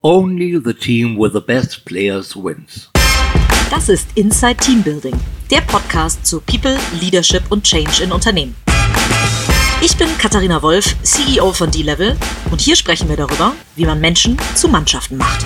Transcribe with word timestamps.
Only 0.00 0.56
the 0.64 0.74
team 0.74 1.18
with 1.18 1.32
the 1.32 1.40
best 1.40 1.84
players 1.84 2.36
wins. 2.36 2.88
Das 3.68 3.88
ist 3.88 4.06
Inside 4.14 4.58
Team 4.58 4.80
Building, 4.80 5.14
der 5.50 5.60
Podcast 5.62 6.24
zu 6.24 6.40
People, 6.40 6.78
Leadership 7.00 7.42
und 7.50 7.64
Change 7.64 8.04
in 8.04 8.12
Unternehmen. 8.12 8.54
Ich 9.80 9.96
bin 9.96 10.06
Katharina 10.16 10.62
Wolf, 10.62 10.94
CEO 11.02 11.52
von 11.52 11.72
D-Level 11.72 12.16
und 12.52 12.60
hier 12.60 12.76
sprechen 12.76 13.08
wir 13.08 13.16
darüber, 13.16 13.56
wie 13.74 13.86
man 13.86 14.00
Menschen 14.00 14.36
zu 14.54 14.68
Mannschaften 14.68 15.16
macht. 15.16 15.44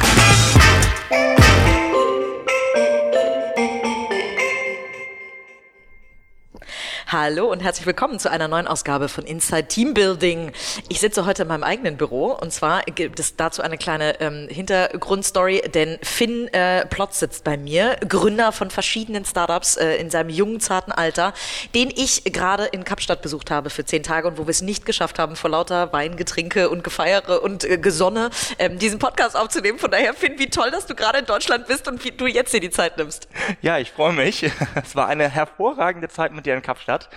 Hallo 7.12 7.52
und 7.52 7.60
herzlich 7.60 7.84
willkommen 7.84 8.18
zu 8.18 8.30
einer 8.30 8.48
neuen 8.48 8.66
Ausgabe 8.66 9.06
von 9.06 9.24
Inside 9.24 9.68
Team 9.68 9.92
Building. 9.92 10.50
Ich 10.88 10.98
sitze 10.98 11.26
heute 11.26 11.42
in 11.42 11.48
meinem 11.48 11.62
eigenen 11.62 11.98
Büro 11.98 12.32
und 12.32 12.54
zwar 12.54 12.80
gibt 12.84 13.20
es 13.20 13.36
dazu 13.36 13.60
eine 13.60 13.76
kleine 13.76 14.18
ähm, 14.22 14.48
Hintergrundstory, 14.48 15.60
denn 15.74 15.98
Finn 16.00 16.48
äh, 16.54 16.86
Plotz 16.86 17.18
sitzt 17.18 17.44
bei 17.44 17.58
mir, 17.58 17.96
Gründer 18.08 18.50
von 18.50 18.70
verschiedenen 18.70 19.26
Startups 19.26 19.76
äh, 19.76 19.96
in 19.96 20.08
seinem 20.08 20.30
jungen, 20.30 20.58
zarten 20.58 20.90
Alter, 20.90 21.34
den 21.74 21.90
ich 21.90 22.24
gerade 22.24 22.64
in 22.64 22.82
Kapstadt 22.82 23.20
besucht 23.20 23.50
habe 23.50 23.68
für 23.68 23.84
zehn 23.84 24.02
Tage 24.02 24.26
und 24.26 24.38
wo 24.38 24.46
wir 24.46 24.50
es 24.50 24.62
nicht 24.62 24.86
geschafft 24.86 25.18
haben, 25.18 25.36
vor 25.36 25.50
lauter 25.50 25.92
Wein, 25.92 26.16
Getränke 26.16 26.70
und 26.70 26.82
Gefeiere 26.82 27.42
und 27.42 27.62
äh, 27.64 27.76
Gesonne 27.76 28.30
ähm, 28.58 28.78
diesen 28.78 28.98
Podcast 28.98 29.36
aufzunehmen. 29.36 29.78
Von 29.78 29.90
daher, 29.90 30.14
Finn, 30.14 30.38
wie 30.38 30.48
toll, 30.48 30.70
dass 30.70 30.86
du 30.86 30.94
gerade 30.94 31.18
in 31.18 31.26
Deutschland 31.26 31.66
bist 31.66 31.86
und 31.88 32.02
wie 32.06 32.12
du 32.12 32.26
jetzt 32.26 32.54
dir 32.54 32.60
die 32.60 32.70
Zeit 32.70 32.96
nimmst. 32.96 33.28
Ja, 33.60 33.76
ich 33.76 33.90
freue 33.90 34.14
mich. 34.14 34.50
Es 34.82 34.96
war 34.96 35.08
eine 35.08 35.28
hervorragende 35.28 36.08
Zeit 36.08 36.32
mit 36.32 36.46
dir 36.46 36.54
in 36.54 36.62
Kapstadt 36.62 37.01
hat. 37.02 37.08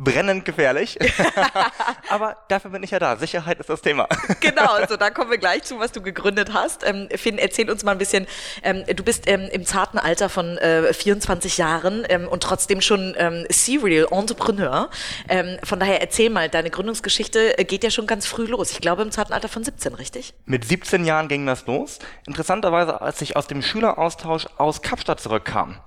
Brennend 0.00 0.44
gefährlich. 0.44 0.96
Aber 2.08 2.36
dafür 2.46 2.70
bin 2.70 2.84
ich 2.84 2.92
ja 2.92 3.00
da. 3.00 3.16
Sicherheit 3.16 3.58
ist 3.58 3.68
das 3.68 3.82
Thema. 3.82 4.06
genau, 4.40 4.72
also 4.74 4.96
da 4.96 5.10
kommen 5.10 5.30
wir 5.30 5.38
gleich 5.38 5.64
zu, 5.64 5.80
was 5.80 5.90
du 5.90 6.00
gegründet 6.00 6.52
hast. 6.52 6.86
Ähm, 6.86 7.08
Finn, 7.16 7.36
erzähl 7.36 7.68
uns 7.68 7.82
mal 7.82 7.92
ein 7.92 7.98
bisschen. 7.98 8.28
Ähm, 8.62 8.84
du 8.86 9.02
bist 9.02 9.28
ähm, 9.28 9.48
im 9.50 9.66
zarten 9.66 9.98
Alter 9.98 10.28
von 10.28 10.56
äh, 10.58 10.92
24 10.94 11.58
Jahren 11.58 12.06
ähm, 12.08 12.28
und 12.28 12.44
trotzdem 12.44 12.80
schon 12.80 13.14
ähm, 13.18 13.44
Serial 13.50 14.06
Entrepreneur. 14.12 14.88
Ähm, 15.28 15.58
von 15.64 15.80
daher 15.80 16.00
erzähl 16.00 16.30
mal, 16.30 16.48
deine 16.48 16.70
Gründungsgeschichte 16.70 17.56
geht 17.66 17.82
ja 17.82 17.90
schon 17.90 18.06
ganz 18.06 18.24
früh 18.26 18.46
los. 18.46 18.70
Ich 18.70 18.80
glaube 18.80 19.02
im 19.02 19.10
zarten 19.10 19.32
Alter 19.32 19.48
von 19.48 19.64
17, 19.64 19.94
richtig? 19.94 20.32
Mit 20.46 20.64
17 20.64 21.04
Jahren 21.06 21.26
ging 21.26 21.44
das 21.44 21.66
los. 21.66 21.98
Interessanterweise, 22.24 23.00
als 23.00 23.20
ich 23.20 23.34
aus 23.34 23.48
dem 23.48 23.62
Schüleraustausch 23.62 24.46
aus 24.58 24.80
Kapstadt 24.82 25.20
zurückkam. 25.20 25.80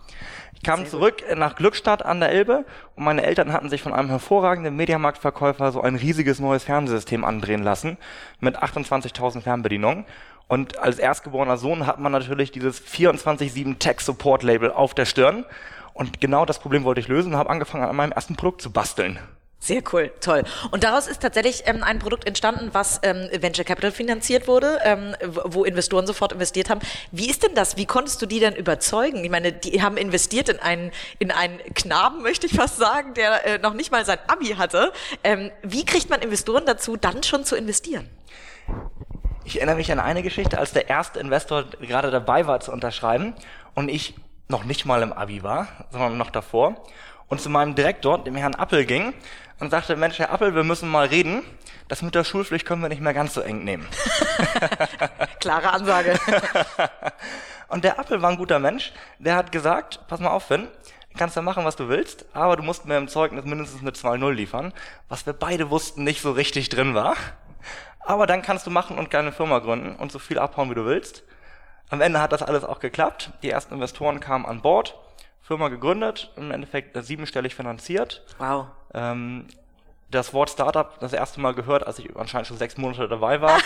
Ich 0.61 0.65
kam 0.65 0.85
zurück 0.85 1.23
nach 1.35 1.55
Glückstadt 1.55 2.05
an 2.05 2.19
der 2.19 2.29
Elbe 2.29 2.65
und 2.95 3.03
meine 3.03 3.23
Eltern 3.23 3.51
hatten 3.51 3.71
sich 3.71 3.81
von 3.81 3.93
einem 3.93 4.09
hervorragenden 4.09 4.75
Mediamarktverkäufer 4.75 5.71
so 5.71 5.81
ein 5.81 5.95
riesiges 5.95 6.39
neues 6.39 6.65
Fernsehsystem 6.65 7.25
andrehen 7.25 7.63
lassen 7.63 7.97
mit 8.39 8.61
28.000 8.61 9.41
Fernbedienungen. 9.41 10.05
Und 10.47 10.77
als 10.77 10.99
erstgeborener 10.99 11.57
Sohn 11.57 11.87
hat 11.87 11.99
man 11.99 12.11
natürlich 12.11 12.51
dieses 12.51 12.79
24-7 12.79 13.79
Tech 13.79 14.01
Support 14.01 14.43
Label 14.43 14.71
auf 14.71 14.93
der 14.93 15.05
Stirn. 15.05 15.45
Und 15.95 16.21
genau 16.21 16.45
das 16.45 16.59
Problem 16.59 16.83
wollte 16.83 17.01
ich 17.01 17.07
lösen 17.07 17.33
und 17.33 17.39
habe 17.39 17.49
angefangen, 17.49 17.85
an 17.85 17.95
meinem 17.95 18.11
ersten 18.11 18.35
Produkt 18.35 18.61
zu 18.61 18.71
basteln. 18.71 19.17
Sehr 19.63 19.83
cool, 19.93 20.11
toll. 20.21 20.43
Und 20.71 20.83
daraus 20.83 21.05
ist 21.05 21.21
tatsächlich 21.21 21.63
ähm, 21.67 21.83
ein 21.83 21.99
Produkt 21.99 22.25
entstanden, 22.25 22.69
was 22.71 22.99
ähm, 23.03 23.29
Venture 23.31 23.63
Capital 23.63 23.91
finanziert 23.91 24.47
wurde, 24.47 24.79
ähm, 24.83 25.15
wo 25.21 25.63
Investoren 25.63 26.07
sofort 26.07 26.31
investiert 26.33 26.71
haben. 26.71 26.81
Wie 27.11 27.29
ist 27.29 27.43
denn 27.43 27.53
das? 27.53 27.77
Wie 27.77 27.85
konntest 27.85 28.19
du 28.23 28.25
die 28.25 28.39
denn 28.39 28.55
überzeugen? 28.55 29.23
Ich 29.23 29.29
meine, 29.29 29.51
die 29.51 29.83
haben 29.83 29.97
investiert 29.97 30.49
in 30.49 30.57
einen, 30.59 30.91
in 31.19 31.29
einen 31.29 31.59
Knaben, 31.75 32.23
möchte 32.23 32.47
ich 32.47 32.53
fast 32.53 32.77
sagen, 32.77 33.13
der 33.13 33.45
äh, 33.45 33.57
noch 33.59 33.75
nicht 33.75 33.91
mal 33.91 34.03
sein 34.03 34.17
Abi 34.25 34.47
hatte. 34.47 34.93
Ähm, 35.23 35.51
wie 35.61 35.85
kriegt 35.85 36.09
man 36.09 36.21
Investoren 36.21 36.65
dazu, 36.65 36.97
dann 36.97 37.21
schon 37.21 37.45
zu 37.45 37.55
investieren? 37.55 38.09
Ich 39.43 39.57
erinnere 39.57 39.75
mich 39.75 39.91
an 39.91 39.99
eine 39.99 40.23
Geschichte, 40.23 40.57
als 40.57 40.73
der 40.73 40.89
erste 40.89 41.19
Investor 41.19 41.65
gerade 41.81 42.09
dabei 42.09 42.47
war 42.47 42.61
zu 42.61 42.71
unterschreiben 42.71 43.35
und 43.75 43.89
ich 43.89 44.15
noch 44.47 44.63
nicht 44.63 44.85
mal 44.85 45.03
im 45.03 45.13
Abi 45.13 45.43
war, 45.43 45.67
sondern 45.91 46.17
noch 46.17 46.31
davor 46.31 46.83
und 47.31 47.39
zu 47.39 47.49
meinem 47.49 47.75
Direktor, 47.75 48.21
dem 48.21 48.35
Herrn 48.35 48.55
Appel, 48.55 48.83
ging 48.85 49.13
und 49.61 49.69
sagte, 49.69 49.95
Mensch, 49.95 50.19
Herr 50.19 50.31
Appel, 50.31 50.55
wir 50.55 50.63
müssen 50.63 50.89
mal 50.89 51.05
reden. 51.07 51.43
Das 51.87 52.01
mit 52.01 52.15
der 52.15 52.23
Schulpflicht 52.23 52.65
können 52.65 52.81
wir 52.81 52.89
nicht 52.89 53.01
mehr 53.01 53.13
ganz 53.13 53.33
so 53.35 53.41
eng 53.41 53.63
nehmen. 53.63 53.87
Klare 55.39 55.71
Ansage. 55.71 56.19
und 57.67 57.83
der 57.83 57.99
Appel 57.99 58.21
war 58.21 58.31
ein 58.31 58.37
guter 58.37 58.59
Mensch. 58.59 58.91
Der 59.19 59.35
hat 59.35 59.51
gesagt, 59.51 59.99
pass 60.07 60.19
mal 60.19 60.31
auf, 60.31 60.45
Finn, 60.45 60.67
kannst 61.15 61.35
ja 61.35 61.41
machen, 61.43 61.63
was 61.63 61.75
du 61.75 61.89
willst, 61.89 62.25
aber 62.33 62.55
du 62.55 62.63
musst 62.63 62.85
mir 62.85 62.97
im 62.97 63.07
Zeugnis 63.07 63.45
mindestens 63.45 63.81
eine 63.81 63.91
2-0 63.91 64.31
liefern, 64.31 64.73
was 65.09 65.25
wir 65.25 65.33
beide 65.33 65.69
wussten 65.69 66.03
nicht 66.03 66.21
so 66.21 66.31
richtig 66.31 66.69
drin 66.69 66.95
war. 66.95 67.15
Aber 67.99 68.25
dann 68.25 68.41
kannst 68.41 68.65
du 68.65 68.71
machen 68.71 68.97
und 68.97 69.11
keine 69.11 69.31
Firma 69.31 69.59
gründen 69.59 69.95
und 69.95 70.11
so 70.11 70.17
viel 70.17 70.39
abhauen, 70.39 70.71
wie 70.71 70.75
du 70.75 70.85
willst. 70.85 71.23
Am 71.91 72.01
Ende 72.01 72.19
hat 72.19 72.31
das 72.31 72.41
alles 72.41 72.63
auch 72.63 72.79
geklappt. 72.79 73.31
Die 73.43 73.49
ersten 73.51 73.75
Investoren 73.75 74.19
kamen 74.19 74.45
an 74.45 74.61
Bord. 74.61 74.97
Firma 75.51 75.67
gegründet, 75.67 76.31
im 76.37 76.49
Endeffekt 76.49 76.95
siebenstellig 77.03 77.55
finanziert. 77.55 78.21
Wow. 78.37 78.67
Ähm, 78.93 79.47
das 80.09 80.33
Wort 80.33 80.49
Startup 80.49 80.97
das 81.01 81.11
erste 81.11 81.41
Mal 81.41 81.53
gehört, 81.53 81.85
als 81.85 81.99
ich 81.99 82.15
anscheinend 82.15 82.47
schon 82.47 82.55
sechs 82.55 82.77
Monate 82.77 83.09
dabei 83.09 83.41
war, 83.41 83.59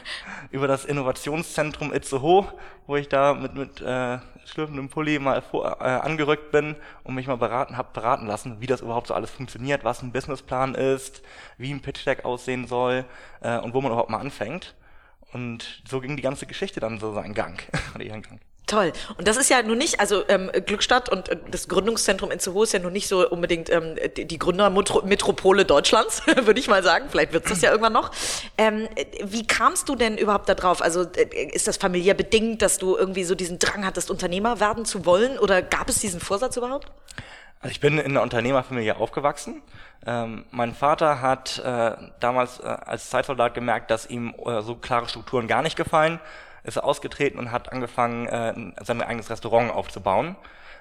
über 0.50 0.66
das 0.66 0.84
Innovationszentrum 0.84 1.94
Itzehoe, 1.94 2.52
wo 2.88 2.96
ich 2.96 3.08
da 3.08 3.34
mit, 3.34 3.54
mit 3.54 3.80
äh, 3.80 4.18
schlürfendem 4.46 4.88
Pulli 4.88 5.20
mal 5.20 5.40
vor, 5.40 5.76
äh, 5.80 5.84
angerückt 5.84 6.50
bin 6.50 6.74
und 7.04 7.14
mich 7.14 7.28
mal 7.28 7.36
beraten 7.36 7.76
habe 7.76 7.90
beraten 7.92 8.26
lassen, 8.26 8.60
wie 8.60 8.66
das 8.66 8.80
überhaupt 8.80 9.06
so 9.06 9.14
alles 9.14 9.30
funktioniert, 9.30 9.84
was 9.84 10.02
ein 10.02 10.10
Businessplan 10.10 10.74
ist, 10.74 11.22
wie 11.56 11.72
ein 11.72 11.82
Pitch 11.82 12.04
Deck 12.04 12.24
aussehen 12.24 12.66
soll 12.66 13.04
äh, 13.42 13.58
und 13.58 13.74
wo 13.74 13.80
man 13.80 13.92
überhaupt 13.92 14.10
mal 14.10 14.18
anfängt. 14.18 14.74
Und 15.32 15.84
so 15.86 16.00
ging 16.00 16.16
die 16.16 16.22
ganze 16.22 16.46
Geschichte 16.46 16.80
dann 16.80 16.98
so 16.98 17.12
seinen 17.12 17.34
Gang, 17.34 17.62
oder 17.94 18.02
ihren 18.02 18.22
Gang. 18.22 18.40
Toll. 18.68 18.92
Und 19.16 19.26
das 19.26 19.38
ist 19.38 19.48
ja 19.48 19.62
nun 19.62 19.78
nicht, 19.78 19.98
also 19.98 20.24
ähm, 20.28 20.50
Glückstadt 20.66 21.08
und 21.08 21.30
äh, 21.30 21.38
das 21.50 21.68
Gründungszentrum 21.68 22.30
in 22.30 22.38
Zuho 22.38 22.64
ist 22.64 22.74
ja 22.74 22.78
nun 22.78 22.92
nicht 22.92 23.08
so 23.08 23.26
unbedingt 23.28 23.70
ähm, 23.70 23.96
die, 24.14 24.26
die 24.26 24.38
Gründermetropole 24.38 25.64
Deutschlands, 25.64 26.22
würde 26.26 26.60
ich 26.60 26.68
mal 26.68 26.82
sagen. 26.82 27.06
Vielleicht 27.08 27.32
wird 27.32 27.46
es 27.46 27.50
das 27.50 27.62
ja 27.62 27.70
irgendwann 27.70 27.94
noch. 27.94 28.10
Ähm, 28.58 28.86
wie 29.24 29.46
kamst 29.46 29.88
du 29.88 29.96
denn 29.96 30.18
überhaupt 30.18 30.50
da 30.50 30.54
drauf? 30.54 30.82
Also 30.82 31.04
äh, 31.16 31.46
ist 31.50 31.66
das 31.66 31.78
familiär 31.78 32.12
bedingt, 32.12 32.60
dass 32.60 32.76
du 32.76 32.94
irgendwie 32.94 33.24
so 33.24 33.34
diesen 33.34 33.58
Drang 33.58 33.86
hattest, 33.86 34.10
Unternehmer 34.10 34.60
werden 34.60 34.84
zu 34.84 35.06
wollen? 35.06 35.38
Oder 35.38 35.62
gab 35.62 35.88
es 35.88 35.98
diesen 36.00 36.20
Vorsatz 36.20 36.58
überhaupt? 36.58 36.92
Also 37.60 37.72
ich 37.72 37.80
bin 37.80 37.96
in 37.96 38.10
einer 38.10 38.22
Unternehmerfamilie 38.22 38.96
aufgewachsen. 38.96 39.62
Ähm, 40.06 40.44
mein 40.50 40.74
Vater 40.74 41.22
hat 41.22 41.58
äh, 41.58 41.92
damals 42.20 42.60
äh, 42.60 42.66
als 42.66 43.08
Zeitsoldat 43.08 43.54
gemerkt, 43.54 43.90
dass 43.90 44.06
ihm 44.10 44.34
äh, 44.44 44.60
so 44.60 44.74
klare 44.74 45.08
Strukturen 45.08 45.48
gar 45.48 45.62
nicht 45.62 45.76
gefallen 45.76 46.20
ist 46.68 46.76
er 46.76 46.84
ausgetreten 46.84 47.38
und 47.38 47.50
hat 47.50 47.72
angefangen, 47.72 48.26
äh, 48.26 48.54
sein 48.84 49.02
eigenes 49.02 49.30
Restaurant 49.30 49.72
aufzubauen. 49.72 50.36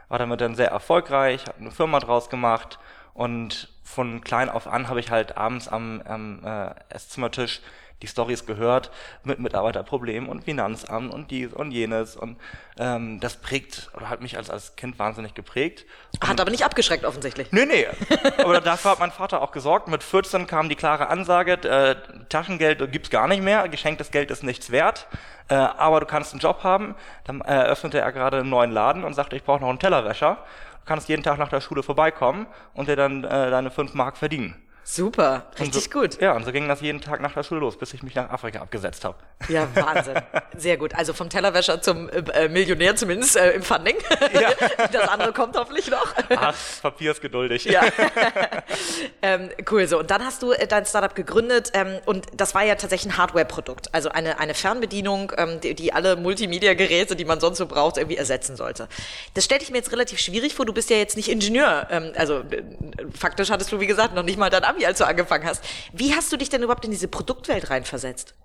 War 0.10 0.20
damit 0.20 0.42
dann 0.42 0.56
sehr 0.56 0.70
erfolgreich, 0.70 1.48
hat 1.48 1.56
eine 1.60 1.72
Firma 1.72 2.00
draus 2.00 2.30
gemacht 2.30 2.80
und 3.14 3.70
von 3.84 4.22
klein 4.22 4.50
auf 4.50 4.68
an 4.68 4.90
habe 4.90 5.00
ich 5.00 5.10
halt 5.10 5.38
abends 5.38 5.68
am, 5.68 6.02
am 6.06 6.46
äh, 6.46 6.70
Esszimmertisch 6.90 7.62
die 8.02 8.08
Stories 8.08 8.46
gehört 8.46 8.92
mit 9.24 9.40
Mitarbeiterproblemen 9.40 10.30
und 10.30 10.44
Finanzamt 10.44 11.12
und 11.12 11.32
dies 11.32 11.52
und 11.52 11.72
jenes 11.72 12.16
und 12.16 12.38
ähm, 12.78 13.20
das 13.20 13.38
prägt 13.38 13.90
oder 13.96 14.10
hat 14.10 14.22
mich 14.22 14.38
als, 14.38 14.50
als 14.50 14.76
Kind 14.76 15.00
wahnsinnig 15.00 15.34
geprägt. 15.34 15.86
Und 16.14 16.28
hat 16.28 16.40
aber 16.40 16.52
nicht 16.52 16.64
abgeschreckt 16.64 17.06
offensichtlich. 17.06 17.52
Nee, 17.52 17.66
nee. 17.66 17.88
aber 18.38 18.62
dafür 18.62 18.92
hat 18.92 19.00
mein 19.00 19.12
Vater 19.12 19.42
auch 19.42 19.52
gesorgt. 19.52 19.88
Mit 19.88 20.04
14 20.04 20.46
kam 20.46 20.70
die 20.70 20.76
klare 20.76 21.08
Ansage, 21.08 21.54
äh, 21.54 21.96
Taschengeld 22.30 22.92
gibt's 22.92 23.10
gar 23.10 23.28
nicht 23.28 23.42
mehr, 23.42 23.68
geschenktes 23.68 24.12
Geld 24.12 24.30
ist 24.30 24.44
nichts 24.44 24.72
wert, 24.72 25.08
äh, 25.50 25.56
aber 25.56 26.00
du 26.00 26.06
kannst 26.06 26.34
einen 26.34 26.40
Job 26.40 26.64
haben. 26.64 26.96
Dann 27.24 27.42
eröffnete 27.42 28.00
er 28.00 28.12
gerade 28.12 28.38
einen 28.38 28.50
neuen 28.50 28.72
Laden 28.72 29.04
und 29.04 29.16
sagte, 29.16 29.36
ich 29.36 29.44
brauche 29.44 29.62
noch 29.62 29.70
einen 29.70 29.80
Tellerwäscher. 29.80 30.38
Du 30.82 30.86
kannst 30.86 31.10
jeden 31.10 31.24
Tag 31.24 31.40
nach 31.40 31.50
der 31.50 31.62
Schule 31.62 31.82
vorbeikommen 31.82 32.46
und 32.74 32.88
dir 32.88 32.96
dann 32.96 33.24
äh, 33.24 33.50
deine 33.50 33.72
fünf 33.72 33.96
Mark 33.96 34.18
verdienen. 34.18 34.56
Super, 34.90 35.48
richtig 35.60 35.84
so, 35.84 35.90
gut. 35.90 36.22
Ja, 36.22 36.32
und 36.32 36.46
so 36.46 36.54
ging 36.54 36.66
das 36.70 36.80
jeden 36.80 37.02
Tag 37.02 37.20
nach 37.20 37.34
der 37.34 37.44
Schule 37.44 37.60
los, 37.60 37.78
bis 37.78 37.94
ich 37.94 38.04
mich 38.04 38.16
nach 38.16 38.30
Afrika 38.30 38.62
abgesetzt 38.62 39.04
habe. 39.04 39.18
Ja, 39.50 39.68
Wahnsinn. 39.76 40.16
Sehr 40.56 40.78
gut. 40.78 40.96
Also 40.96 41.12
vom 41.12 41.30
Tellerwäscher 41.30 41.82
zum 41.82 42.08
äh, 42.08 42.48
Millionär 42.48 42.96
zumindest 42.96 43.36
äh, 43.36 43.52
im 43.52 43.64
Funding. 43.64 43.98
Ja. 44.34 44.52
Das 44.92 45.10
andere 45.10 45.34
kommt 45.34 45.58
hoffentlich 45.58 45.90
noch. 45.90 46.14
Ach, 46.30 46.56
Papier 46.82 47.12
ist 47.12 47.22
geduldig. 47.22 47.66
Ja. 47.66 47.82
ähm, 49.22 49.50
cool, 49.70 49.88
so. 49.88 50.00
Und 50.00 50.10
dann 50.10 50.24
hast 50.24 50.42
du 50.42 50.54
äh, 50.54 50.66
dein 50.68 50.86
Startup 50.86 51.14
gegründet 51.14 51.72
ähm, 51.74 52.00
und 52.06 52.26
das 52.34 52.56
war 52.56 52.64
ja 52.64 52.76
tatsächlich 52.76 53.14
ein 53.14 53.18
Hardware-Produkt. 53.18 53.94
Also 53.94 54.10
eine, 54.10 54.40
eine 54.40 54.54
Fernbedienung, 54.54 55.34
ähm, 55.38 55.60
die, 55.60 55.76
die 55.76 55.92
alle 55.92 56.16
Multimedia-Geräte, 56.16 57.18
die 57.18 57.26
man 57.26 57.42
sonst 57.42 57.58
so 57.58 57.66
braucht, 57.66 57.98
irgendwie 57.98 58.18
ersetzen 58.18 58.56
sollte. 58.56 58.88
Das 59.34 59.44
stelle 59.44 59.62
ich 59.62 59.72
mir 59.72 59.78
jetzt 59.78 59.92
relativ 59.92 60.20
schwierig 60.20 60.56
vor. 60.56 60.66
Du 60.66 60.74
bist 60.74 60.90
ja 60.90 60.96
jetzt 60.96 61.18
nicht 61.18 61.30
Ingenieur. 61.30 61.88
Ähm, 61.90 62.14
also 62.16 62.40
äh, 62.40 62.64
faktisch 63.18 63.50
hattest 63.50 63.72
du, 63.72 63.82
wie 63.82 63.88
gesagt, 63.88 64.16
noch 64.16 64.24
nicht 64.24 64.38
mal 64.38 64.50
dein 64.50 64.64
Abi, 64.64 64.77
als 64.86 65.00
du 65.00 65.06
angefangen 65.06 65.46
hast. 65.46 65.64
Wie 65.94 66.14
hast 66.14 66.32
du 66.32 66.38
dich 66.38 66.50
denn 66.50 66.64
überhaupt 66.64 66.86
in 66.86 66.92
diese 66.92 67.08
Produktwelt 67.08 67.70
reinversetzt? 67.70 68.36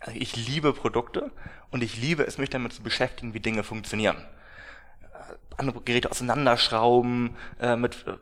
Also 0.00 0.18
ich 0.18 0.36
liebe 0.36 0.72
Produkte 0.72 1.30
und 1.70 1.82
ich 1.82 1.96
liebe 1.96 2.24
es, 2.24 2.38
mich 2.38 2.50
damit 2.50 2.72
zu 2.72 2.82
beschäftigen, 2.82 3.34
wie 3.34 3.40
Dinge 3.40 3.62
funktionieren. 3.62 4.16
Äh, 5.02 5.34
andere 5.56 5.80
Geräte 5.80 6.10
auseinanderschrauben, 6.10 7.36
äh, 7.60 7.76
mit 7.76 8.04
äh, 8.06 8.12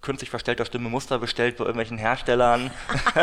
künstlich 0.00 0.30
verstellter 0.30 0.64
Stimme 0.64 0.88
Muster 0.88 1.18
bestellt 1.18 1.56
bei 1.56 1.64
irgendwelchen 1.64 1.98
Herstellern. 1.98 2.70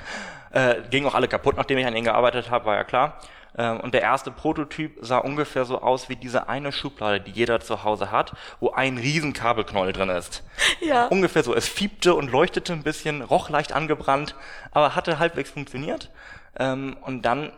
äh, 0.50 0.82
gingen 0.90 1.06
auch 1.06 1.14
alle 1.14 1.28
kaputt, 1.28 1.56
nachdem 1.56 1.78
ich 1.78 1.86
an 1.86 1.96
ihnen 1.96 2.04
gearbeitet 2.04 2.50
habe, 2.50 2.66
war 2.66 2.76
ja 2.76 2.84
klar. 2.84 3.20
Ähm, 3.56 3.80
und 3.80 3.94
der 3.94 4.02
erste 4.02 4.30
Prototyp 4.30 4.98
sah 5.00 5.18
ungefähr 5.18 5.64
so 5.64 5.80
aus 5.80 6.08
wie 6.08 6.16
diese 6.16 6.48
eine 6.48 6.72
Schublade, 6.72 7.20
die 7.20 7.30
jeder 7.30 7.60
zu 7.60 7.84
Hause 7.84 8.10
hat, 8.10 8.34
wo 8.60 8.70
ein 8.70 8.98
riesen 8.98 9.32
Kabelknäuel 9.32 9.92
drin 9.92 10.08
ist. 10.08 10.42
Ja. 10.80 11.06
Ungefähr 11.06 11.42
so. 11.42 11.54
Es 11.54 11.68
fiebte 11.68 12.14
und 12.14 12.30
leuchtete 12.30 12.72
ein 12.72 12.82
bisschen, 12.82 13.22
roch 13.22 13.48
leicht 13.48 13.72
angebrannt, 13.72 14.34
aber 14.72 14.94
hatte 14.94 15.18
halbwegs 15.18 15.50
funktioniert. 15.50 16.10
Ähm, 16.56 16.96
und 17.02 17.22
dann 17.22 17.52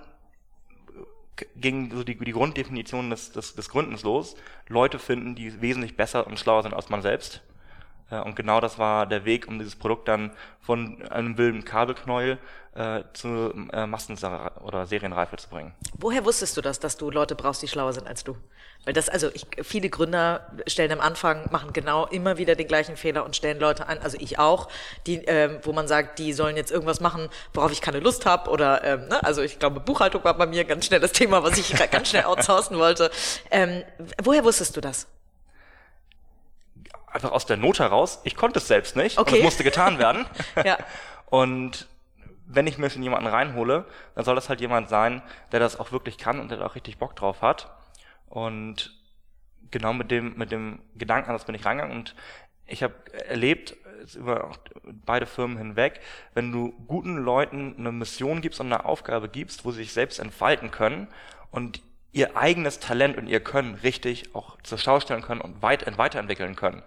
ging 1.56 1.90
so 1.94 2.02
die, 2.02 2.16
die 2.16 2.32
Grunddefinition 2.32 3.10
des, 3.10 3.32
des, 3.32 3.54
des 3.54 3.68
Gründens 3.68 4.02
los. 4.02 4.36
Leute 4.68 4.98
finden, 4.98 5.34
die 5.34 5.60
wesentlich 5.60 5.96
besser 5.96 6.26
und 6.26 6.38
schlauer 6.38 6.62
sind 6.62 6.74
als 6.74 6.88
man 6.88 7.02
selbst. 7.02 7.42
Äh, 8.10 8.20
und 8.20 8.36
genau 8.36 8.60
das 8.60 8.78
war 8.78 9.06
der 9.06 9.24
Weg, 9.24 9.48
um 9.48 9.58
dieses 9.58 9.76
Produkt 9.76 10.08
dann 10.08 10.32
von 10.60 11.02
einem 11.10 11.38
wilden 11.38 11.64
Kabelknäuel 11.64 12.38
äh, 12.74 13.02
zu 13.14 13.52
äh, 13.72 13.86
Massen- 13.86 14.18
oder 14.62 14.86
Serienreife 14.86 15.36
zu 15.36 15.48
bringen. 15.48 15.72
Woher 15.98 16.24
wusstest 16.24 16.56
du 16.56 16.60
das, 16.60 16.78
dass 16.78 16.96
du 16.96 17.10
Leute 17.10 17.34
brauchst, 17.34 17.62
die 17.62 17.68
schlauer 17.68 17.92
sind 17.92 18.06
als 18.06 18.22
du? 18.22 18.36
Weil 18.84 18.92
das, 18.92 19.08
also 19.08 19.30
ich, 19.32 19.46
viele 19.62 19.88
Gründer 19.88 20.46
stellen 20.66 20.92
am 20.92 21.00
Anfang, 21.00 21.50
machen 21.50 21.72
genau 21.72 22.06
immer 22.06 22.38
wieder 22.38 22.54
den 22.54 22.68
gleichen 22.68 22.96
Fehler 22.96 23.24
und 23.24 23.34
stellen 23.34 23.58
Leute 23.58 23.88
an, 23.88 23.98
also 23.98 24.16
ich 24.20 24.38
auch, 24.38 24.68
die, 25.06 25.16
ähm, 25.24 25.58
wo 25.62 25.72
man 25.72 25.88
sagt, 25.88 26.18
die 26.18 26.32
sollen 26.32 26.56
jetzt 26.56 26.70
irgendwas 26.70 27.00
machen, 27.00 27.28
worauf 27.54 27.72
ich 27.72 27.80
keine 27.80 27.98
Lust 27.98 28.26
habe 28.26 28.50
oder, 28.50 28.84
ähm, 28.84 29.08
ne? 29.08 29.24
also 29.24 29.42
ich 29.42 29.58
glaube, 29.58 29.80
Buchhaltung 29.80 30.22
war 30.22 30.34
bei 30.34 30.46
mir 30.46 30.64
ganz 30.64 30.86
schnell 30.86 31.00
das 31.00 31.12
Thema, 31.12 31.42
was 31.42 31.58
ich 31.58 31.74
ganz 31.90 32.10
schnell 32.10 32.24
outsourcen 32.24 32.78
wollte. 32.78 33.10
Ähm, 33.50 33.82
woher 34.22 34.44
wusstest 34.44 34.76
du 34.76 34.80
das? 34.80 35.08
Einfach 37.16 37.32
aus 37.32 37.46
der 37.46 37.56
Not 37.56 37.78
heraus. 37.78 38.20
Ich 38.24 38.36
konnte 38.36 38.58
es 38.58 38.68
selbst 38.68 38.94
nicht. 38.94 39.16
Okay. 39.16 39.30
Und 39.30 39.38
es 39.38 39.44
musste 39.44 39.64
getan 39.64 39.98
werden. 39.98 40.26
ja. 40.66 40.76
Und 41.24 41.88
wenn 42.46 42.66
ich 42.66 42.76
mir 42.76 42.90
schon 42.90 43.02
jemanden 43.02 43.26
reinhole, 43.26 43.86
dann 44.14 44.24
soll 44.26 44.34
das 44.34 44.50
halt 44.50 44.60
jemand 44.60 44.90
sein, 44.90 45.22
der 45.50 45.58
das 45.58 45.80
auch 45.80 45.92
wirklich 45.92 46.18
kann 46.18 46.38
und 46.38 46.50
der 46.50 46.58
da 46.58 46.66
auch 46.66 46.74
richtig 46.74 46.98
Bock 46.98 47.16
drauf 47.16 47.40
hat. 47.40 47.70
Und 48.28 48.94
genau 49.70 49.94
mit 49.94 50.10
dem, 50.10 50.36
mit 50.36 50.52
dem 50.52 50.80
Gedanken, 50.94 51.32
das 51.32 51.46
bin 51.46 51.54
ich 51.54 51.64
reingegangen 51.64 51.96
und 51.96 52.14
ich 52.66 52.82
habe 52.82 52.92
erlebt, 53.28 53.76
über 54.14 54.50
beide 54.84 55.24
Firmen 55.24 55.56
hinweg, 55.56 56.00
wenn 56.34 56.52
du 56.52 56.72
guten 56.86 57.16
Leuten 57.16 57.76
eine 57.78 57.92
Mission 57.92 58.42
gibst 58.42 58.60
und 58.60 58.70
eine 58.70 58.84
Aufgabe 58.84 59.30
gibst, 59.30 59.64
wo 59.64 59.70
sie 59.70 59.84
sich 59.84 59.94
selbst 59.94 60.18
entfalten 60.18 60.70
können 60.70 61.08
und 61.50 61.80
ihr 62.16 62.34
eigenes 62.34 62.80
Talent 62.80 63.18
und 63.18 63.26
ihr 63.26 63.40
Können 63.40 63.74
richtig 63.74 64.34
auch 64.34 64.56
zur 64.62 64.78
Schau 64.78 65.00
stellen 65.00 65.20
können 65.20 65.42
und 65.42 65.60
weit, 65.60 65.86
weiterentwickeln 65.98 66.56
können, 66.56 66.82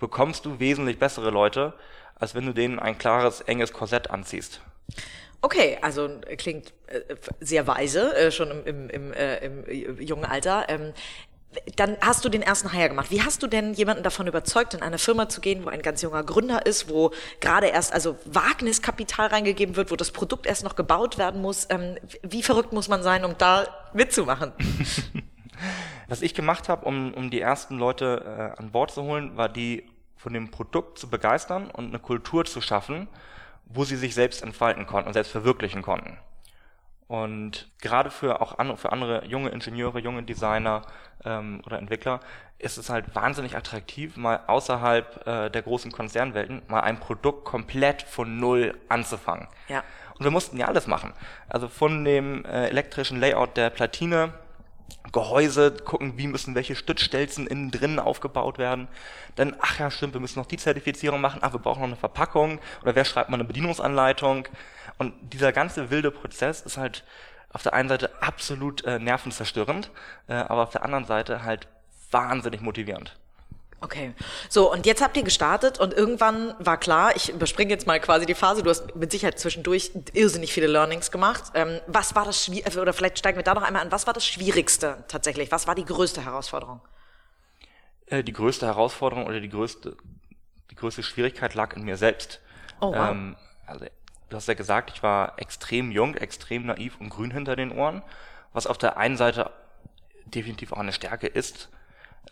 bekommst 0.00 0.44
du 0.44 0.58
wesentlich 0.58 0.98
bessere 0.98 1.30
Leute, 1.30 1.74
als 2.16 2.34
wenn 2.34 2.44
du 2.44 2.52
denen 2.52 2.80
ein 2.80 2.98
klares, 2.98 3.40
enges 3.40 3.72
Korsett 3.72 4.10
anziehst. 4.10 4.60
Okay, 5.40 5.78
also 5.80 6.10
klingt 6.36 6.72
äh, 6.88 7.14
sehr 7.38 7.68
weise, 7.68 8.16
äh, 8.16 8.32
schon 8.32 8.50
im, 8.50 8.66
im, 8.66 8.90
im, 8.90 9.12
äh, 9.12 9.36
im 9.36 10.00
jungen 10.00 10.24
Alter. 10.24 10.66
Ähm, 10.68 10.92
dann 11.76 11.96
hast 12.00 12.24
du 12.24 12.28
den 12.28 12.42
ersten 12.42 12.72
Hire 12.72 12.90
gemacht. 12.90 13.10
Wie 13.10 13.22
hast 13.22 13.42
du 13.42 13.46
denn 13.46 13.72
jemanden 13.72 14.02
davon 14.02 14.26
überzeugt, 14.26 14.74
in 14.74 14.82
eine 14.82 14.98
Firma 14.98 15.28
zu 15.28 15.40
gehen, 15.40 15.64
wo 15.64 15.68
ein 15.68 15.80
ganz 15.80 16.02
junger 16.02 16.22
Gründer 16.22 16.66
ist, 16.66 16.90
wo 16.90 17.10
gerade 17.40 17.68
erst 17.68 17.92
also 17.92 18.18
Wagniskapital 18.26 19.28
reingegeben 19.28 19.76
wird, 19.76 19.90
wo 19.90 19.96
das 19.96 20.10
Produkt 20.10 20.46
erst 20.46 20.62
noch 20.62 20.76
gebaut 20.76 21.16
werden 21.16 21.40
muss? 21.40 21.66
Ähm, 21.70 21.96
wie 22.22 22.42
verrückt 22.42 22.72
muss 22.72 22.88
man 22.88 23.02
sein, 23.02 23.24
um 23.24 23.36
da 23.38 23.66
mitzumachen? 23.94 24.52
Was 26.08 26.22
ich 26.22 26.34
gemacht 26.34 26.68
habe, 26.68 26.84
um, 26.84 27.14
um 27.14 27.30
die 27.30 27.40
ersten 27.40 27.78
Leute 27.78 28.54
äh, 28.56 28.60
an 28.60 28.70
Bord 28.70 28.90
zu 28.90 29.02
holen, 29.02 29.36
war 29.36 29.48
die 29.48 29.88
von 30.16 30.32
dem 30.32 30.50
Produkt 30.50 30.98
zu 30.98 31.08
begeistern 31.08 31.70
und 31.70 31.88
eine 31.88 31.98
Kultur 31.98 32.44
zu 32.44 32.60
schaffen, 32.60 33.08
wo 33.66 33.84
sie 33.84 33.96
sich 33.96 34.14
selbst 34.14 34.42
entfalten 34.42 34.86
konnten 34.86 35.08
und 35.08 35.14
selbst 35.14 35.32
verwirklichen 35.32 35.82
konnten. 35.82 36.18
Und 37.08 37.68
gerade 37.80 38.10
für 38.10 38.42
auch 38.42 38.58
an, 38.58 38.76
für 38.76 38.92
andere 38.92 39.24
junge 39.24 39.48
Ingenieure, 39.48 39.98
junge 39.98 40.22
Designer 40.22 40.82
ähm, 41.24 41.62
oder 41.64 41.78
Entwickler 41.78 42.20
ist 42.58 42.76
es 42.76 42.90
halt 42.90 43.14
wahnsinnig 43.14 43.56
attraktiv, 43.56 44.16
mal 44.16 44.40
außerhalb 44.46 45.26
äh, 45.26 45.50
der 45.50 45.62
großen 45.62 45.90
Konzernwelten 45.90 46.62
mal 46.68 46.80
ein 46.80 47.00
Produkt 47.00 47.44
komplett 47.44 48.02
von 48.02 48.38
null 48.38 48.76
anzufangen. 48.88 49.48
Ja. 49.68 49.82
Und 50.18 50.24
wir 50.24 50.30
mussten 50.30 50.58
ja 50.58 50.66
alles 50.66 50.86
machen. 50.86 51.12
Also 51.48 51.68
von 51.68 52.04
dem 52.04 52.44
äh, 52.44 52.68
elektrischen 52.68 53.20
Layout 53.20 53.56
der 53.56 53.70
Platine 53.70 54.34
Gehäuse, 55.12 55.72
gucken, 55.72 56.18
wie 56.18 56.26
müssen 56.26 56.54
welche 56.54 56.76
Stützstelzen 56.76 57.46
innen 57.46 57.70
drin 57.70 57.98
aufgebaut 57.98 58.58
werden. 58.58 58.88
Dann, 59.36 59.56
ach 59.60 59.78
ja, 59.78 59.90
stimmt, 59.90 60.12
wir 60.14 60.20
müssen 60.20 60.38
noch 60.38 60.46
die 60.46 60.58
Zertifizierung 60.58 61.20
machen, 61.20 61.40
ach, 61.42 61.52
wir 61.52 61.60
brauchen 61.60 61.80
noch 61.80 61.88
eine 61.88 61.96
Verpackung 61.96 62.58
oder 62.82 62.94
wer 62.94 63.04
schreibt 63.04 63.30
mal 63.30 63.36
eine 63.36 63.44
Bedienungsanleitung. 63.44 64.48
Und 64.98 65.14
dieser 65.32 65.52
ganze 65.52 65.90
wilde 65.90 66.10
Prozess 66.10 66.60
ist 66.60 66.76
halt 66.76 67.04
auf 67.50 67.62
der 67.62 67.72
einen 67.72 67.88
Seite 67.88 68.10
absolut 68.20 68.84
äh, 68.84 68.98
nervenzerstörend, 68.98 69.90
äh, 70.26 70.34
aber 70.34 70.62
auf 70.64 70.70
der 70.70 70.84
anderen 70.84 71.06
Seite 71.06 71.44
halt 71.44 71.68
wahnsinnig 72.10 72.60
motivierend. 72.60 73.16
Okay. 73.80 74.12
So, 74.48 74.72
und 74.72 74.86
jetzt 74.86 75.02
habt 75.02 75.16
ihr 75.16 75.22
gestartet 75.22 75.78
und 75.78 75.94
irgendwann 75.94 76.52
war 76.58 76.78
klar, 76.78 77.14
ich 77.14 77.30
überspringe 77.30 77.70
jetzt 77.70 77.86
mal 77.86 78.00
quasi 78.00 78.26
die 78.26 78.34
Phase, 78.34 78.64
du 78.64 78.70
hast 78.70 78.96
mit 78.96 79.12
Sicherheit 79.12 79.38
zwischendurch 79.38 79.92
irrsinnig 80.14 80.52
viele 80.52 80.66
Learnings 80.66 81.12
gemacht. 81.12 81.44
Ähm, 81.54 81.80
was 81.86 82.16
war 82.16 82.24
das 82.24 82.44
Schwierigste, 82.44 82.80
oder 82.80 82.92
vielleicht 82.92 83.18
steigen 83.18 83.38
wir 83.38 83.44
da 83.44 83.54
noch 83.54 83.62
einmal 83.62 83.82
an, 83.82 83.92
was 83.92 84.06
war 84.06 84.14
das 84.14 84.26
Schwierigste 84.26 85.04
tatsächlich? 85.06 85.52
Was 85.52 85.68
war 85.68 85.76
die 85.76 85.84
größte 85.84 86.24
Herausforderung? 86.24 86.80
Äh, 88.06 88.24
die 88.24 88.32
größte 88.32 88.66
Herausforderung 88.66 89.26
oder 89.26 89.40
die 89.40 89.48
größte, 89.48 89.96
die 90.72 90.74
größte 90.74 91.04
Schwierigkeit 91.04 91.54
lag 91.54 91.76
in 91.76 91.84
mir 91.84 91.96
selbst. 91.96 92.40
Oh, 92.80 92.92
wow. 92.92 93.10
Ähm, 93.10 93.36
also, 93.64 93.86
du 94.28 94.36
hast 94.36 94.48
ja 94.48 94.54
gesagt, 94.54 94.90
ich 94.94 95.02
war 95.02 95.38
extrem 95.38 95.90
jung, 95.90 96.14
extrem 96.14 96.66
naiv 96.66 97.00
und 97.00 97.10
grün 97.10 97.30
hinter 97.30 97.56
den 97.56 97.72
Ohren, 97.72 98.02
was 98.52 98.66
auf 98.66 98.78
der 98.78 98.96
einen 98.96 99.16
Seite 99.16 99.50
definitiv 100.26 100.72
auch 100.72 100.78
eine 100.78 100.92
Stärke 100.92 101.26
ist, 101.26 101.70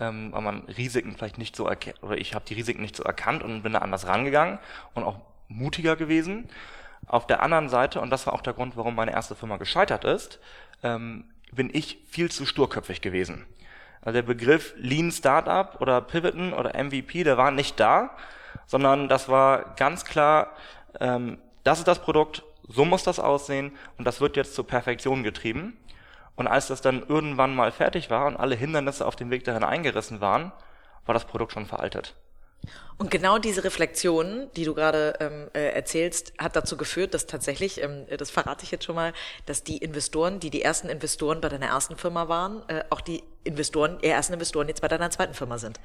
ähm, 0.00 0.32
weil 0.32 0.42
man 0.42 0.60
Risiken 0.64 1.14
vielleicht 1.16 1.38
nicht 1.38 1.56
so 1.56 1.66
erkennt, 1.66 2.02
oder 2.02 2.18
ich 2.18 2.34
habe 2.34 2.44
die 2.44 2.54
Risiken 2.54 2.82
nicht 2.82 2.96
so 2.96 3.02
erkannt 3.02 3.42
und 3.42 3.62
bin 3.62 3.72
da 3.72 3.78
anders 3.80 4.06
rangegangen 4.06 4.58
und 4.94 5.04
auch 5.04 5.20
mutiger 5.48 5.96
gewesen. 5.96 6.48
Auf 7.06 7.26
der 7.26 7.42
anderen 7.42 7.68
Seite, 7.68 8.00
und 8.00 8.10
das 8.10 8.26
war 8.26 8.34
auch 8.34 8.42
der 8.42 8.52
Grund, 8.52 8.76
warum 8.76 8.94
meine 8.94 9.12
erste 9.12 9.34
Firma 9.34 9.56
gescheitert 9.56 10.04
ist, 10.04 10.40
ähm, 10.82 11.24
bin 11.52 11.70
ich 11.72 11.98
viel 12.08 12.30
zu 12.30 12.44
sturköpfig 12.44 13.00
gewesen. 13.00 13.46
Also 14.02 14.16
der 14.16 14.22
Begriff 14.22 14.74
Lean 14.76 15.10
Startup 15.10 15.80
oder 15.80 16.00
Pivoten 16.00 16.52
oder 16.52 16.74
MVP, 16.74 17.24
der 17.24 17.38
war 17.38 17.50
nicht 17.50 17.80
da, 17.80 18.10
sondern 18.66 19.08
das 19.08 19.28
war 19.28 19.74
ganz 19.76 20.04
klar, 20.04 20.52
ähm, 21.00 21.38
das 21.66 21.78
ist 21.80 21.88
das 21.88 21.98
Produkt, 21.98 22.44
so 22.68 22.84
muss 22.84 23.02
das 23.02 23.18
aussehen 23.18 23.72
und 23.98 24.06
das 24.06 24.20
wird 24.20 24.36
jetzt 24.36 24.54
zur 24.54 24.66
Perfektion 24.66 25.22
getrieben. 25.22 25.76
Und 26.36 26.46
als 26.46 26.68
das 26.68 26.80
dann 26.80 27.02
irgendwann 27.08 27.54
mal 27.54 27.72
fertig 27.72 28.10
war 28.10 28.26
und 28.26 28.36
alle 28.36 28.54
Hindernisse 28.54 29.06
auf 29.06 29.16
dem 29.16 29.30
Weg 29.30 29.44
dahin 29.44 29.64
eingerissen 29.64 30.20
waren, 30.20 30.52
war 31.06 31.14
das 31.14 31.24
Produkt 31.24 31.52
schon 31.52 31.66
veraltet. 31.66 32.14
Und 32.98 33.10
genau 33.10 33.38
diese 33.38 33.64
Reflexion, 33.64 34.48
die 34.56 34.64
du 34.64 34.74
gerade 34.74 35.14
ähm, 35.20 35.48
äh, 35.54 35.70
erzählst, 35.70 36.32
hat 36.38 36.56
dazu 36.56 36.76
geführt, 36.76 37.14
dass 37.14 37.26
tatsächlich, 37.26 37.82
ähm, 37.82 38.06
das 38.16 38.30
verrate 38.30 38.64
ich 38.64 38.70
jetzt 38.70 38.84
schon 38.84 38.94
mal, 38.94 39.12
dass 39.44 39.62
die 39.62 39.78
Investoren, 39.78 40.40
die 40.40 40.50
die 40.50 40.62
ersten 40.62 40.88
Investoren 40.88 41.40
bei 41.40 41.48
deiner 41.48 41.66
ersten 41.66 41.96
Firma 41.96 42.28
waren, 42.28 42.62
äh, 42.68 42.84
auch 42.90 43.00
die 43.00 43.22
Investoren, 43.44 43.98
die 44.02 44.06
ersten 44.06 44.32
Investoren 44.32 44.68
jetzt 44.68 44.80
bei 44.80 44.88
deiner 44.88 45.10
zweiten 45.10 45.34
Firma 45.34 45.58
sind. 45.58 45.78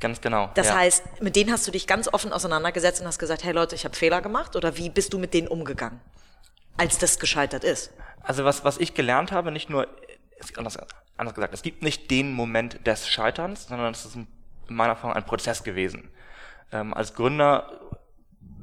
Ganz 0.00 0.20
genau. 0.20 0.50
Das 0.54 0.68
ja. 0.68 0.76
heißt, 0.76 1.22
mit 1.22 1.36
denen 1.36 1.52
hast 1.52 1.66
du 1.66 1.70
dich 1.70 1.86
ganz 1.86 2.08
offen 2.12 2.32
auseinandergesetzt 2.32 3.00
und 3.00 3.06
hast 3.06 3.18
gesagt, 3.18 3.44
hey 3.44 3.52
Leute, 3.52 3.74
ich 3.74 3.84
habe 3.84 3.94
Fehler 3.94 4.20
gemacht 4.20 4.56
oder 4.56 4.76
wie 4.76 4.90
bist 4.90 5.12
du 5.12 5.18
mit 5.18 5.32
denen 5.32 5.48
umgegangen, 5.48 6.00
als 6.76 6.98
das 6.98 7.18
gescheitert 7.18 7.62
ist? 7.62 7.92
Also 8.22 8.44
was, 8.44 8.64
was 8.64 8.78
ich 8.78 8.94
gelernt 8.94 9.32
habe, 9.32 9.52
nicht 9.52 9.70
nur, 9.70 9.86
anders, 10.56 10.78
anders 11.16 11.34
gesagt, 11.34 11.54
es 11.54 11.62
gibt 11.62 11.82
nicht 11.82 12.10
den 12.10 12.32
Moment 12.32 12.86
des 12.86 13.08
Scheiterns, 13.08 13.68
sondern 13.68 13.92
es 13.92 14.04
ist 14.04 14.16
in 14.16 14.26
meiner 14.68 14.94
Erfahrung 14.94 15.14
ein 15.14 15.24
Prozess 15.24 15.62
gewesen. 15.62 16.10
Ähm, 16.72 16.94
als 16.94 17.14
Gründer 17.14 17.80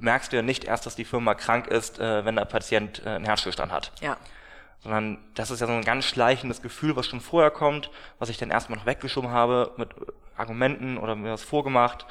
merkst 0.02 0.32
du 0.32 0.38
ja 0.38 0.42
nicht 0.42 0.64
erst, 0.64 0.86
dass 0.86 0.96
die 0.96 1.06
Firma 1.06 1.36
krank 1.36 1.68
ist, 1.68 2.00
äh, 2.00 2.26
wenn 2.26 2.36
der 2.36 2.46
Patient 2.46 3.02
äh, 3.06 3.10
einen 3.10 3.26
Herzstillstand 3.26 3.72
hat. 3.72 3.92
Ja. 4.02 4.18
Sondern 4.82 5.20
das 5.36 5.52
ist 5.52 5.60
ja 5.60 5.68
so 5.68 5.74
ein 5.74 5.84
ganz 5.84 6.06
schleichendes 6.06 6.62
Gefühl, 6.62 6.96
was 6.96 7.08
schon 7.08 7.20
vorher 7.20 7.52
kommt, 7.52 7.92
was 8.18 8.30
ich 8.30 8.38
dann 8.38 8.50
erstmal 8.50 8.80
noch 8.80 8.86
weggeschoben 8.86 9.30
habe 9.30 9.74
mit 9.78 9.90
Argumenten 10.40 10.98
oder 10.98 11.16
mir 11.16 11.32
was 11.32 11.44
vorgemacht. 11.44 12.06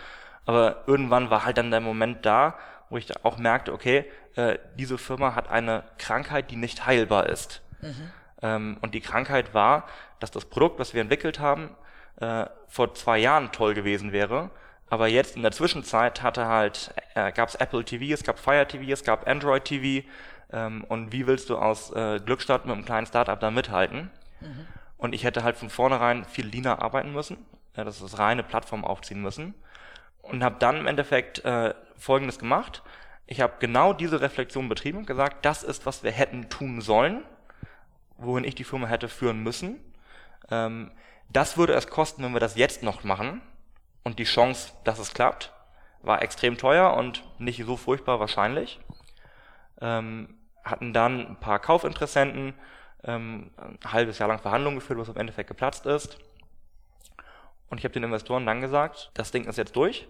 Aber 0.47 0.85
irgendwann 0.87 1.31
war 1.31 1.45
halt 1.45 1.59
dann 1.59 1.71
der 1.71 1.81
Moment 1.81 2.25
da, 2.25 2.55
wo 2.91 2.97
ich 2.97 3.25
auch 3.25 3.37
merkte, 3.39 3.73
okay, 3.73 4.07
äh, 4.37 4.59
diese 4.77 4.99
Firma 4.99 5.35
hat 5.35 5.51
eine 5.51 5.85
Krankheit, 5.99 6.51
die 6.51 6.57
nicht 6.57 6.87
heilbar 6.87 7.29
ist. 7.29 7.61
Mhm. 7.83 8.11
Ähm, 8.43 8.77
und 8.81 8.95
die 8.95 9.01
Krankheit 9.01 9.53
war, 9.53 9.85
dass 10.21 10.31
das 10.31 10.45
Produkt, 10.45 10.79
was 10.79 10.95
wir 10.95 11.03
entwickelt 11.03 11.39
haben, 11.39 11.71
äh, 12.21 12.47
vor 12.67 12.95
zwei 12.95 13.19
Jahren 13.19 13.53
toll 13.53 13.75
gewesen 13.75 14.13
wäre. 14.13 14.51
Aber 14.91 15.09
jetzt 15.09 15.37
in 15.37 15.43
der 15.43 15.53
Zwischenzeit 15.53 16.23
hatte 16.23 16.47
halt, 16.47 16.95
äh, 17.15 17.31
gab 17.33 17.49
es 17.49 17.55
Apple 17.57 17.85
TV, 17.85 18.15
es 18.15 18.23
gab 18.23 18.39
Fire 18.39 18.67
TV, 18.67 18.91
es 18.91 19.05
gab 19.05 19.29
Android 19.29 19.65
TV. 19.65 20.07
Ähm, 20.51 20.85
und 20.85 21.13
wie 21.13 21.27
willst 21.27 21.51
du 21.51 21.59
aus 21.59 21.93
äh, 21.93 22.21
Glückstadt 22.21 22.65
mit 22.65 22.75
einem 22.75 22.85
kleinen 22.85 23.07
Startup 23.07 23.39
da 23.39 23.51
mithalten? 23.51 24.11
Mhm. 24.41 24.67
Und 24.97 25.15
ich 25.15 25.25
hätte 25.25 25.45
halt 25.45 25.57
von 25.57 25.71
vornherein 25.71 26.25
viel 26.25 26.47
leaner 26.47 26.83
arbeiten 26.83 27.13
müssen, 27.13 27.37
äh, 27.79 27.85
das 27.85 28.01
ist 28.01 28.19
reine 28.19 28.43
Plattform 28.43 28.85
aufziehen 28.85 29.23
müssen. 29.23 29.55
Und 30.23 30.45
habe 30.45 30.57
dann 30.59 30.77
im 30.77 30.87
Endeffekt 30.87 31.45
äh, 31.45 31.75
Folgendes 31.97 32.39
gemacht. 32.39 32.83
Ich 33.27 33.41
habe 33.41 33.55
genau 33.61 33.93
diese 33.93 34.21
Reflexion 34.21 34.69
betrieben 34.69 34.99
und 34.99 35.07
gesagt, 35.07 35.45
das 35.45 35.63
ist, 35.63 35.87
was 35.87 36.03
wir 36.03 36.13
hätten 36.13 36.49
tun 36.49 36.81
sollen. 36.81 37.25
wohin 38.21 38.45
ich 38.45 38.57
die 38.57 38.65
Firma 38.65 38.89
hätte 38.89 39.09
führen 39.09 39.43
müssen. 39.45 39.79
Ähm, 40.51 40.91
das 41.29 41.57
würde 41.57 41.75
es 41.75 41.87
kosten, 41.89 42.25
wenn 42.25 42.33
wir 42.33 42.41
das 42.41 42.57
jetzt 42.57 42.83
noch 42.83 43.05
machen. 43.05 43.43
Und 44.03 44.19
die 44.19 44.25
Chance, 44.25 44.73
dass 44.85 44.99
es 44.99 45.15
klappt, 45.15 45.53
war 46.03 46.23
extrem 46.23 46.57
teuer 46.59 46.95
und 46.95 47.23
nicht 47.39 47.65
so 47.65 47.77
furchtbar 47.77 48.19
wahrscheinlich. 48.19 48.81
Ähm, 49.81 50.39
hatten 50.65 50.93
dann 50.93 51.27
ein 51.27 51.41
paar 51.41 51.61
Kaufinteressenten, 51.61 52.55
ähm, 53.05 53.51
ein 53.57 53.79
halbes 53.93 54.19
Jahr 54.19 54.29
lang 54.29 54.41
Verhandlungen 54.41 54.79
geführt, 54.79 54.99
was 54.99 55.09
im 55.09 55.17
Endeffekt 55.17 55.49
geplatzt 55.49 55.87
ist. 55.87 56.19
Und 57.71 57.79
ich 57.79 57.85
habe 57.85 57.93
den 57.95 58.05
Investoren 58.05 58.47
dann 58.47 58.61
gesagt, 58.61 59.11
das 59.15 59.31
Ding 59.31 59.45
ist 59.45 59.59
jetzt 59.59 59.77
durch. 59.77 60.09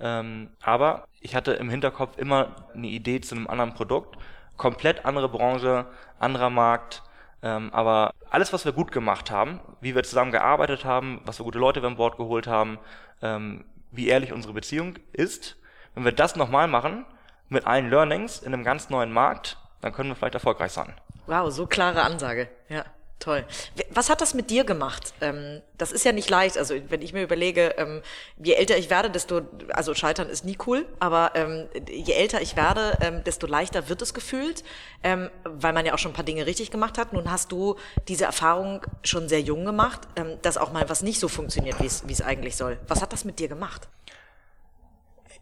Ähm, 0.00 0.50
aber 0.60 1.06
ich 1.20 1.34
hatte 1.34 1.52
im 1.52 1.70
Hinterkopf 1.70 2.18
immer 2.18 2.56
eine 2.74 2.88
Idee 2.88 3.20
zu 3.20 3.34
einem 3.34 3.46
anderen 3.46 3.74
Produkt. 3.74 4.16
Komplett 4.56 5.04
andere 5.04 5.28
Branche, 5.28 5.86
anderer 6.18 6.50
Markt. 6.50 7.02
Ähm, 7.42 7.70
aber 7.72 8.12
alles, 8.30 8.52
was 8.52 8.64
wir 8.64 8.72
gut 8.72 8.92
gemacht 8.92 9.30
haben, 9.30 9.60
wie 9.80 9.94
wir 9.94 10.02
zusammen 10.02 10.32
gearbeitet 10.32 10.84
haben, 10.84 11.20
was 11.24 11.36
für 11.36 11.44
gute 11.44 11.58
Leute 11.58 11.82
wir 11.82 11.88
an 11.88 11.96
Bord 11.96 12.16
geholt 12.16 12.46
haben, 12.46 12.78
ähm, 13.22 13.64
wie 13.92 14.08
ehrlich 14.08 14.32
unsere 14.32 14.54
Beziehung 14.54 14.98
ist, 15.12 15.56
wenn 15.94 16.04
wir 16.04 16.12
das 16.12 16.36
nochmal 16.36 16.68
machen, 16.68 17.06
mit 17.48 17.66
allen 17.66 17.90
Learnings 17.90 18.40
in 18.40 18.52
einem 18.52 18.64
ganz 18.64 18.90
neuen 18.90 19.12
Markt, 19.12 19.58
dann 19.80 19.92
können 19.92 20.10
wir 20.10 20.16
vielleicht 20.16 20.34
erfolgreich 20.34 20.72
sein. 20.72 20.92
Wow, 21.26 21.50
so 21.50 21.66
klare 21.66 22.02
Ansage. 22.02 22.48
Ja. 22.68 22.84
Toll. 23.18 23.46
Was 23.90 24.10
hat 24.10 24.20
das 24.20 24.34
mit 24.34 24.50
dir 24.50 24.64
gemacht? 24.64 25.14
Ähm, 25.22 25.62
das 25.78 25.90
ist 25.90 26.04
ja 26.04 26.12
nicht 26.12 26.28
leicht. 26.28 26.58
Also 26.58 26.74
wenn 26.88 27.00
ich 27.00 27.14
mir 27.14 27.22
überlege, 27.22 27.74
ähm, 27.78 28.02
je 28.36 28.52
älter 28.52 28.76
ich 28.76 28.90
werde, 28.90 29.10
desto, 29.10 29.40
also 29.70 29.94
Scheitern 29.94 30.28
ist 30.28 30.44
nie 30.44 30.58
cool, 30.66 30.86
aber 31.00 31.32
ähm, 31.34 31.66
je 31.88 32.12
älter 32.12 32.42
ich 32.42 32.56
werde, 32.56 33.22
desto 33.24 33.46
leichter 33.46 33.88
wird 33.88 34.02
es 34.02 34.12
gefühlt, 34.12 34.64
weil 35.02 35.72
man 35.72 35.86
ja 35.86 35.94
auch 35.94 35.98
schon 35.98 36.12
ein 36.12 36.14
paar 36.14 36.24
Dinge 36.24 36.46
richtig 36.46 36.70
gemacht 36.70 36.98
hat. 36.98 37.12
Nun 37.12 37.30
hast 37.30 37.52
du 37.52 37.76
diese 38.08 38.24
Erfahrung 38.24 38.82
schon 39.02 39.28
sehr 39.28 39.40
jung 39.40 39.64
gemacht, 39.64 40.00
dass 40.42 40.56
auch 40.56 40.72
mal 40.72 40.88
was 40.88 41.02
nicht 41.02 41.20
so 41.20 41.28
funktioniert, 41.28 41.80
wie 41.80 42.12
es 42.12 42.22
eigentlich 42.22 42.56
soll. 42.56 42.78
Was 42.86 43.02
hat 43.02 43.12
das 43.12 43.24
mit 43.24 43.38
dir 43.38 43.48
gemacht? 43.48 43.88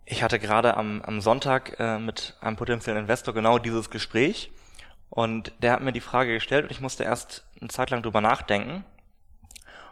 Ich 0.07 0.23
hatte 0.23 0.39
gerade 0.39 0.77
am, 0.77 1.01
am 1.03 1.21
Sonntag 1.21 1.77
äh, 1.79 1.99
mit 1.99 2.37
einem 2.41 2.57
potenziellen 2.57 3.01
Investor 3.01 3.33
genau 3.33 3.59
dieses 3.59 3.91
Gespräch 3.91 4.53
und 5.15 5.53
der 5.61 5.71
hat 5.71 5.81
mir 5.81 5.93
die 5.93 6.01
Frage 6.01 6.35
gestellt 6.35 6.65
und 6.65 6.73
ich 6.73 6.81
musste 6.81 7.05
erst 7.05 7.45
eine 7.61 7.69
Zeit 7.69 7.91
lang 7.91 8.03
drüber 8.03 8.21
nachdenken. 8.21 8.85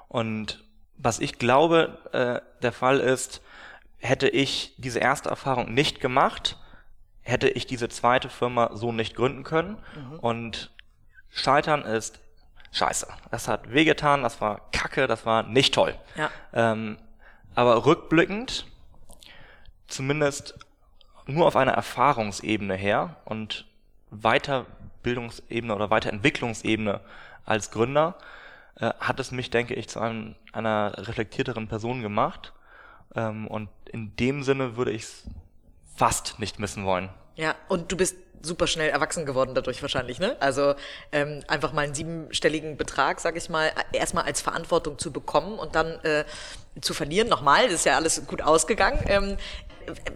Und 0.08 0.64
was 0.96 1.20
ich 1.20 1.38
glaube, 1.38 1.96
äh, 2.12 2.60
der 2.60 2.72
Fall 2.72 2.98
ist, 2.98 3.40
hätte 3.98 4.28
ich 4.28 4.74
diese 4.78 4.98
erste 4.98 5.28
Erfahrung 5.28 5.72
nicht 5.72 6.00
gemacht, 6.00 6.58
hätte 7.20 7.48
ich 7.48 7.68
diese 7.68 7.88
zweite 7.88 8.28
Firma 8.28 8.70
so 8.74 8.90
nicht 8.90 9.14
gründen 9.14 9.44
können. 9.44 9.78
Mhm. 9.94 10.18
Und 10.18 10.72
Scheitern 11.30 11.82
ist 11.82 12.18
scheiße. 12.72 13.06
Das 13.30 13.46
hat 13.46 13.72
wehgetan, 13.72 14.24
das 14.24 14.40
war 14.40 14.72
kacke, 14.72 15.06
das 15.06 15.24
war 15.24 15.44
nicht 15.44 15.72
toll. 15.72 15.94
Ja. 16.16 16.30
Ähm, 16.52 16.98
aber 17.54 17.86
rückblickend, 17.86 18.66
zumindest 19.86 20.58
nur 21.26 21.46
auf 21.46 21.54
einer 21.54 21.74
Erfahrungsebene 21.74 22.74
her 22.74 23.14
und 23.24 23.66
weiter 24.10 24.66
Bildungsebene 25.02 25.74
oder 25.74 25.90
Weiterentwicklungsebene 25.90 27.00
als 27.44 27.70
Gründer, 27.70 28.16
äh, 28.76 28.92
hat 29.00 29.20
es 29.20 29.30
mich, 29.30 29.50
denke 29.50 29.74
ich, 29.74 29.88
zu 29.88 30.00
einem, 30.00 30.34
einer 30.52 30.94
reflektierteren 30.96 31.68
Person 31.68 32.02
gemacht. 32.02 32.52
Ähm, 33.14 33.46
und 33.46 33.68
in 33.90 34.16
dem 34.16 34.42
Sinne 34.42 34.76
würde 34.76 34.92
ich 34.92 35.02
es 35.02 35.24
fast 35.96 36.38
nicht 36.38 36.58
missen 36.58 36.84
wollen. 36.84 37.10
Ja, 37.34 37.54
und 37.68 37.92
du 37.92 37.96
bist 37.96 38.16
super 38.42 38.66
schnell 38.66 38.90
erwachsen 38.90 39.24
geworden 39.24 39.54
dadurch 39.54 39.80
wahrscheinlich, 39.82 40.18
ne? 40.18 40.36
Also 40.40 40.74
ähm, 41.12 41.42
einfach 41.46 41.72
mal 41.72 41.82
einen 41.82 41.94
siebenstelligen 41.94 42.76
Betrag, 42.76 43.20
sag 43.20 43.36
ich 43.36 43.48
mal, 43.48 43.70
erstmal 43.92 44.24
als 44.24 44.40
Verantwortung 44.40 44.98
zu 44.98 45.12
bekommen 45.12 45.58
und 45.58 45.74
dann 45.74 46.00
äh, 46.04 46.24
zu 46.80 46.92
verlieren. 46.92 47.28
Nochmal, 47.28 47.66
das 47.66 47.74
ist 47.74 47.86
ja 47.86 47.96
alles 47.96 48.26
gut 48.26 48.42
ausgegangen. 48.42 49.00
Ähm, 49.06 49.36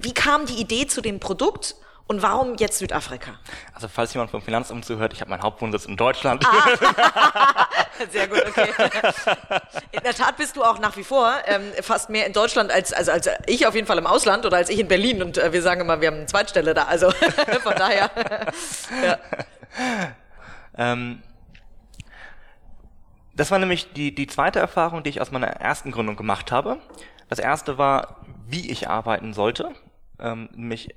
wie 0.00 0.12
kam 0.12 0.46
die 0.46 0.60
Idee 0.60 0.86
zu 0.86 1.00
dem 1.00 1.20
Produkt 1.20 1.76
und 2.08 2.22
warum 2.22 2.54
jetzt 2.56 2.78
Südafrika? 2.78 3.32
Also 3.74 3.88
falls 3.88 4.14
jemand 4.14 4.30
vom 4.30 4.40
Finanzamt 4.40 4.84
zuhört, 4.84 5.12
ich 5.12 5.20
habe 5.20 5.30
meinen 5.30 5.42
Hauptwohnsitz 5.42 5.86
in 5.86 5.96
Deutschland. 5.96 6.46
Ah. 6.46 7.66
Sehr 8.10 8.28
gut, 8.28 8.44
okay. 8.46 8.68
In 9.90 10.00
der 10.04 10.14
Tat 10.14 10.36
bist 10.36 10.56
du 10.56 10.62
auch 10.62 10.78
nach 10.78 10.96
wie 10.96 11.02
vor 11.02 11.32
ähm, 11.46 11.72
fast 11.82 12.08
mehr 12.08 12.26
in 12.26 12.32
Deutschland 12.32 12.70
als, 12.70 12.92
also 12.92 13.10
als 13.10 13.28
ich 13.46 13.66
auf 13.66 13.74
jeden 13.74 13.88
Fall 13.88 13.98
im 13.98 14.06
Ausland 14.06 14.46
oder 14.46 14.56
als 14.56 14.70
ich 14.70 14.78
in 14.78 14.86
Berlin. 14.86 15.20
Und 15.20 15.36
äh, 15.36 15.52
wir 15.52 15.62
sagen 15.62 15.80
immer, 15.80 16.00
wir 16.00 16.08
haben 16.08 16.18
eine 16.18 16.26
Zweitstelle 16.26 16.74
da. 16.74 16.84
Also 16.84 17.10
von 17.62 17.74
daher. 17.74 18.10
ja. 19.04 19.18
Ähm, 20.78 21.22
das 23.34 23.50
war 23.50 23.58
nämlich 23.58 23.92
die, 23.94 24.14
die 24.14 24.28
zweite 24.28 24.60
Erfahrung, 24.60 25.02
die 25.02 25.10
ich 25.10 25.20
aus 25.20 25.32
meiner 25.32 25.48
ersten 25.48 25.90
Gründung 25.90 26.14
gemacht 26.14 26.52
habe. 26.52 26.78
Das 27.28 27.40
erste 27.40 27.78
war, 27.78 28.24
wie 28.46 28.70
ich 28.70 28.88
arbeiten 28.88 29.34
sollte. 29.34 29.72
Ähm, 30.20 30.48
nämlich 30.54 30.94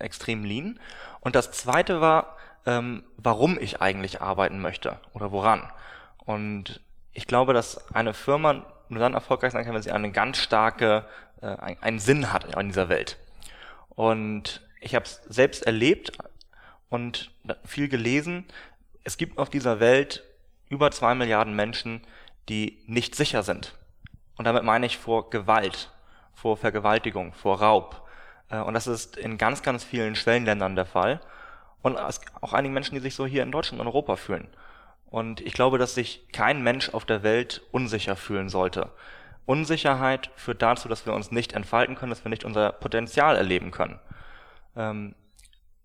extrem 0.00 0.44
lean. 0.44 0.78
Und 1.20 1.34
das 1.34 1.52
zweite 1.52 2.00
war, 2.00 2.36
ähm, 2.66 3.04
warum 3.16 3.58
ich 3.58 3.80
eigentlich 3.80 4.20
arbeiten 4.20 4.60
möchte 4.60 4.98
oder 5.12 5.32
woran. 5.32 5.62
Und 6.18 6.80
ich 7.12 7.26
glaube, 7.26 7.54
dass 7.54 7.94
eine 7.94 8.14
Firma 8.14 8.64
nur 8.88 9.00
dann 9.00 9.14
erfolgreich 9.14 9.52
sein 9.52 9.64
kann, 9.64 9.74
wenn 9.74 9.82
sie 9.82 9.92
eine 9.92 10.12
ganz 10.12 10.38
starke, 10.38 11.06
äh, 11.40 11.56
einen 11.80 11.98
Sinn 11.98 12.32
hat 12.32 12.54
in 12.54 12.68
dieser 12.68 12.88
Welt. 12.88 13.18
Und 13.90 14.62
ich 14.80 14.94
habe 14.94 15.04
es 15.04 15.20
selbst 15.28 15.66
erlebt 15.66 16.12
und 16.88 17.30
viel 17.64 17.88
gelesen. 17.88 18.46
Es 19.04 19.16
gibt 19.16 19.38
auf 19.38 19.50
dieser 19.50 19.80
Welt 19.80 20.24
über 20.68 20.90
zwei 20.90 21.14
Milliarden 21.14 21.54
Menschen, 21.54 22.02
die 22.48 22.82
nicht 22.86 23.14
sicher 23.14 23.42
sind. 23.42 23.74
Und 24.36 24.44
damit 24.44 24.64
meine 24.64 24.86
ich 24.86 24.98
vor 24.98 25.30
Gewalt, 25.30 25.90
vor 26.34 26.56
Vergewaltigung, 26.56 27.32
vor 27.32 27.60
Raub, 27.60 28.08
und 28.58 28.74
das 28.74 28.86
ist 28.86 29.16
in 29.16 29.38
ganz, 29.38 29.62
ganz 29.62 29.84
vielen 29.84 30.16
Schwellenländern 30.16 30.76
der 30.76 30.86
Fall. 30.86 31.20
Und 31.82 31.96
auch 31.98 32.52
einigen 32.52 32.74
Menschen, 32.74 32.94
die 32.94 33.00
sich 33.00 33.14
so 33.14 33.24
hier 33.26 33.42
in 33.42 33.52
Deutschland 33.52 33.80
und 33.80 33.86
Europa 33.86 34.16
fühlen. 34.16 34.48
Und 35.06 35.40
ich 35.40 35.54
glaube, 35.54 35.78
dass 35.78 35.94
sich 35.94 36.28
kein 36.32 36.62
Mensch 36.62 36.90
auf 36.90 37.04
der 37.04 37.22
Welt 37.22 37.62
unsicher 37.72 38.16
fühlen 38.16 38.48
sollte. 38.48 38.90
Unsicherheit 39.46 40.30
führt 40.36 40.62
dazu, 40.62 40.88
dass 40.88 41.06
wir 41.06 41.12
uns 41.12 41.32
nicht 41.32 41.54
entfalten 41.54 41.96
können, 41.96 42.10
dass 42.10 42.24
wir 42.24 42.30
nicht 42.30 42.44
unser 42.44 42.70
Potenzial 42.70 43.36
erleben 43.36 43.72
können. 43.72 43.98
Ähm, 44.76 45.14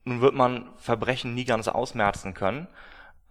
nun 0.04 0.22
wird 0.22 0.36
man 0.36 0.70
Verbrechen 0.78 1.34
nie 1.34 1.46
ganz 1.46 1.68
ausmerzen 1.68 2.36
können, 2.36 2.68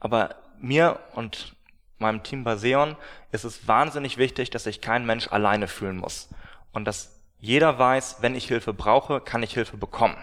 aber 0.00 0.34
mir 0.58 0.98
und 1.14 1.54
meinem 1.98 2.24
Team 2.24 2.42
bei 2.42 2.56
Seon 2.56 2.96
ist 3.30 3.44
es 3.44 3.68
wahnsinnig 3.68 4.18
wichtig, 4.18 4.50
dass 4.50 4.64
sich 4.64 4.80
kein 4.80 5.06
Mensch 5.06 5.28
alleine 5.30 5.68
fühlen 5.68 5.98
muss. 5.98 6.28
Und 6.72 6.86
dass 6.86 7.20
jeder 7.40 7.78
weiß, 7.78 8.18
wenn 8.20 8.34
ich 8.34 8.46
Hilfe 8.46 8.72
brauche, 8.72 9.20
kann 9.20 9.42
ich 9.42 9.54
Hilfe 9.54 9.76
bekommen. 9.76 10.16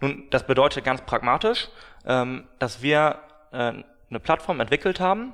Nun, 0.00 0.28
das 0.30 0.46
bedeutet 0.46 0.84
ganz 0.84 1.00
pragmatisch, 1.02 1.68
ähm, 2.06 2.48
dass 2.58 2.82
wir 2.82 3.20
äh, 3.52 3.56
eine 3.56 4.20
Plattform 4.20 4.60
entwickelt 4.60 5.00
haben, 5.00 5.32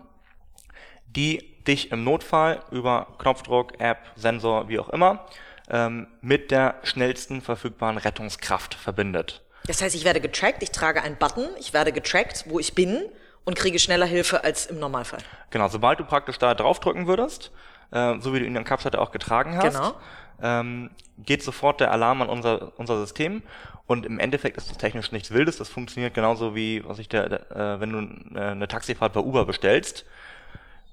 die 1.07 1.57
dich 1.65 1.91
im 1.91 2.05
Notfall 2.05 2.63
über 2.71 3.09
Knopfdruck, 3.19 3.81
App, 3.81 3.99
Sensor, 4.17 4.69
wie 4.69 4.79
auch 4.79 4.91
immer, 4.91 5.27
ähm, 5.71 6.07
mit 6.21 6.51
der 6.51 6.77
schnellsten 6.83 7.41
verfügbaren 7.41 7.99
Rettungskraft 7.99 8.75
verbindet. 8.75 9.43
Das 9.67 9.83
heißt, 9.83 9.95
ich 9.95 10.05
werde 10.05 10.21
getrackt, 10.21 10.63
ich 10.63 10.71
trage 10.71 11.03
einen 11.03 11.17
Button, 11.17 11.49
ich 11.59 11.73
werde 11.73 11.93
getrackt, 11.93 12.45
wo 12.49 12.59
ich 12.59 12.75
bin 12.75 13.03
und 13.45 13.57
kriege 13.57 13.79
schneller 13.79 14.07
Hilfe 14.07 14.45
als 14.45 14.67
im 14.67 14.79
Normalfall. 14.79 15.21
Genau, 15.51 15.69
sobald 15.69 16.01
du 16.01 16.05
praktisch 16.05 16.39
da 16.39 16.55
draufdrücken 16.55 17.07
würdest, 17.07 17.53
äh, 17.91 18.19
so 18.21 18.35
wie 18.35 18.39
du 18.39 18.45
ihn 18.45 18.49
in 18.49 18.55
der 18.55 18.65
Kapstadt 18.65 18.97
auch 18.97 19.13
getragen 19.13 19.57
hast, 19.57 19.75
genau 19.75 19.95
ähm, 20.43 20.91
geht 21.19 21.43
sofort 21.43 21.81
der 21.81 21.93
Alarm 21.93 22.23
an 22.23 22.29
unser, 22.29 22.73
unser 22.79 22.99
System 23.01 23.43
und 23.87 24.05
im 24.05 24.19
Endeffekt 24.19 24.57
ist 24.59 24.71
das 24.71 24.77
technisch 24.77 25.13
nichts 25.13 25.31
Wildes. 25.31 25.57
Das 25.57 25.69
funktioniert 25.69 26.15
genauso 26.15 26.55
wie, 26.55 26.85
was 26.85 26.99
ich 26.99 27.09
der, 27.09 27.29
der 27.29 27.51
äh, 27.51 27.81
wenn 27.81 27.93
du 27.93 28.39
äh, 28.39 28.51
eine 28.51 28.69
Taxifahrt 28.69 29.15
bei 29.15 29.21
Uber 29.21 29.47
bestellst. 29.47 30.05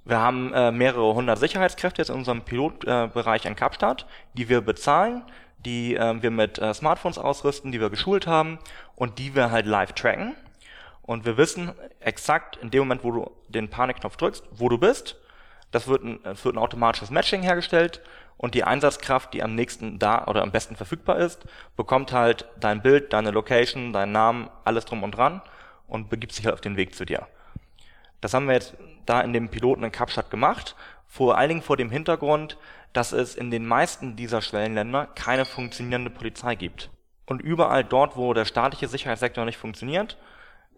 Wir 0.06 0.20
haben 0.20 0.54
äh, 0.54 0.72
mehrere 0.72 1.14
hundert 1.14 1.40
Sicherheitskräfte 1.40 2.02
jetzt 2.02 2.10
in 2.10 2.16
unserem 2.16 2.44
Pilotbereich 2.44 3.46
äh, 3.46 3.48
in 3.50 3.56
Kapstadt, 3.56 4.06
die 4.36 4.50
wir 4.50 4.62
bezahlen, 4.62 5.24
die 5.66 5.96
äh, 5.96 6.22
wir 6.22 6.32
mit 6.32 6.58
äh, 6.60 6.74
Smartphones 6.74 7.18
ausrüsten, 7.18 7.72
die 7.72 7.82
wir 7.82 7.90
geschult 7.90 8.28
haben 8.28 8.60
und 8.96 9.20
die 9.20 9.36
wir 9.36 9.52
halt 9.52 9.66
live 9.66 9.94
tracken. 9.94 10.34
Und 11.02 11.26
wir 11.26 11.38
wissen 11.38 11.72
exakt 12.00 12.58
in 12.58 12.72
dem 12.72 12.80
Moment, 12.80 13.04
wo 13.04 13.12
du 13.12 13.32
den 13.50 13.70
Panikknopf 13.70 14.16
drückst, 14.16 14.44
wo 14.52 14.70
du 14.70 14.78
bist. 14.78 15.18
Das 15.72 15.88
wird 15.88 16.04
ein, 16.04 16.20
es 16.24 16.46
wird 16.46 16.56
ein 16.56 16.60
automatisches 16.60 17.10
Matching 17.10 17.42
hergestellt 17.42 18.02
und 18.38 18.54
die 18.54 18.64
Einsatzkraft, 18.64 19.34
die 19.34 19.44
am 19.44 19.56
nächsten 19.56 20.00
da 20.00 20.26
oder 20.26 20.42
am 20.42 20.52
besten 20.52 20.76
verfügbar 20.76 21.18
ist, 21.18 21.46
bekommt 21.76 22.12
halt 22.12 22.48
dein 22.60 22.82
Bild, 22.82 23.14
deine 23.14 23.32
Location, 23.32 23.94
deinen 23.94 24.12
Namen, 24.12 24.50
alles 24.64 24.86
drum 24.86 25.04
und 25.04 25.12
dran 25.12 25.42
und 25.88 26.10
begibt 26.10 26.34
sich 26.34 26.46
halt 26.46 26.54
auf 26.54 26.62
den 26.62 26.78
Weg 26.78 26.96
zu 26.96 27.06
dir. 27.06 27.28
Das 28.22 28.34
haben 28.34 28.48
wir 28.48 28.56
jetzt 28.56 28.76
da 29.06 29.22
in 29.22 29.34
dem 29.34 29.50
Piloten 29.50 29.84
in 29.84 29.92
Kapstadt 29.92 30.30
gemacht, 30.30 30.76
vor 31.08 31.38
allen 31.38 31.50
Dingen 31.50 31.62
vor 31.62 31.78
dem 31.78 31.92
Hintergrund, 31.92 32.58
dass 32.92 33.12
es 33.12 33.36
in 33.36 33.52
den 33.52 33.66
meisten 33.66 34.16
dieser 34.16 34.42
Schwellenländer 34.42 35.08
keine 35.16 35.46
funktionierende 35.46 36.10
Polizei 36.10 36.56
gibt. 36.56 36.90
Und 37.26 37.42
überall 37.42 37.84
dort, 37.84 38.16
wo 38.16 38.34
der 38.34 38.46
staatliche 38.46 38.88
Sicherheitssektor 38.88 39.46
nicht 39.46 39.58
funktioniert, 39.58 40.18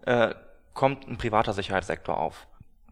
äh, 0.04 0.34
kommt 0.74 1.08
ein 1.08 1.18
privater 1.18 1.52
Sicherheitssektor 1.52 2.16
auf. 2.16 2.46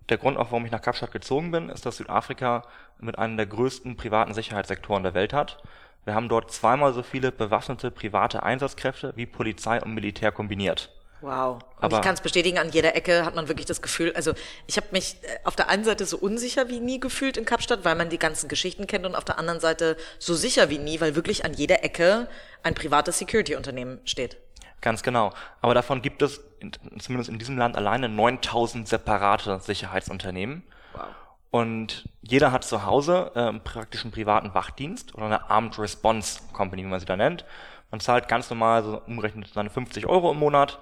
Der 0.08 0.18
Grund 0.18 0.36
auch, 0.38 0.46
warum 0.50 0.64
ich 0.64 0.72
nach 0.72 0.82
Kapstadt 0.82 1.12
gezogen 1.12 1.50
bin, 1.50 1.68
ist, 1.68 1.84
dass 1.86 1.96
Südafrika 1.96 2.62
mit 2.98 3.18
einem 3.18 3.36
der 3.36 3.46
größten 3.46 3.96
privaten 3.96 4.34
Sicherheitssektoren 4.34 5.02
der 5.02 5.14
Welt 5.14 5.32
hat. 5.32 5.58
Wir 6.04 6.14
haben 6.14 6.28
dort 6.28 6.52
zweimal 6.52 6.92
so 6.92 7.02
viele 7.02 7.32
bewaffnete 7.32 7.90
private 7.90 8.42
Einsatzkräfte 8.42 9.12
wie 9.16 9.26
Polizei 9.26 9.82
und 9.82 9.92
Militär 9.94 10.30
kombiniert. 10.30 10.90
Wow. 11.22 11.56
Und 11.56 11.84
Aber- 11.84 11.96
ich 11.96 12.02
kann 12.02 12.14
es 12.14 12.20
bestätigen, 12.20 12.58
an 12.58 12.70
jeder 12.70 12.94
Ecke 12.94 13.24
hat 13.24 13.34
man 13.34 13.48
wirklich 13.48 13.66
das 13.66 13.82
Gefühl, 13.82 14.12
also 14.14 14.32
ich 14.66 14.76
habe 14.76 14.86
mich 14.92 15.16
äh, 15.22 15.38
auf 15.44 15.56
der 15.56 15.68
einen 15.68 15.82
Seite 15.82 16.04
so 16.04 16.18
unsicher 16.18 16.68
wie 16.68 16.78
nie 16.78 17.00
gefühlt 17.00 17.36
in 17.36 17.44
Kapstadt, 17.44 17.84
weil 17.84 17.96
man 17.96 18.10
die 18.10 18.18
ganzen 18.18 18.48
Geschichten 18.48 18.86
kennt 18.86 19.06
und 19.06 19.14
auf 19.16 19.24
der 19.24 19.38
anderen 19.38 19.58
Seite 19.58 19.96
so 20.18 20.34
sicher 20.34 20.68
wie 20.68 20.78
nie, 20.78 21.00
weil 21.00 21.16
wirklich 21.16 21.44
an 21.44 21.54
jeder 21.54 21.82
Ecke 21.82 22.28
ein 22.62 22.74
privates 22.74 23.18
Security-Unternehmen 23.18 23.98
steht. 24.04 24.36
Ganz 24.82 25.02
genau. 25.02 25.32
Aber 25.62 25.74
davon 25.74 26.02
gibt 26.02 26.22
es, 26.22 26.40
in, 26.60 26.72
zumindest 26.98 27.30
in 27.30 27.38
diesem 27.38 27.58
Land 27.58 27.76
alleine, 27.76 28.08
9000 28.08 28.86
separate 28.86 29.60
Sicherheitsunternehmen. 29.60 30.62
Wow. 30.94 31.02
Und 31.50 32.08
jeder 32.22 32.52
hat 32.52 32.64
zu 32.64 32.84
Hause 32.84 33.32
ähm, 33.34 33.60
praktisch 33.62 34.04
einen 34.04 34.12
privaten 34.12 34.54
Wachdienst 34.54 35.14
oder 35.14 35.26
eine 35.26 35.48
Armed 35.48 35.78
Response 35.78 36.40
Company, 36.52 36.82
wie 36.82 36.88
man 36.88 37.00
sie 37.00 37.06
da 37.06 37.16
nennt. 37.16 37.44
Man 37.90 38.00
zahlt 38.00 38.28
ganz 38.28 38.50
normal 38.50 38.82
so 38.82 39.00
umgerechnet 39.06 39.48
seine 39.54 39.70
50 39.70 40.06
Euro 40.06 40.32
im 40.32 40.38
Monat. 40.38 40.78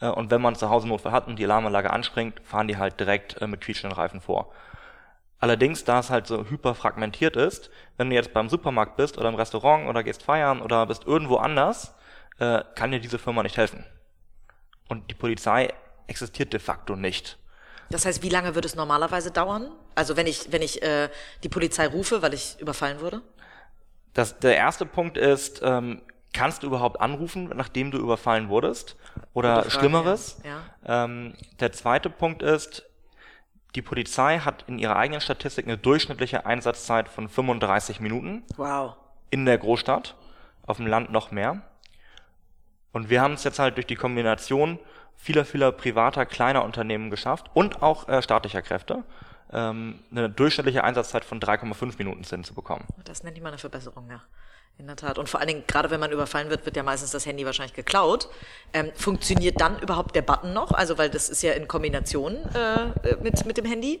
Äh, 0.00 0.08
und 0.08 0.30
wenn 0.30 0.42
man 0.42 0.54
zu 0.54 0.70
Hause 0.70 0.88
Notfall 0.88 1.12
hat 1.12 1.28
und 1.28 1.38
die 1.38 1.44
Alarmanlage 1.44 1.90
anspringt, 1.90 2.40
fahren 2.44 2.68
die 2.68 2.76
halt 2.76 2.98
direkt 3.00 3.40
äh, 3.40 3.46
mit 3.46 3.60
quietschenden 3.60 3.96
Reifen 3.96 4.20
vor. 4.20 4.52
Allerdings, 5.40 5.84
da 5.84 6.00
es 6.00 6.10
halt 6.10 6.26
so 6.26 6.44
hyperfragmentiert 6.50 7.36
ist, 7.36 7.70
wenn 7.96 8.10
du 8.10 8.16
jetzt 8.16 8.32
beim 8.32 8.48
Supermarkt 8.48 8.96
bist 8.96 9.18
oder 9.18 9.28
im 9.28 9.36
Restaurant 9.36 9.88
oder 9.88 10.02
gehst 10.02 10.24
feiern 10.24 10.60
oder 10.60 10.84
bist 10.86 11.06
irgendwo 11.06 11.36
anders, 11.36 11.94
äh, 12.38 12.62
kann 12.74 12.90
dir 12.90 13.00
diese 13.00 13.18
Firma 13.18 13.42
nicht 13.42 13.56
helfen. 13.56 13.84
Und 14.88 15.10
die 15.10 15.14
Polizei 15.14 15.72
existiert 16.06 16.52
de 16.52 16.60
facto 16.60 16.96
nicht. 16.96 17.38
Das 17.90 18.04
heißt, 18.04 18.22
wie 18.22 18.28
lange 18.28 18.54
würde 18.54 18.66
es 18.66 18.74
normalerweise 18.74 19.30
dauern? 19.30 19.70
Also 19.94 20.16
wenn 20.16 20.26
ich, 20.26 20.52
wenn 20.52 20.62
ich 20.62 20.82
äh, 20.82 21.08
die 21.42 21.48
Polizei 21.48 21.86
rufe, 21.86 22.20
weil 22.22 22.34
ich 22.34 22.56
überfallen 22.60 23.00
wurde? 23.00 23.22
Das, 24.14 24.38
der 24.40 24.56
erste 24.56 24.84
Punkt 24.84 25.16
ist, 25.16 25.60
ähm, 25.62 26.02
kannst 26.32 26.62
du 26.62 26.66
überhaupt 26.66 27.00
anrufen, 27.00 27.50
nachdem 27.54 27.90
du 27.90 27.98
überfallen 27.98 28.48
wurdest? 28.48 28.96
Oder 29.32 29.62
Frage, 29.62 29.70
Schlimmeres? 29.70 30.40
ja. 30.44 31.04
Ähm, 31.04 31.34
der 31.60 31.72
zweite 31.72 32.10
Punkt 32.10 32.42
ist, 32.42 32.84
die 33.74 33.82
Polizei 33.82 34.38
hat 34.38 34.64
in 34.66 34.78
ihrer 34.78 34.96
eigenen 34.96 35.20
Statistik 35.20 35.66
eine 35.66 35.78
durchschnittliche 35.78 36.46
Einsatzzeit 36.46 37.08
von 37.08 37.28
35 37.28 38.00
Minuten 38.00 38.44
Wow. 38.56 38.96
in 39.30 39.44
der 39.44 39.58
Großstadt, 39.58 40.14
auf 40.66 40.78
dem 40.78 40.86
Land 40.86 41.10
noch 41.10 41.30
mehr. 41.30 41.62
Und 42.92 43.10
wir 43.10 43.20
haben 43.20 43.34
es 43.34 43.44
jetzt 43.44 43.58
halt 43.58 43.76
durch 43.76 43.86
die 43.86 43.96
Kombination 43.96 44.78
vieler, 45.16 45.44
vieler 45.44 45.72
privater, 45.72 46.26
kleiner 46.26 46.64
Unternehmen 46.64 47.10
geschafft 47.10 47.50
und 47.54 47.82
auch 47.82 48.08
äh, 48.08 48.22
staatlicher 48.22 48.62
Kräfte, 48.62 49.04
ähm, 49.52 50.00
eine 50.10 50.30
durchschnittliche 50.30 50.84
Einsatzzeit 50.84 51.24
von 51.24 51.40
3,5 51.40 51.98
Minuten 51.98 52.24
hinzubekommen. 52.24 52.86
Das 53.04 53.22
nenne 53.22 53.36
ich 53.36 53.42
mal 53.42 53.48
eine 53.48 53.58
Verbesserung, 53.58 54.08
ja. 54.08 54.22
In 54.78 54.86
der 54.86 54.94
Tat. 54.94 55.18
Und 55.18 55.28
vor 55.28 55.40
allen 55.40 55.48
Dingen, 55.48 55.64
gerade 55.66 55.90
wenn 55.90 55.98
man 55.98 56.12
überfallen 56.12 56.50
wird, 56.50 56.64
wird 56.64 56.76
ja 56.76 56.84
meistens 56.84 57.10
das 57.10 57.26
Handy 57.26 57.44
wahrscheinlich 57.44 57.74
geklaut. 57.74 58.28
Ähm, 58.72 58.92
funktioniert 58.94 59.60
dann 59.60 59.80
überhaupt 59.80 60.14
der 60.14 60.22
Button 60.22 60.52
noch? 60.52 60.70
Also, 60.70 60.96
weil 60.98 61.10
das 61.10 61.28
ist 61.28 61.42
ja 61.42 61.52
in 61.54 61.66
Kombination 61.66 62.36
äh, 62.54 63.16
mit, 63.20 63.44
mit 63.44 63.56
dem 63.56 63.64
Handy. 63.64 63.98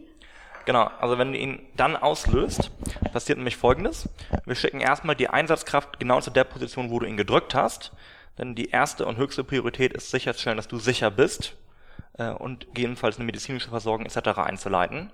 Genau, 0.66 0.88
also 1.00 1.18
wenn 1.18 1.32
du 1.32 1.38
ihn 1.38 1.66
dann 1.76 1.96
auslöst, 1.96 2.70
passiert 3.12 3.38
nämlich 3.38 3.56
folgendes. 3.56 4.08
Wir 4.44 4.54
schicken 4.54 4.80
erstmal 4.80 5.16
die 5.16 5.28
Einsatzkraft 5.28 5.98
genau 5.98 6.20
zu 6.20 6.30
der 6.30 6.44
Position, 6.44 6.90
wo 6.90 7.00
du 7.00 7.06
ihn 7.06 7.16
gedrückt 7.16 7.56
hast. 7.56 7.90
Denn 8.38 8.54
die 8.54 8.70
erste 8.70 9.04
und 9.04 9.16
höchste 9.16 9.44
Priorität 9.44 9.92
ist 9.92 10.10
sicherzustellen, 10.10 10.56
dass 10.56 10.68
du 10.68 10.78
sicher 10.78 11.10
bist 11.10 11.56
äh, 12.14 12.30
und 12.30 12.66
gegebenenfalls 12.66 13.16
eine 13.16 13.24
medizinische 13.24 13.70
Versorgung 13.70 14.06
etc. 14.06 14.38
einzuleiten. 14.38 15.10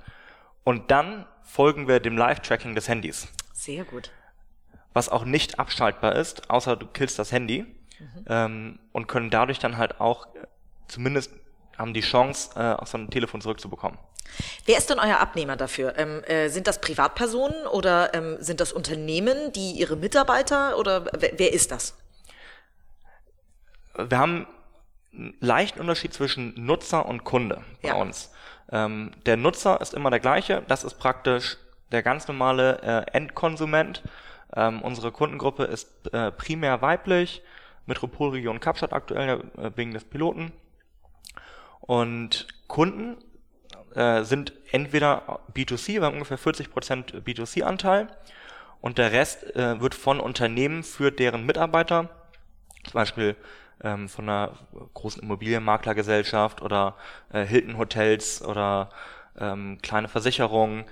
Und 0.63 0.91
dann 0.91 1.27
folgen 1.43 1.89
wir 1.89 2.01
dem 2.01 2.17
Live-Tracking 2.17 2.75
des 2.75 2.89
Handys, 2.89 3.29
Sehr 3.53 3.85
gut. 3.85 4.11
was 4.93 5.09
auch 5.09 5.25
nicht 5.25 5.59
abschaltbar 5.59 6.17
ist, 6.17 6.51
außer 6.51 6.77
du 6.77 6.87
killst 6.87 7.19
das 7.19 7.33
Handy 7.33 7.67
ähm, 8.27 8.79
und 8.93 9.07
können 9.07 9.31
dadurch 9.31 9.59
dann 9.59 9.77
halt 9.77 10.01
auch 10.01 10.27
äh, 10.35 10.47
zumindest 10.89 11.33
haben 11.77 11.93
die 11.93 12.01
Chance, 12.01 12.51
äh, 12.57 12.81
auf 12.81 12.89
so 12.89 12.99
ein 12.99 13.11
Telefon 13.11 13.41
zurückzubekommen. 13.41 13.99
Wer 14.65 14.79
ist 14.79 14.91
denn 14.91 14.99
euer 14.99 15.19
Abnehmer 15.19 15.57
dafür? 15.57 15.99
Ähm, 15.99 16.23
äh, 16.25 16.49
sind 16.49 16.67
das 16.67 16.81
Privatpersonen 16.81 17.67
oder 17.67 18.15
ähm, 18.15 18.37
sind 18.41 18.61
das 18.61 18.73
Unternehmen, 18.73 19.53
die 19.53 19.73
ihre 19.73 19.97
Mitarbeiter 19.97 20.79
oder 20.79 21.07
wer, 21.19 21.33
wer 21.37 21.53
ist 21.53 21.71
das? 21.71 21.95
Wir 23.97 24.19
haben 24.19 24.47
einen 25.13 25.35
leichten 25.41 25.81
Unterschied 25.81 26.13
zwischen 26.13 26.55
Nutzer 26.57 27.07
und 27.07 27.25
Kunde 27.25 27.63
bei 27.83 27.89
Ja. 27.89 27.95
uns. 27.95 28.33
Ähm, 28.73 29.13
der 29.27 29.37
Nutzer 29.37 29.81
ist 29.81 29.95
immer 29.95 30.11
der 30.11 30.21
gleiche. 30.21 30.63
Das 30.69 30.85
ist 30.85 30.95
praktisch 30.95 31.57
der 31.93 32.03
ganz 32.03 32.27
normale 32.27 32.81
äh, 32.83 33.11
Endkonsument. 33.17 34.03
Ähm, 34.57 34.83
unsere 34.83 35.13
Kundengruppe 35.13 35.65
ist 35.65 35.89
äh, 36.13 36.31
primär 36.33 36.83
weiblich, 36.83 37.43
Metropolregion 37.87 38.61
Kapstadt 38.61 38.93
aktuell 38.93 39.41
äh, 39.59 39.71
wegen 39.77 39.93
des 39.93 40.05
Piloten. 40.05 40.53
Und 41.81 42.47
Kunden 42.67 43.17
äh, 43.95 44.23
sind 44.25 44.53
entweder 44.71 45.41
B2C, 45.55 45.95
wir 45.95 46.03
haben 46.05 46.15
ungefähr 46.15 46.39
40% 46.39 47.23
B2C-Anteil 47.23 48.09
und 48.81 48.99
der 48.99 49.13
Rest 49.13 49.55
äh, 49.55 49.81
wird 49.81 49.95
von 49.95 50.19
Unternehmen 50.21 50.83
für 50.83 51.13
deren 51.13 51.45
Mitarbeiter, 51.47 52.09
zum 52.85 52.93
Beispiel 52.95 53.37
ähm, 53.83 54.09
von 54.09 54.29
einer 54.29 54.53
großen 54.95 55.23
Immobilienmaklergesellschaft 55.23 56.63
oder 56.63 56.97
äh, 57.33 57.45
Hilton 57.45 57.79
Hotels 57.79 58.43
oder 58.43 58.91
ähm, 59.39 59.79
kleine 59.83 60.09
Versicherungen, 60.09 60.85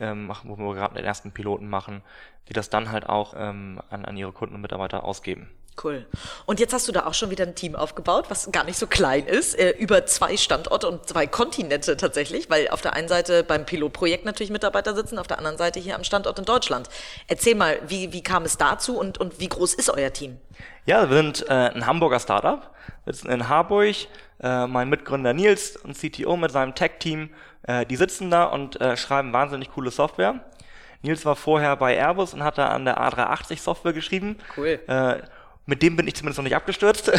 ähm, 0.00 0.26
machen, 0.26 0.50
wo 0.50 0.56
wir 0.56 0.74
gerade 0.74 0.96
den 0.96 1.04
ersten 1.04 1.32
Piloten 1.32 1.68
machen, 1.68 2.02
die 2.48 2.52
das 2.52 2.70
dann 2.70 2.90
halt 2.90 3.08
auch 3.08 3.34
ähm, 3.36 3.80
an, 3.90 4.04
an 4.04 4.16
ihre 4.16 4.32
Kunden 4.32 4.54
und 4.56 4.60
Mitarbeiter 4.60 5.04
ausgeben. 5.04 5.48
Cool. 5.82 6.06
Und 6.46 6.60
jetzt 6.60 6.72
hast 6.72 6.86
du 6.86 6.92
da 6.92 7.06
auch 7.06 7.14
schon 7.14 7.30
wieder 7.30 7.44
ein 7.44 7.54
Team 7.54 7.74
aufgebaut, 7.74 8.26
was 8.28 8.50
gar 8.52 8.64
nicht 8.64 8.78
so 8.78 8.86
klein 8.86 9.26
ist, 9.26 9.58
äh, 9.58 9.70
über 9.70 10.06
zwei 10.06 10.36
Standorte 10.36 10.88
und 10.88 11.08
zwei 11.08 11.26
Kontinente 11.26 11.96
tatsächlich, 11.96 12.48
weil 12.48 12.68
auf 12.68 12.80
der 12.80 12.92
einen 12.92 13.08
Seite 13.08 13.42
beim 13.42 13.66
Pilotprojekt 13.66 14.24
natürlich 14.24 14.50
Mitarbeiter 14.50 14.94
sitzen, 14.94 15.18
auf 15.18 15.26
der 15.26 15.38
anderen 15.38 15.58
Seite 15.58 15.80
hier 15.80 15.96
am 15.96 16.04
Standort 16.04 16.38
in 16.38 16.44
Deutschland. 16.44 16.88
Erzähl 17.26 17.54
mal, 17.54 17.78
wie, 17.88 18.12
wie 18.12 18.22
kam 18.22 18.44
es 18.44 18.56
dazu 18.56 18.98
und, 18.98 19.18
und 19.18 19.40
wie 19.40 19.48
groß 19.48 19.74
ist 19.74 19.90
euer 19.90 20.12
Team? 20.12 20.38
Ja, 20.86 21.08
wir 21.10 21.16
sind 21.16 21.48
äh, 21.48 21.52
ein 21.52 21.86
Hamburger 21.86 22.20
Startup. 22.20 22.70
Wir 23.04 23.14
sitzen 23.14 23.30
in 23.30 23.48
Harburg. 23.48 23.96
Äh, 24.40 24.66
mein 24.66 24.88
Mitgründer 24.88 25.32
Nils 25.32 25.76
und 25.76 25.96
CTO 25.96 26.36
mit 26.36 26.50
seinem 26.50 26.74
Tech-Team, 26.74 27.30
äh, 27.62 27.86
die 27.86 27.96
sitzen 27.96 28.30
da 28.30 28.44
und 28.44 28.80
äh, 28.80 28.96
schreiben 28.96 29.32
wahnsinnig 29.32 29.70
coole 29.72 29.90
Software. 29.90 30.40
Nils 31.02 31.24
war 31.24 31.36
vorher 31.36 31.76
bei 31.76 31.96
Airbus 31.96 32.34
und 32.34 32.42
hat 32.42 32.58
da 32.58 32.68
an 32.68 32.84
der 32.84 32.98
A380 32.98 33.60
Software 33.60 33.92
geschrieben. 33.92 34.38
Cool. 34.56 34.80
Äh, 34.86 35.22
mit 35.66 35.82
dem 35.82 35.96
bin 35.96 36.06
ich 36.06 36.14
zumindest 36.14 36.38
noch 36.38 36.44
nicht 36.44 36.56
abgestürzt. 36.56 37.10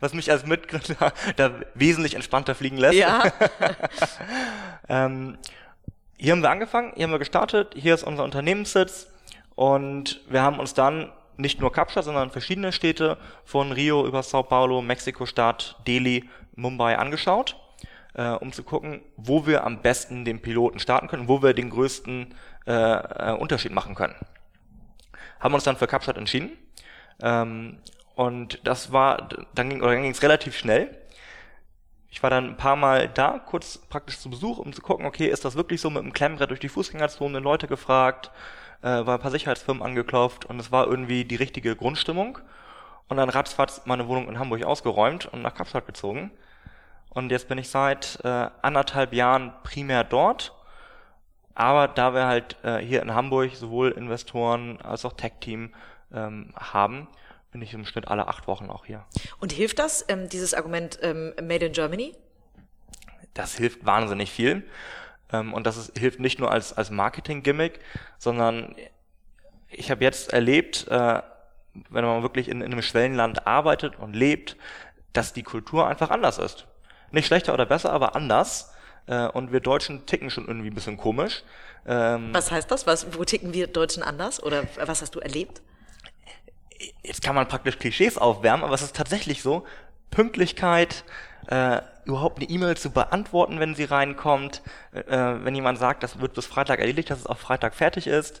Was 0.00 0.14
mich 0.14 0.30
als 0.30 0.46
Mitgründer 0.46 1.12
da 1.36 1.52
wesentlich 1.74 2.14
entspannter 2.14 2.54
fliegen 2.54 2.76
lässt. 2.76 2.98
Ja, 2.98 3.24
Ähm, 4.90 5.38
hier 6.16 6.32
haben 6.32 6.42
wir 6.42 6.50
angefangen, 6.50 6.92
hier 6.96 7.04
haben 7.04 7.12
wir 7.12 7.20
gestartet, 7.20 7.74
hier 7.76 7.94
ist 7.94 8.02
unser 8.02 8.24
Unternehmenssitz 8.24 9.06
und 9.54 10.20
wir 10.28 10.42
haben 10.42 10.58
uns 10.58 10.74
dann 10.74 11.12
nicht 11.36 11.60
nur 11.60 11.72
Kapstadt, 11.72 12.04
sondern 12.04 12.30
verschiedene 12.30 12.72
Städte 12.72 13.16
von 13.44 13.70
Rio 13.70 14.04
über 14.04 14.22
Sao 14.24 14.42
Paulo, 14.42 14.82
Mexiko-Stadt, 14.82 15.76
Delhi, 15.86 16.28
Mumbai 16.56 16.98
angeschaut, 16.98 17.56
äh, 18.14 18.30
um 18.30 18.52
zu 18.52 18.64
gucken, 18.64 19.00
wo 19.16 19.46
wir 19.46 19.64
am 19.64 19.80
besten 19.80 20.24
den 20.24 20.42
Piloten 20.42 20.80
starten 20.80 21.06
können, 21.06 21.28
wo 21.28 21.40
wir 21.40 21.54
den 21.54 21.70
größten 21.70 22.34
äh, 22.66 22.72
äh, 22.72 23.32
Unterschied 23.32 23.72
machen 23.72 23.94
können. 23.94 24.16
Haben 25.40 25.54
uns 25.54 25.64
dann 25.64 25.76
für 25.76 25.86
Kapstadt 25.86 26.18
entschieden 26.18 26.52
ähm, 27.22 27.78
und 28.14 28.60
das 28.64 28.92
war, 28.92 29.28
dann 29.54 29.70
ging 29.70 30.10
es 30.10 30.22
relativ 30.22 30.56
schnell. 30.56 30.96
Ich 32.10 32.22
war 32.22 32.30
dann 32.30 32.50
ein 32.50 32.56
paar 32.56 32.76
Mal 32.76 33.08
da, 33.08 33.38
kurz 33.38 33.78
praktisch 33.78 34.18
zu 34.18 34.30
Besuch, 34.30 34.58
um 34.58 34.72
zu 34.72 34.82
gucken, 34.82 35.06
okay, 35.06 35.28
ist 35.28 35.44
das 35.44 35.54
wirklich 35.54 35.80
so 35.80 35.90
mit 35.90 36.02
dem 36.02 36.12
Klemmbrett 36.12 36.50
durch 36.50 36.60
die 36.60 36.68
Fußgängerzone, 36.68 37.38
Leute 37.38 37.68
gefragt, 37.68 38.30
äh, 38.82 39.06
war 39.06 39.14
ein 39.14 39.20
paar 39.20 39.30
Sicherheitsfirmen 39.30 39.82
angeklopft 39.82 40.44
und 40.44 40.58
es 40.58 40.72
war 40.72 40.86
irgendwie 40.86 41.24
die 41.24 41.36
richtige 41.36 41.76
Grundstimmung. 41.76 42.38
Und 43.08 43.16
dann 43.16 43.28
ratzfatz 43.28 43.82
meine 43.86 44.06
Wohnung 44.06 44.28
in 44.28 44.38
Hamburg 44.38 44.62
ausgeräumt 44.64 45.26
und 45.26 45.42
nach 45.42 45.54
Kapstadt 45.54 45.86
gezogen. 45.86 46.30
Und 47.08 47.32
jetzt 47.32 47.48
bin 47.48 47.58
ich 47.58 47.68
seit 47.68 48.20
äh, 48.24 48.48
anderthalb 48.62 49.12
Jahren 49.12 49.52
primär 49.64 50.04
dort. 50.04 50.52
Aber 51.54 51.88
da 51.88 52.14
wir 52.14 52.26
halt 52.26 52.56
äh, 52.62 52.78
hier 52.78 53.02
in 53.02 53.14
Hamburg 53.14 53.54
sowohl 53.54 53.90
Investoren 53.90 54.80
als 54.80 55.04
auch 55.04 55.12
Tech-Team 55.12 55.74
ähm, 56.12 56.52
haben, 56.56 57.08
bin 57.52 57.62
ich 57.62 57.74
im 57.74 57.84
Schnitt 57.84 58.08
alle 58.08 58.28
acht 58.28 58.46
Wochen 58.46 58.70
auch 58.70 58.86
hier. 58.86 59.04
und 59.40 59.52
hilft 59.52 59.78
das, 59.78 60.04
ähm, 60.08 60.28
dieses 60.28 60.54
Argument 60.54 60.98
ähm, 61.02 61.34
Made 61.42 61.66
in 61.66 61.72
Germany? 61.72 62.14
das 63.34 63.56
hilft 63.56 63.84
wahnsinnig 63.84 64.30
viel. 64.30 64.62
Ähm, 65.32 65.52
und 65.54 65.66
das 65.66 65.76
ist, 65.76 65.98
hilft 65.98 66.20
nicht 66.20 66.38
nur 66.38 66.50
als, 66.50 66.72
als 66.72 66.90
Marketing-Gimmick, 66.90 67.80
sondern 68.18 68.74
ich 69.68 69.90
habe 69.90 70.04
jetzt 70.04 70.32
erlebt, 70.32 70.88
äh, 70.88 71.22
wenn 71.88 72.04
man 72.04 72.22
wirklich 72.22 72.48
in, 72.48 72.60
in 72.60 72.72
einem 72.72 72.82
Schwellenland 72.82 73.46
arbeitet 73.46 73.96
und 73.98 74.14
lebt, 74.14 74.56
dass 75.12 75.32
die 75.32 75.42
Kultur 75.42 75.86
einfach 75.86 76.10
anders 76.10 76.38
ist. 76.38 76.66
Nicht 77.12 77.26
schlechter 77.26 77.54
oder 77.54 77.66
besser, 77.66 77.92
aber 77.92 78.16
anders. 78.16 78.74
Äh, 79.10 79.26
und 79.26 79.52
wir 79.52 79.60
Deutschen 79.60 80.06
ticken 80.06 80.30
schon 80.30 80.46
irgendwie 80.46 80.70
ein 80.70 80.74
bisschen 80.74 80.96
komisch. 80.96 81.42
Ähm, 81.86 82.30
was 82.32 82.50
heißt 82.50 82.70
das? 82.70 82.86
Was, 82.86 83.18
wo 83.18 83.24
ticken 83.24 83.52
wir 83.52 83.66
Deutschen 83.66 84.02
anders? 84.02 84.42
Oder 84.42 84.64
was 84.76 85.02
hast 85.02 85.14
du 85.14 85.20
erlebt? 85.20 85.60
Jetzt 87.02 87.22
kann 87.22 87.34
man 87.34 87.46
praktisch 87.48 87.78
Klischees 87.78 88.16
aufwärmen, 88.16 88.64
aber 88.64 88.74
es 88.74 88.82
ist 88.82 88.96
tatsächlich 88.96 89.42
so, 89.42 89.66
Pünktlichkeit, 90.10 91.04
äh, 91.48 91.80
überhaupt 92.04 92.38
eine 92.38 92.48
E-Mail 92.48 92.76
zu 92.76 92.90
beantworten, 92.90 93.60
wenn 93.60 93.74
sie 93.74 93.84
reinkommt, 93.84 94.62
äh, 94.92 95.02
wenn 95.08 95.54
jemand 95.54 95.78
sagt, 95.78 96.02
das 96.02 96.20
wird 96.20 96.34
bis 96.34 96.46
Freitag 96.46 96.78
erledigt, 96.78 97.10
dass 97.10 97.18
es 97.18 97.26
auch 97.26 97.38
Freitag 97.38 97.74
fertig 97.74 98.06
ist. 98.06 98.40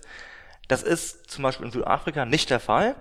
Das 0.68 0.82
ist 0.82 1.30
zum 1.30 1.42
Beispiel 1.42 1.66
in 1.66 1.72
Südafrika 1.72 2.24
nicht 2.24 2.48
der 2.48 2.60
Fall. 2.60 2.94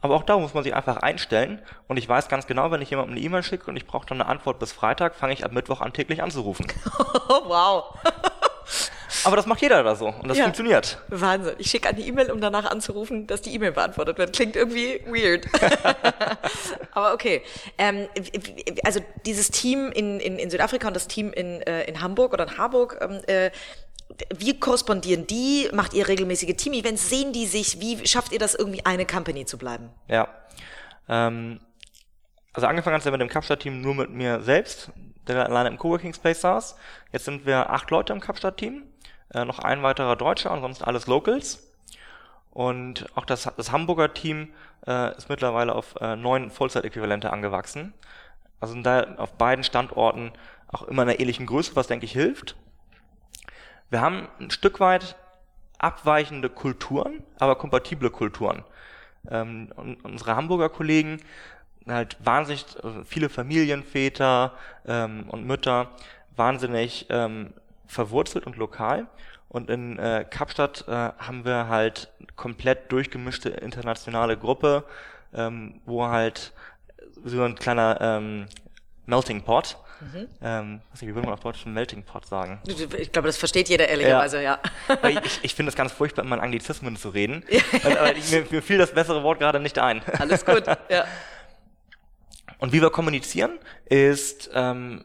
Aber 0.00 0.16
auch 0.16 0.22
da 0.22 0.38
muss 0.38 0.54
man 0.54 0.64
sich 0.64 0.74
einfach 0.74 0.98
einstellen. 0.98 1.60
Und 1.88 1.96
ich 1.96 2.08
weiß 2.08 2.28
ganz 2.28 2.46
genau, 2.46 2.70
wenn 2.70 2.82
ich 2.82 2.90
jemandem 2.90 3.16
eine 3.16 3.24
E-Mail 3.24 3.42
schicke 3.42 3.70
und 3.70 3.76
ich 3.76 3.86
brauche 3.86 4.06
dann 4.06 4.20
eine 4.20 4.30
Antwort 4.30 4.58
bis 4.58 4.72
Freitag, 4.72 5.14
fange 5.14 5.32
ich 5.32 5.44
ab 5.44 5.52
Mittwoch 5.52 5.80
an, 5.80 5.92
täglich 5.92 6.22
anzurufen. 6.22 6.66
wow. 7.44 7.94
Aber 9.24 9.36
das 9.36 9.46
macht 9.46 9.60
jeder 9.60 9.82
da 9.82 9.94
so 9.94 10.06
und 10.06 10.28
das 10.28 10.38
ja. 10.38 10.44
funktioniert. 10.44 10.98
Wahnsinn. 11.08 11.54
Ich 11.58 11.70
schicke 11.70 11.88
eine 11.88 12.00
E-Mail, 12.00 12.30
um 12.30 12.40
danach 12.40 12.64
anzurufen, 12.64 13.26
dass 13.26 13.42
die 13.42 13.54
E-Mail 13.54 13.72
beantwortet 13.72 14.18
wird. 14.18 14.34
Klingt 14.34 14.56
irgendwie 14.56 15.00
weird. 15.06 15.46
Aber 16.92 17.12
okay. 17.12 17.42
Ähm, 17.76 18.08
also 18.84 19.00
dieses 19.26 19.50
Team 19.50 19.90
in, 19.92 20.20
in, 20.20 20.38
in 20.38 20.50
Südafrika 20.50 20.88
und 20.88 20.94
das 20.94 21.08
Team 21.08 21.32
in, 21.32 21.60
äh, 21.62 21.84
in 21.84 22.00
Hamburg 22.00 22.32
oder 22.32 22.44
in 22.44 22.56
Harburg, 22.56 22.98
ähm, 23.00 23.20
äh, 23.26 23.50
wie 24.34 24.58
korrespondieren 24.58 25.26
die? 25.26 25.68
Macht 25.72 25.94
ihr 25.94 26.08
regelmäßige 26.08 26.56
Team-Events? 26.56 27.08
Sehen 27.08 27.32
die 27.32 27.46
sich? 27.46 27.80
Wie 27.80 28.06
schafft 28.06 28.32
ihr 28.32 28.38
das 28.38 28.54
irgendwie 28.54 28.84
eine 28.84 29.06
Company 29.06 29.44
zu 29.46 29.58
bleiben? 29.58 29.90
Ja. 30.08 30.28
Ähm, 31.08 31.60
also 32.52 32.66
angefangen 32.66 32.94
hat 32.94 33.00
es 33.00 33.04
ja 33.04 33.10
mit 33.12 33.20
dem 33.20 33.28
Kapstadt-Team 33.28 33.80
nur 33.80 33.94
mit 33.94 34.10
mir 34.10 34.40
selbst, 34.40 34.90
der 35.26 35.46
alleine 35.46 35.68
im 35.68 35.78
Coworking 35.78 36.14
Space 36.14 36.40
saß. 36.40 36.76
Jetzt 37.12 37.24
sind 37.24 37.46
wir 37.46 37.70
acht 37.70 37.90
Leute 37.90 38.12
im 38.12 38.20
Kapstadt-Team, 38.20 38.82
äh, 39.34 39.44
noch 39.44 39.58
ein 39.58 39.82
weiterer 39.82 40.16
Deutscher 40.16 40.50
und 40.50 40.60
sonst 40.60 40.82
alles 40.82 41.06
Locals. 41.06 41.66
Und 42.50 43.06
auch 43.14 43.24
das, 43.24 43.48
das 43.56 43.70
Hamburger 43.70 44.12
Team 44.12 44.52
äh, 44.86 45.16
ist 45.16 45.28
mittlerweile 45.28 45.74
auf 45.74 45.94
äh, 46.00 46.16
neun 46.16 46.50
Vollzeitäquivalente 46.50 47.32
angewachsen. 47.32 47.94
Also 48.58 48.74
sind 48.74 48.84
da 48.84 49.14
auf 49.16 49.32
beiden 49.34 49.64
Standorten 49.64 50.32
auch 50.68 50.82
immer 50.82 51.02
in 51.02 51.08
einer 51.08 51.20
ähnlichen 51.20 51.46
Größe, 51.46 51.76
was 51.76 51.86
denke 51.86 52.06
ich 52.06 52.12
hilft. 52.12 52.56
Wir 53.90 54.00
haben 54.00 54.28
ein 54.38 54.50
Stück 54.50 54.78
weit 54.78 55.16
abweichende 55.78 56.48
Kulturen, 56.48 57.24
aber 57.38 57.56
kompatible 57.56 58.10
Kulturen. 58.10 58.64
Ähm, 59.28 59.70
unsere 60.04 60.36
Hamburger 60.36 60.68
Kollegen 60.68 61.20
halt 61.88 62.16
wahnsinnig 62.24 62.64
also 62.82 63.02
viele 63.04 63.28
Familienväter 63.28 64.52
ähm, 64.86 65.24
und 65.28 65.44
Mütter, 65.44 65.90
wahnsinnig 66.36 67.06
ähm, 67.10 67.52
verwurzelt 67.86 68.46
und 68.46 68.56
lokal. 68.56 69.08
Und 69.48 69.68
in 69.68 69.98
äh, 69.98 70.24
Kapstadt 70.30 70.84
äh, 70.86 70.92
haben 70.92 71.44
wir 71.44 71.66
halt 71.66 72.12
komplett 72.36 72.92
durchgemischte 72.92 73.48
internationale 73.48 74.36
Gruppe, 74.36 74.84
ähm, 75.34 75.80
wo 75.84 76.06
halt 76.06 76.52
so 77.24 77.42
ein 77.42 77.56
kleiner 77.56 77.98
ähm, 78.00 78.46
Melting 79.06 79.42
Pot 79.42 79.76
Mhm. 80.00 80.28
Ähm, 80.42 80.80
was, 80.90 81.02
wie 81.02 81.14
würde 81.14 81.22
man 81.22 81.34
auf 81.34 81.40
Deutsch 81.40 81.66
Melting 81.66 82.02
Pot 82.02 82.26
sagen? 82.26 82.60
Ich 82.98 83.12
glaube, 83.12 83.28
das 83.28 83.36
versteht 83.36 83.68
jeder 83.68 83.88
ehrlicherweise, 83.88 84.42
ja. 84.42 84.58
ja. 84.88 85.08
ich 85.08 85.40
ich 85.42 85.54
finde 85.54 85.70
es 85.70 85.76
ganz 85.76 85.92
furchtbar, 85.92 86.24
immer 86.24 86.36
in 86.36 86.42
Anglizismen 86.42 86.96
zu 86.96 87.10
reden. 87.10 87.44
aber 87.84 88.16
ich, 88.16 88.30
mir, 88.30 88.46
mir 88.50 88.62
fiel 88.62 88.78
das 88.78 88.92
bessere 88.92 89.22
Wort 89.22 89.38
gerade 89.38 89.60
nicht 89.60 89.78
ein. 89.78 90.02
Alles 90.18 90.44
gut, 90.44 90.66
ja. 90.88 91.04
Und 92.58 92.72
wie 92.72 92.82
wir 92.82 92.90
kommunizieren, 92.90 93.58
ist 93.86 94.50
ähm, 94.52 95.04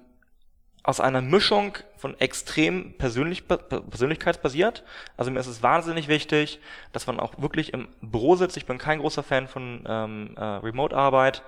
aus 0.84 1.00
einer 1.00 1.22
Mischung 1.22 1.78
von 1.98 2.20
extrem 2.20 2.98
persönlich, 2.98 3.48
persönlichkeitsbasiert. 3.48 4.84
Also 5.18 5.32
mir 5.32 5.40
ist 5.40 5.48
es 5.48 5.64
wahnsinnig 5.64 6.08
wichtig, 6.08 6.60
dass 6.92 7.08
man 7.08 7.20
auch 7.20 7.42
wirklich 7.42 7.74
im 7.74 7.88
Büro 8.02 8.36
sitzt. 8.36 8.58
Ich 8.58 8.66
bin 8.66 8.78
kein 8.78 9.00
großer 9.00 9.24
Fan 9.24 9.48
von 9.48 9.84
ähm, 9.88 10.36
äh, 10.38 10.44
Remote-Arbeit. 10.44 11.44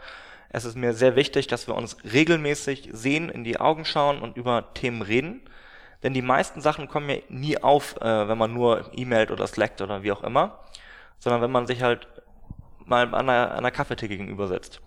Es 0.49 0.65
ist 0.65 0.77
mir 0.77 0.93
sehr 0.93 1.15
wichtig, 1.15 1.47
dass 1.47 1.67
wir 1.67 1.75
uns 1.75 1.97
regelmäßig 2.11 2.89
sehen, 2.93 3.29
in 3.29 3.43
die 3.43 3.59
Augen 3.59 3.85
schauen 3.85 4.21
und 4.21 4.37
über 4.37 4.73
Themen 4.73 5.01
reden. 5.01 5.41
Denn 6.03 6.13
die 6.13 6.21
meisten 6.21 6.61
Sachen 6.61 6.87
kommen 6.87 7.09
ja 7.09 7.17
nie 7.29 7.57
auf, 7.57 7.99
äh, 8.01 8.27
wenn 8.27 8.37
man 8.37 8.53
nur 8.53 8.91
e-mailt 8.93 9.31
oder 9.31 9.47
slackt 9.47 9.81
oder 9.81 10.03
wie 10.03 10.11
auch 10.11 10.23
immer, 10.23 10.59
sondern 11.19 11.41
wenn 11.41 11.51
man 11.51 11.67
sich 11.67 11.81
halt 11.81 12.07
mal 12.85 13.13
an 13.13 13.29
einer, 13.29 13.55
einer 13.55 13.71
Kaffeetheke 13.71 14.17
gegenüber 14.17 14.47
sitzt. 14.47 14.81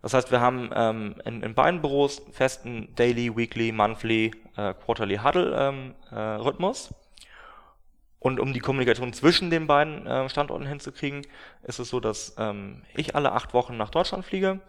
Das 0.00 0.14
heißt, 0.14 0.32
wir 0.32 0.40
haben 0.40 0.70
ähm, 0.74 1.14
in, 1.24 1.42
in 1.42 1.54
beiden 1.54 1.80
Büros 1.80 2.22
festen 2.32 2.92
Daily, 2.96 3.36
Weekly, 3.36 3.70
Monthly, 3.70 4.32
äh, 4.56 4.74
Quarterly 4.74 5.18
Huddle 5.18 5.54
ähm, 5.56 5.94
äh, 6.10 6.18
Rhythmus. 6.18 6.92
Und 8.22 8.38
um 8.38 8.52
die 8.52 8.60
Kommunikation 8.60 9.12
zwischen 9.12 9.50
den 9.50 9.66
beiden 9.66 10.06
äh, 10.06 10.28
Standorten 10.28 10.64
hinzukriegen, 10.64 11.26
ist 11.64 11.80
es 11.80 11.88
so, 11.88 11.98
dass 11.98 12.36
ähm, 12.38 12.82
ich 12.94 13.16
alle 13.16 13.32
acht 13.32 13.52
Wochen 13.52 13.76
nach 13.76 13.90
Deutschland 13.90 14.24
fliege 14.24 14.60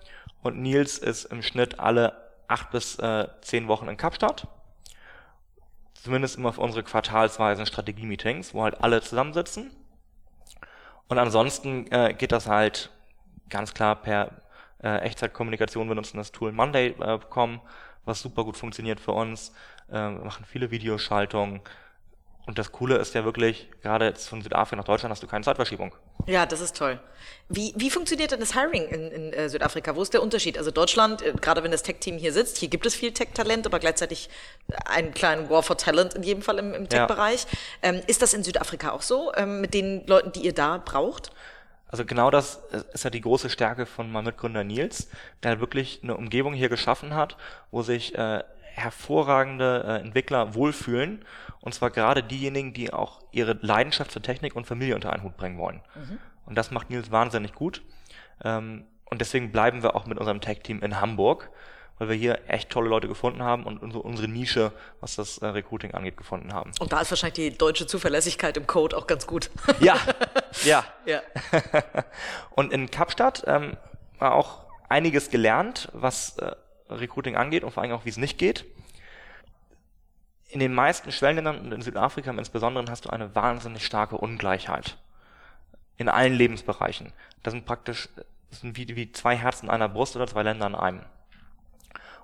und 0.42 0.60
Nils 0.60 0.98
ist 0.98 1.26
im 1.26 1.44
Schnitt 1.44 1.80
alle 1.80 2.18
acht 2.48 2.72
bis 2.72 2.98
äh, 2.98 3.28
zehn 3.42 3.68
Wochen 3.68 3.88
in 3.88 3.96
Kapstadt. 3.96 4.48
Zumindest 5.94 6.36
immer 6.38 6.52
für 6.52 6.62
unsere 6.62 6.82
quartalsweisen 6.82 7.68
Strategie-Meetings, 7.68 8.56
wo 8.56 8.63
halt 8.63 8.84
alle 8.84 9.02
zusammensitzen. 9.04 9.70
Und 11.08 11.20
ansonsten 11.20 11.86
äh, 11.92 12.16
geht 12.16 12.32
das 12.32 12.48
halt 12.48 12.89
ganz 13.50 13.76
klar 13.76 14.02
per 14.02 14.32
äh, 14.82 14.98
Echtzeitkommunikation. 15.02 15.88
Wir 15.88 15.96
nutzen 15.96 16.18
das 16.18 16.32
Tool 16.32 16.52
Monday.com, 16.52 17.62
was 18.04 18.20
super 18.20 18.46
gut 18.46 18.58
funktioniert 18.58 19.00
für 19.00 19.12
uns. 19.12 19.54
Äh, 19.89 19.94
wir 19.94 20.24
machen 20.24 20.44
viele 20.44 20.72
Videoschaltungen 20.72 21.62
und 22.46 22.58
das 22.58 22.72
Coole 22.72 22.98
ist 22.98 23.14
ja 23.14 23.24
wirklich, 23.24 23.70
gerade 23.82 24.06
jetzt 24.06 24.28
von 24.28 24.42
Südafrika 24.42 24.76
nach 24.76 24.84
Deutschland 24.84 25.12
hast 25.12 25.24
du 25.24 25.28
keine 25.28 25.46
Zeitverschiebung. 25.46 25.94
Ja, 26.28 26.46
das 26.46 26.60
ist 26.60 26.76
toll. 26.76 27.00
Wie, 27.48 27.74
wie 27.78 27.90
funktioniert 27.90 28.32
denn 28.32 28.42
das 28.42 28.54
Hiring 28.54 28.88
in, 28.88 29.12
in 29.12 29.34
äh, 29.34 29.48
Südafrika? 29.48 29.96
Wo 29.96 30.02
ist 30.02 30.14
der 30.14 30.22
Unterschied? 30.22 30.58
Also 30.58 30.70
Deutschland, 30.70 31.22
äh, 31.22 31.34
gerade 31.34 31.64
wenn 31.64 31.72
das 31.72 31.84
Tech-Team 31.84 32.18
hier 32.18 32.34
sitzt, 32.34 32.58
hier 32.58 32.68
gibt 32.68 32.86
es 32.86 32.96
viel 32.96 33.14
Tech-Talent, 33.14 33.66
aber 33.66 33.80
gleichzeitig 33.80 34.30
einen 34.86 35.14
kleinen 35.14 35.50
War 35.50 35.64
for 35.64 35.78
Talent 35.78 36.16
in 36.16 36.24
jedem 36.24 36.42
Fall 36.42 36.60
im, 36.60 36.74
im 36.74 36.90
Tech-Bereich. 36.90 37.44
Ja. 37.44 37.90
Ähm, 37.90 38.02
ist 38.08 38.22
das 38.22 38.34
in 38.34 38.44
Südafrika 38.44 38.92
auch 38.92 39.02
so, 39.02 39.32
ähm, 39.36 39.62
mit 39.62 39.74
den 39.74 40.06
Leuten, 40.08 40.34
die 40.34 40.42
ihr 40.42 40.54
da 40.54 40.80
braucht? 40.80 41.32
Also 41.88 42.06
genau 42.06 42.32
das 42.32 42.60
ist 42.92 43.04
ja 43.04 43.12
die 43.12 43.22
große 43.22 43.52
Stärke 43.52 43.86
von 43.86 44.12
meinem 44.12 44.26
Mitgründer 44.26 44.64
Nils, 44.64 45.10
der 45.44 45.60
wirklich 45.60 46.00
eine 46.02 46.18
Umgebung 46.18 46.56
hier 46.56 46.68
geschaffen 46.68 47.14
hat, 47.14 47.38
wo 47.70 47.84
sich 47.84 48.16
äh, 48.16 48.44
hervorragende 48.74 49.84
äh, 49.88 50.02
Entwickler 50.02 50.56
wohlfühlen. 50.56 51.24
Und 51.62 51.74
zwar 51.74 51.92
gerade 51.92 52.24
diejenigen, 52.24 52.74
die 52.74 52.92
auch 52.92 53.22
ihre 53.32 53.58
Leidenschaft 53.62 54.12
zur 54.12 54.22
Technik 54.22 54.56
und 54.56 54.66
Familie 54.66 54.96
unter 54.96 55.14
einen 55.14 55.24
Hut 55.24 55.38
bringen 55.38 55.58
wollen. 55.58 55.82
Mhm. 55.96 56.20
Und 56.46 56.56
das 56.56 56.72
macht 56.72 56.90
Nils 56.90 57.12
wahnsinnig 57.12 57.54
gut. 57.54 57.84
Ähm, 58.44 58.86
und 59.06 59.22
deswegen 59.22 59.52
bleiben 59.52 59.84
wir 59.84 59.96
auch 59.96 60.06
mit 60.06 60.18
unserem 60.18 60.42
Tech-Team 60.42 60.82
in 60.82 61.00
Hamburg, 61.00 61.52
weil 62.00 62.10
wir 62.10 62.16
hier 62.16 62.42
echt 62.48 62.72
tolle 62.72 62.90
Leute 62.90 63.08
gefunden 63.08 63.44
haben 63.44 63.64
und 63.64 63.80
unsere 63.96 64.28
Nische, 64.28 64.72
was 65.00 65.16
das 65.16 65.38
äh, 65.38 65.46
Recruiting 65.46 65.94
angeht, 65.94 66.18
gefunden 66.18 66.52
haben. 66.52 66.72
Und 66.80 66.92
da 66.92 67.00
ist 67.00 67.12
wahrscheinlich 67.12 67.52
die 67.52 67.58
deutsche 67.58 67.86
Zuverlässigkeit 67.86 68.58
im 68.58 68.66
Code 68.66 68.98
auch 68.98 69.06
ganz 69.06 69.28
gut. 69.28 69.52
Ja, 69.80 69.98
ja. 70.64 70.84
ja. 71.06 71.22
und 72.56 72.74
in 72.74 72.90
Kapstadt 72.90 73.44
ähm, 73.46 73.78
war 74.18 74.34
auch 74.34 74.66
einiges 74.90 75.30
gelernt, 75.30 75.90
was 75.94 76.38
äh, 76.40 76.56
Recruiting 77.00 77.36
angeht 77.36 77.64
und 77.64 77.72
vor 77.72 77.84
allem 77.84 77.92
auch, 77.92 78.06
wie 78.06 78.10
es 78.10 78.18
nicht 78.18 78.38
geht. 78.38 78.66
In 80.50 80.60
den 80.60 80.74
meisten 80.74 81.12
Schwellenländern 81.12 81.60
und 81.60 81.72
in 81.72 81.82
Südafrika 81.82 82.30
im 82.30 82.40
Insbesondere 82.40 82.86
hast 82.90 83.06
du 83.06 83.10
eine 83.10 83.34
wahnsinnig 83.36 83.86
starke 83.86 84.18
Ungleichheit. 84.18 84.98
In 85.98 86.10
allen 86.10 86.34
Lebensbereichen. 86.34 87.14
Das 87.42 87.54
sind 87.54 87.66
praktisch 87.66 88.10
das 88.54 88.62
sind 88.62 88.78
wie, 88.78 88.96
wie 88.96 89.12
zwei 89.12 89.36
Herzen 89.36 89.68
einer 89.68 89.90
Brust 89.90 90.16
oder 90.16 90.28
zwei 90.28 90.44
Länder 90.44 90.68
in 90.68 90.76
einem. 90.76 91.02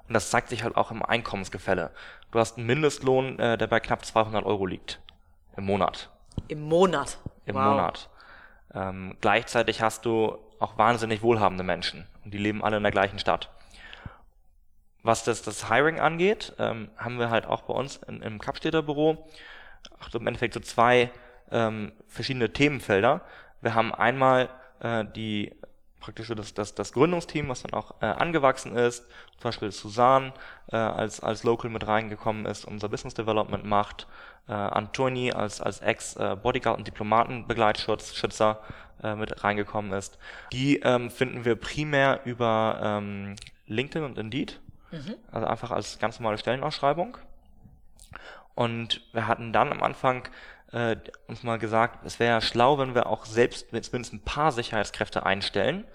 Und 0.08 0.14
das 0.14 0.30
zeigt 0.30 0.50
sich 0.50 0.64
halt 0.64 0.78
auch 0.78 0.92
im 0.92 1.02
Einkommensgefälle. 1.02 1.90
Du 2.30 2.38
hast 2.38 2.58
einen 2.58 2.68
Mindestlohn, 2.68 3.40
äh, 3.40 3.58
der 3.58 3.66
bei 3.66 3.80
knapp 3.80 4.06
200 4.06 4.46
Euro 4.46 4.68
liegt. 4.68 5.02
Im 5.58 5.66
Monat. 5.66 6.12
Im 6.48 6.62
Monat? 6.62 7.18
Im 7.46 7.56
wow. 7.56 7.64
Monat. 7.64 8.10
Ähm, 8.76 9.18
gleichzeitig 9.22 9.82
hast 9.82 10.06
du 10.06 10.38
auch 10.60 10.78
wahnsinnig 10.78 11.24
wohlhabende 11.24 11.64
Menschen. 11.64 12.06
Und 12.24 12.32
die 12.32 12.38
leben 12.38 12.64
alle 12.64 12.78
in 12.78 12.84
der 12.84 12.92
gleichen 12.92 13.18
Stadt. 13.18 13.50
Was 15.10 15.24
das, 15.24 15.42
das 15.42 15.72
Hiring 15.72 16.00
angeht, 16.00 16.54
ähm, 16.60 16.92
haben 16.96 17.18
wir 17.18 17.32
halt 17.32 17.48
auch 17.48 17.64
bei 17.64 17.74
uns 17.74 17.96
in, 18.08 18.22
im 18.22 18.38
Kapstädter 18.38 18.84
Büro 18.84 19.28
ach, 20.00 20.14
im 20.14 20.28
Endeffekt 20.28 20.54
so 20.54 20.60
zwei 20.60 21.10
ähm, 21.50 21.94
verschiedene 22.08 22.54
Themenfelder. 22.54 23.22
Wir 23.60 23.74
haben 23.74 23.92
einmal 23.92 24.50
äh, 24.82 25.06
die 25.16 25.52
praktisch 26.00 26.28
das, 26.28 26.54
das, 26.54 26.76
das 26.76 26.94
Gründungsteam, 26.94 27.50
was 27.50 27.64
dann 27.64 27.74
auch 27.74 27.96
äh, 28.02 28.06
angewachsen 28.06 28.76
ist, 28.76 29.04
zum 29.40 29.46
Beispiel 29.46 29.72
Susan 29.72 30.32
äh, 30.72 30.76
als, 30.76 31.22
als 31.22 31.44
Local 31.44 31.72
mit 31.72 31.88
reingekommen 31.88 32.46
ist, 32.46 32.66
unser 32.66 32.88
Business 32.88 33.16
Development 33.16 33.66
macht, 33.66 34.06
äh, 34.48 34.52
Antoni 34.52 35.32
als, 35.32 35.60
als 35.60 35.80
Ex-Bodyguard 35.80 36.78
und 36.78 36.86
Diplomatenbegleitschützer 36.86 38.62
äh, 39.02 39.16
mit 39.16 39.44
reingekommen 39.44 39.92
ist. 39.92 40.20
Die 40.54 40.78
ähm, 40.82 41.10
finden 41.10 41.46
wir 41.46 41.56
primär 41.56 42.20
über 42.26 42.80
ähm, 42.84 43.36
LinkedIn 43.66 44.04
und 44.04 44.20
Indeed 44.20 44.60
Mhm. 44.92 45.16
Also 45.32 45.48
einfach 45.48 45.72
als 45.72 46.00
ganz 46.00 46.20
normale 46.20 46.38
Stellenausschreibung. 46.38 47.18
Und 48.56 49.02
wir 49.14 49.28
hatten 49.28 49.54
dann 49.54 49.72
am 49.72 49.82
Anfang 49.82 50.28
äh, 50.72 50.98
uns 51.28 51.44
mal 51.44 51.58
gesagt, 51.58 52.06
es 52.06 52.20
wäre 52.20 52.34
ja 52.34 52.42
schlau, 52.42 52.78
wenn 52.78 52.94
wir 52.94 53.08
auch 53.08 53.26
selbst 53.26 53.70
zumindest 53.70 54.14
ein 54.14 54.22
paar 54.22 54.52
Sicherheitskräfte 54.52 55.26
einstellen, 55.26 55.86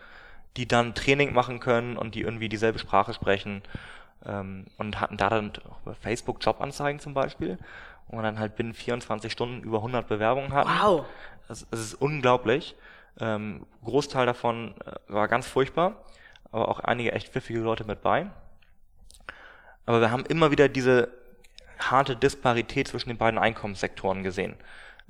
die 0.56 0.66
dann 0.66 0.94
Training 0.94 1.32
machen 1.34 1.60
können 1.60 1.96
und 1.96 2.14
die 2.14 2.22
irgendwie 2.22 2.48
dieselbe 2.48 2.78
Sprache 2.78 3.12
sprechen 3.12 3.62
ähm, 4.24 4.66
und 4.78 5.00
hatten 5.00 5.16
da 5.16 5.28
dann 5.28 5.52
auch 5.68 5.82
über 5.82 5.94
Facebook 5.94 6.44
Jobanzeigen 6.44 7.00
zum 7.00 7.14
Beispiel, 7.14 7.58
wo 8.08 8.16
man 8.16 8.24
dann 8.24 8.38
halt 8.38 8.56
binnen 8.56 8.74
24 8.74 9.30
Stunden 9.30 9.62
über 9.62 9.78
100 9.78 10.08
Bewerbungen 10.08 10.52
hatten. 10.52 10.70
Wow. 10.70 11.04
Es, 11.48 11.66
es 11.70 11.80
ist 11.80 11.94
unglaublich. 11.94 12.76
Ähm, 13.20 13.66
Großteil 13.84 14.26
davon 14.26 14.74
äh, 14.84 15.12
war 15.12 15.28
ganz 15.28 15.46
furchtbar, 15.46 15.96
aber 16.50 16.68
auch 16.68 16.80
einige 16.80 17.12
echt 17.12 17.28
pfiffige 17.28 17.60
Leute 17.60 17.84
mit 17.84 18.02
bei. 18.02 18.26
Aber 19.86 20.00
wir 20.00 20.10
haben 20.10 20.24
immer 20.26 20.50
wieder 20.50 20.68
diese 20.68 21.08
harte 21.78 22.16
Disparität 22.16 22.88
zwischen 22.88 23.08
den 23.10 23.18
beiden 23.18 23.38
Einkommenssektoren 23.38 24.22
gesehen. 24.22 24.54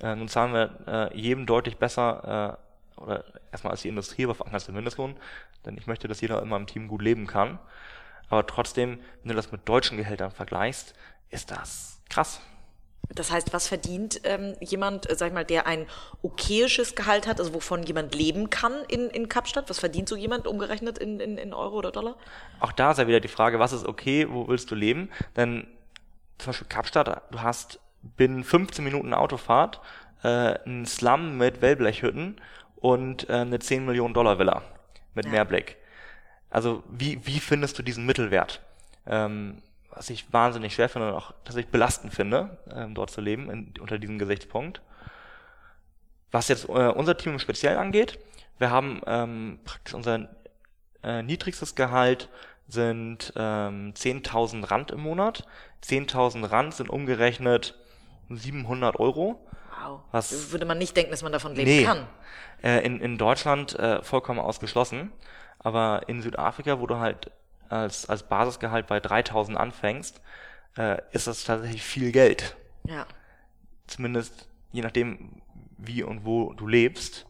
Äh, 0.03 0.17
nun 0.17 0.29
zahlen 0.29 0.53
wir 0.53 1.11
äh, 1.13 1.17
jedem 1.17 1.47
deutlich 1.47 1.77
besser, 1.77 2.59
äh, 2.99 3.01
oder 3.01 3.25
erstmal 3.53 3.73
als 3.73 3.83
die 3.83 3.89
Industrie, 3.89 4.25
aber 4.25 4.35
vor 4.35 4.47
allem 4.47 4.55
als 4.55 4.67
der 4.67 4.75
Mindestlohn, 4.75 5.17
denn 5.65 5.77
ich 5.77 5.87
möchte, 5.87 6.09
dass 6.09 6.21
jeder 6.21 6.43
immer 6.43 6.57
im 6.57 6.67
Team 6.67 6.89
gut 6.89 7.03
leben 7.03 7.27
kann. 7.27 7.59
Aber 8.29 8.47
trotzdem, 8.47 8.99
wenn 9.23 9.29
du 9.29 9.35
das 9.35 9.53
mit 9.53 9.69
deutschen 9.69 9.97
Gehältern 9.97 10.31
vergleichst, 10.31 10.95
ist 11.31 11.51
das 11.51 12.01
krass. 12.09 12.41
Das 13.09 13.31
heißt, 13.31 13.53
was 13.53 13.69
verdient 13.69 14.21
ähm, 14.25 14.55
jemand, 14.61 15.09
äh, 15.11 15.15
sag 15.17 15.29
ich 15.29 15.35
mal, 15.35 15.45
der 15.45 15.67
ein 15.67 15.87
okayisches 16.23 16.95
Gehalt 16.95 17.27
hat, 17.27 17.39
also 17.39 17.55
wovon 17.55 17.83
jemand 17.83 18.15
leben 18.15 18.51
kann 18.51 18.73
in, 18.89 19.09
in 19.11 19.29
Kapstadt? 19.29 19.69
Was 19.71 19.79
verdient 19.79 20.09
so 20.09 20.17
jemand 20.17 20.47
umgerechnet 20.47 20.99
in, 20.99 21.21
in, 21.21 21.39
in 21.39 21.53
Euro 21.55 21.77
oder 21.77 21.93
Dollar? 21.93 22.17
Auch 22.61 22.73
da 22.73 22.93
ist 22.93 22.99
ja 22.99 23.07
wieder 23.07 23.21
die 23.21 23.29
Frage, 23.29 23.59
was 23.59 23.73
ist 23.73 23.87
okay, 23.87 24.27
wo 24.31 24.49
willst 24.49 24.71
du 24.71 24.75
leben? 24.75 25.11
Denn 25.37 25.67
zum 26.39 26.49
Beispiel 26.49 26.69
Kapstadt, 26.69 27.23
du 27.31 27.41
hast 27.43 27.79
binnen 28.17 28.45
15 28.45 28.85
Minuten 28.85 29.15
Autofahrt 29.15 29.81
äh, 30.23 30.29
einen 30.29 30.87
Slum 30.87 31.37
mit 31.39 31.63
Wellblechhütten 31.63 32.41
und 32.77 33.29
äh, 33.29 33.35
eine 33.35 33.59
10 33.59 33.85
Millionen 33.87 34.15
Dollar 34.15 34.39
Villa 34.39 34.63
mit 35.15 35.27
Ja. 35.27 35.31
Mehrblick. 35.33 35.77
Also 36.51 36.83
wie, 36.91 37.25
wie 37.27 37.41
findest 37.41 37.79
du 37.79 37.83
diesen 37.83 38.07
Mittelwert? 38.07 38.61
Ähm, 39.07 39.63
was 39.97 40.11
ich 40.11 40.33
wahnsinnig 40.33 40.75
schwer 40.75 40.89
finde 40.89 41.09
und 41.09 41.15
auch 41.15 41.33
tatsächlich 41.45 41.71
belastend 41.73 42.13
finde, 42.15 42.59
ähm, 42.75 42.95
dort 42.95 43.11
zu 43.11 43.21
leben, 43.21 43.51
in, 43.51 43.75
unter 43.81 43.99
diesem 43.99 44.19
Gesichtspunkt. 44.19 44.81
Was 46.31 46.49
jetzt 46.49 46.69
äh, 46.69 46.73
unser 46.73 47.17
Team 47.17 47.33
im 47.35 47.39
Speziellen 47.39 47.79
angeht, 47.79 48.19
wir 48.59 48.71
haben 48.71 49.01
ähm, 49.07 49.59
praktisch 49.65 49.95
unser 49.95 50.29
äh, 51.03 51.23
niedrigstes 51.23 51.75
Gehalt 51.75 52.29
sind 52.67 53.33
ähm, 53.37 53.93
10.000 53.95 54.71
Rand 54.71 54.91
im 54.91 55.01
Monat. 55.01 55.47
10.000 55.85 56.51
Rand 56.51 56.75
sind 56.75 56.89
umgerechnet 56.91 57.75
700 58.31 58.99
Euro. 58.99 59.47
Wow. 59.83 60.01
Was- 60.13 60.51
Würde 60.51 60.65
man 60.65 60.79
nicht 60.79 60.97
denken, 60.97 61.11
dass 61.11 61.23
man 61.23 61.33
davon 61.33 61.55
leben 61.55 61.69
Nee. 61.71 61.85
kann. 61.85 62.07
Äh, 62.63 62.85
in, 62.87 63.01
in 63.01 63.19
Deutschland 63.19 63.79
äh, 63.79 64.03
vollkommen 64.03 64.41
ausgeschlossen. 64.41 65.13
Aber 65.59 66.03
in 66.09 66.23
Südafrika, 66.23 66.81
wo 66.81 66.87
du 66.87 66.97
halt 66.99 67.31
als, 67.75 68.09
als 68.09 68.23
Basisgehalt 68.23 68.87
bei 68.87 69.01
3000 69.01 69.59
anfängst, 69.59 70.21
äh, 70.77 70.99
ist 71.13 71.27
das 71.27 71.45
tatsächlich 71.45 71.83
viel 71.83 72.13
Geld. 72.13 72.57
Ja. 72.87 73.07
Zumindest 73.87 74.49
je 74.73 74.83
nachdem, 74.83 75.43
wie 75.79 76.03
und 76.03 76.25
wo 76.25 76.53
du 76.53 76.67
lebst. 76.67 77.27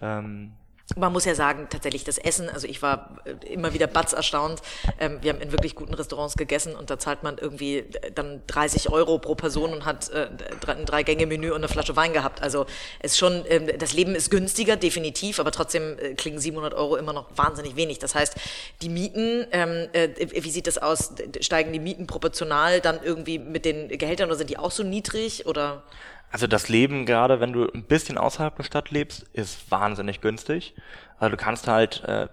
Ähm, 0.00 0.54
Man 0.96 1.12
muss 1.12 1.24
ja 1.24 1.34
sagen, 1.34 1.68
tatsächlich 1.70 2.04
das 2.04 2.18
Essen, 2.18 2.48
also 2.48 2.66
ich 2.66 2.82
war 2.82 3.16
äh, 3.24 3.52
immer 3.52 3.72
wieder 3.74 3.86
batz 3.86 4.12
erstaunt. 4.12 4.60
Ähm, 4.98 5.18
wir 5.22 5.32
haben 5.32 5.40
in 5.40 5.52
wirklich 5.52 5.74
guten 5.74 5.94
Restaurants 5.94 6.36
gegessen 6.36 6.74
und 6.74 6.90
da 6.90 6.98
zahlt 6.98 7.22
man 7.22 7.38
irgendwie 7.38 7.78
äh, 7.78 8.12
dann 8.14 8.42
30 8.46 8.90
Euro 8.90 9.18
pro 9.18 9.34
Person 9.34 9.72
und 9.72 9.84
hat 9.84 10.10
äh, 10.10 10.28
ein 10.66 10.86
Drei-Gänge-Menü 10.86 11.50
und 11.50 11.56
eine 11.56 11.68
Flasche 11.68 11.96
Wein 11.96 12.12
gehabt. 12.12 12.42
Also 12.42 12.66
es 13.00 13.16
schon, 13.16 13.44
ähm, 13.48 13.68
das 13.78 13.92
Leben 13.92 14.14
ist 14.14 14.30
günstiger, 14.30 14.76
definitiv, 14.76 15.40
aber 15.40 15.50
trotzdem 15.50 15.96
klingen 16.16 16.38
700 16.38 16.74
Euro 16.74 16.96
immer 16.96 17.12
noch 17.12 17.26
wahnsinnig 17.36 17.76
wenig. 17.76 17.98
Das 17.98 18.14
heißt, 18.14 18.34
die 18.82 18.88
Mieten, 18.88 19.46
ähm, 19.52 19.88
äh, 19.92 20.08
wie 20.18 20.50
sieht 20.50 20.66
das 20.66 20.78
aus? 20.78 21.12
Steigen 21.40 21.72
die 21.72 21.80
Mieten 21.80 22.06
proportional 22.06 22.80
dann 22.80 23.00
irgendwie 23.02 23.38
mit 23.38 23.64
den 23.64 23.88
Gehältern 23.88 24.28
oder 24.28 24.36
sind 24.36 24.50
die 24.50 24.58
auch 24.58 24.70
so 24.70 24.82
niedrig 24.82 25.46
oder? 25.46 25.82
Also 26.32 26.46
das 26.46 26.68
Leben, 26.68 27.04
gerade 27.04 27.40
wenn 27.40 27.52
du 27.52 27.70
ein 27.72 27.84
bisschen 27.84 28.16
außerhalb 28.18 28.56
der 28.56 28.64
Stadt 28.64 28.90
lebst, 28.90 29.22
ist 29.34 29.70
wahnsinnig 29.70 30.20
günstig. 30.22 30.74
Also 31.18 31.36
du 31.36 31.36
kannst 31.36 31.68
halt 31.68 32.02
äh, 32.04 32.28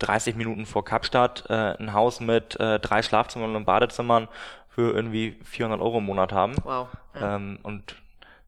30 0.00 0.34
Minuten 0.34 0.66
vor 0.66 0.84
Kapstadt 0.84 1.44
äh, 1.48 1.76
ein 1.78 1.92
Haus 1.92 2.20
mit 2.20 2.58
äh, 2.58 2.80
drei 2.80 3.02
Schlafzimmern 3.02 3.54
und 3.54 3.64
Badezimmern 3.64 4.28
für 4.68 4.92
irgendwie 4.92 5.38
400 5.44 5.80
Euro 5.80 5.98
im 5.98 6.04
Monat 6.04 6.32
haben. 6.32 6.56
Wow, 6.64 6.88
ja. 7.14 7.36
Ähm, 7.36 7.60
und 7.62 7.94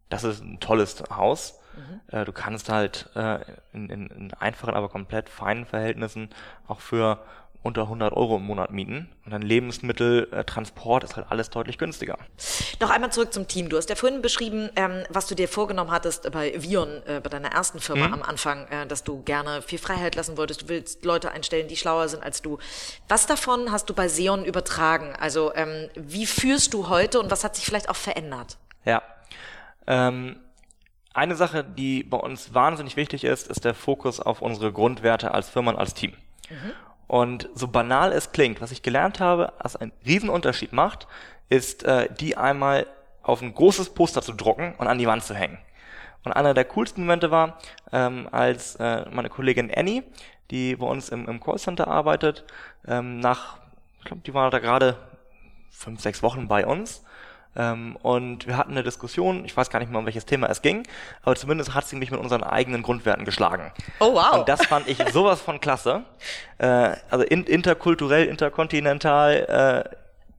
das 0.09 0.25
ist 0.25 0.43
ein 0.43 0.59
tolles 0.59 1.03
Haus. 1.11 1.61
Äh, 2.09 2.25
du 2.25 2.33
kannst 2.33 2.69
halt 2.69 3.11
äh, 3.15 3.39
in, 3.73 3.91
in, 3.91 4.07
in 4.09 4.35
einfachen, 4.35 4.75
aber 4.75 4.89
komplett 4.89 5.29
feinen 5.29 5.67
Verhältnissen 5.67 6.31
auch 6.67 6.81
für 6.81 7.21
unter 7.67 7.83
100 7.83 8.13
Euro 8.15 8.37
im 8.37 8.45
Monat 8.45 8.71
mieten. 8.71 9.09
Und 9.25 9.33
dann 9.33 9.43
Lebensmittel, 9.43 10.29
äh, 10.33 10.45
Transport 10.45 11.05
ist 11.05 11.17
halt 11.17 11.27
alles 11.31 11.51
deutlich 11.51 11.79
günstiger. 11.79 12.17
Noch 12.81 12.91
einmal 12.91 13.13
zurück 13.13 13.33
zum 13.33 13.49
Team. 13.49 13.69
Du 13.69 13.77
hast 13.77 13.91
ja 13.91 13.97
vorhin 13.97 14.23
beschrieben, 14.23 14.71
ähm, 14.77 15.05
was 15.11 15.27
du 15.27 15.35
dir 15.35 15.49
vorgenommen 15.49 15.91
hattest 15.91 16.31
bei 16.33 16.55
Vion, 16.63 17.03
äh, 17.07 17.21
bei 17.23 17.29
deiner 17.29 17.53
ersten 17.53 17.81
Firma 17.81 18.07
am 18.07 18.23
Anfang, 18.23 18.67
äh, 18.69 18.87
dass 18.87 19.05
du 19.05 19.23
gerne 19.23 19.61
viel 19.63 19.79
Freiheit 19.79 20.15
lassen 20.15 20.37
wolltest. 20.37 20.63
Du 20.63 20.69
willst 20.69 21.05
Leute 21.05 21.33
einstellen, 21.33 21.69
die 21.69 21.77
schlauer 21.77 22.09
sind 22.09 22.23
als 22.23 22.41
du. 22.41 22.59
Was 23.09 23.27
davon 23.27 23.73
hast 23.73 23.91
du 23.91 23.95
bei 23.95 24.09
Seon 24.09 24.45
übertragen? 24.45 25.15
Also 25.19 25.53
ähm, 25.55 25.89
wie 25.95 26.27
führst 26.27 26.73
du 26.73 26.89
heute 26.89 27.21
und 27.21 27.31
was 27.31 27.45
hat 27.45 27.57
sich 27.57 27.65
vielleicht 27.67 27.89
auch 27.89 27.97
verändert? 27.97 28.57
Ja. 28.85 29.03
Ähm, 29.87 30.37
eine 31.17 31.35
Sache, 31.35 31.65
die 31.65 32.03
bei 32.03 32.19
uns 32.19 32.53
wahnsinnig 32.53 32.97
wichtig 32.97 33.25
ist, 33.25 33.49
ist 33.49 33.65
der 33.65 33.75
Fokus 33.75 34.21
auf 34.21 34.43
unsere 34.43 34.71
Grundwerte 34.71 35.33
als 35.33 35.49
Firma 35.49 35.71
und 35.71 35.79
als 35.79 35.95
Team. 35.95 36.13
Und 37.07 37.49
so 37.55 37.69
banal 37.69 38.13
es 38.13 38.33
klingt, 38.33 38.61
was 38.61 38.73
ich 38.73 38.83
gelernt 38.83 39.21
habe, 39.21 39.53
was 39.61 39.77
einen 39.77 39.93
Riesenunterschied 40.05 40.73
macht, 40.73 41.07
ist, 41.49 41.85
äh, 41.85 42.09
die 42.13 42.37
einmal 42.37 42.87
auf 43.23 43.43
ein 43.43 43.55
großes 43.55 43.91
Poster 43.91 44.23
zu 44.23 44.33
drucken 44.33 44.75
und 44.79 44.87
an 44.87 44.99
die 44.99 45.07
Wand 45.07 45.23
zu 45.23 45.35
hängen. 45.35 45.59
Und 46.25 46.33
einer 46.33 46.55
der 46.55 46.65
coolsten 46.65 47.03
Momente 47.03 47.31
war, 47.31 47.59
ähm, 47.93 48.29
als 48.33 48.77
äh, 48.77 49.09
meine 49.11 49.29
Kollegin 49.29 49.73
Annie, 49.73 50.03
die 50.51 50.77
bei 50.77 50.87
uns 50.87 51.09
im, 51.09 51.29
im 51.29 51.41
Callcenter 51.41 51.87
arbeitet, 51.87 52.45
ähm, 52.87 53.21
nach, 53.21 53.59
ich 54.01 54.07
glaube, 54.07 54.23
die 54.27 54.35
war 54.35 54.51
da 54.51 54.59
gerade 54.59 54.97
fünf, 55.71 56.01
sechs 56.01 56.23
Wochen 56.23 56.49
bei 56.49 56.67
uns. 56.67 57.05
Ähm, 57.57 57.97
und 58.03 58.47
wir 58.47 58.57
hatten 58.57 58.73
eine 58.73 58.83
Diskussion, 58.83 59.45
ich 59.45 59.57
weiß 59.57 59.71
gar 59.71 59.79
nicht 59.79 59.91
mehr, 59.91 59.99
um 59.99 60.07
welches 60.07 60.27
Thema 60.27 60.49
es 60.49 60.63
ging, 60.63 60.87
aber 61.23 61.35
zumindest 61.37 61.75
hat 61.75 61.87
sie 61.87 61.97
mich 61.97 62.11
mit 62.11 62.21
unseren 62.21 62.45
eigenen 62.45 62.83
Grundwerten 62.83 63.25
geschlagen. 63.25 63.73
Oh, 64.01 64.15
wow. 64.15 64.39
Und 64.39 64.49
das 64.49 64.67
fand 64.67 64.89
ich 64.89 64.99
sowas 65.13 65.41
von 65.41 65.61
klasse. 65.61 66.05
Äh, 66.59 66.97
also 67.11 67.25
in, 67.25 67.45
interkulturell, 67.45 68.27
interkontinental, 68.27 69.87
äh, 69.91 69.97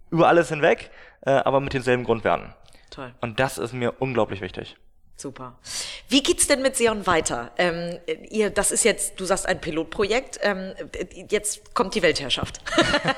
über 0.09 0.27
alles 0.27 0.49
hinweg, 0.49 0.89
äh, 1.21 1.31
aber 1.31 1.59
mit 1.59 1.73
denselben 1.73 2.03
Grundwerten. 2.03 2.53
Toll. 2.89 3.13
Und 3.21 3.39
das 3.39 3.57
ist 3.57 3.73
mir 3.73 3.93
unglaublich 3.99 4.41
wichtig. 4.41 4.77
Super. 5.19 5.55
Wie 6.09 6.21
geht's 6.21 6.45
denn 6.45 6.61
mit 6.61 6.75
Seon 6.75 7.07
weiter? 7.07 7.49
Ähm, 7.57 7.97
ihr, 8.29 8.51
das 8.51 8.69
ist 8.69 8.83
jetzt, 8.83 9.19
du 9.19 9.25
sagst 9.25 9.47
ein 9.47 9.59
Pilotprojekt. 9.59 10.39
Ähm, 10.43 10.75
jetzt 11.29 11.73
kommt 11.73 11.95
die 11.95 12.03
Weltherrschaft. 12.03 12.61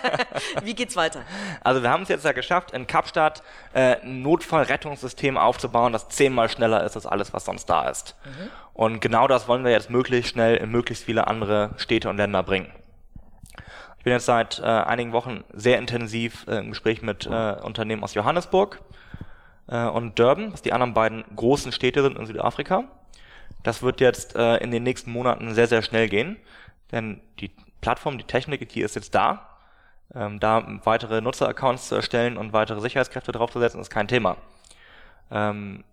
Wie 0.63 0.73
geht's 0.73 0.95
weiter? 0.95 1.23
Also 1.61 1.83
wir 1.83 1.89
haben 1.89 2.03
es 2.03 2.09
jetzt 2.09 2.23
ja 2.23 2.31
geschafft, 2.31 2.71
in 2.71 2.87
Kapstadt 2.87 3.43
äh, 3.73 3.97
ein 3.97 4.21
Notfallrettungssystem 4.21 5.37
aufzubauen, 5.37 5.91
das 5.91 6.07
zehnmal 6.07 6.47
schneller 6.47 6.85
ist 6.85 6.95
als 6.95 7.05
alles, 7.05 7.33
was 7.33 7.43
sonst 7.43 7.65
da 7.65 7.89
ist. 7.89 8.15
Und 8.73 9.01
genau 9.01 9.27
das 9.27 9.49
wollen 9.49 9.65
wir 9.65 9.71
jetzt 9.71 9.89
möglichst 9.89 10.31
schnell 10.31 10.55
in 10.55 10.71
möglichst 10.71 11.03
viele 11.03 11.27
andere 11.27 11.71
Städte 11.75 12.09
und 12.09 12.15
Länder 12.15 12.43
bringen. 12.43 12.71
Ich 13.97 14.05
bin 14.05 14.13
jetzt 14.13 14.25
seit 14.25 14.59
äh, 14.59 14.63
einigen 14.63 15.11
Wochen 15.11 15.43
sehr 15.51 15.77
intensiv 15.77 16.47
äh, 16.47 16.59
im 16.59 16.69
Gespräch 16.69 17.01
mit 17.01 17.25
äh, 17.25 17.57
Unternehmen 17.61 18.05
aus 18.05 18.13
Johannesburg 18.13 18.79
äh, 19.69 19.85
und 19.85 20.17
Durban, 20.19 20.51
was 20.51 20.61
die 20.61 20.73
anderen 20.73 20.93
beiden 20.93 21.23
großen 21.35 21.71
Städte 21.71 22.01
sind 22.01 22.17
in 22.17 22.25
Südafrika. 22.25 22.83
Das 23.63 23.81
wird 23.81 24.01
jetzt 24.01 24.35
äh, 24.35 24.57
in 24.57 24.71
den 24.71 24.83
nächsten 24.83 25.11
Monaten 25.11 25.53
sehr, 25.53 25.67
sehr 25.67 25.81
schnell 25.81 26.09
gehen, 26.09 26.37
denn 26.91 27.21
die 27.39 27.51
Plattform, 27.81 28.17
die 28.17 28.23
Technik, 28.23 28.67
die 28.69 28.81
ist 28.81 28.95
jetzt 28.95 29.15
da. 29.15 29.45
Ähm, 30.15 30.39
da 30.39 30.65
weitere 30.83 31.21
Nutzeraccounts 31.21 31.89
zu 31.89 31.95
erstellen 31.95 32.37
und 32.37 32.51
weitere 32.51 32.81
Sicherheitskräfte 32.81 33.31
draufzusetzen, 33.31 33.79
ist 33.79 33.91
kein 33.91 34.07
Thema. 34.07 34.37
Ähm, 35.29 35.83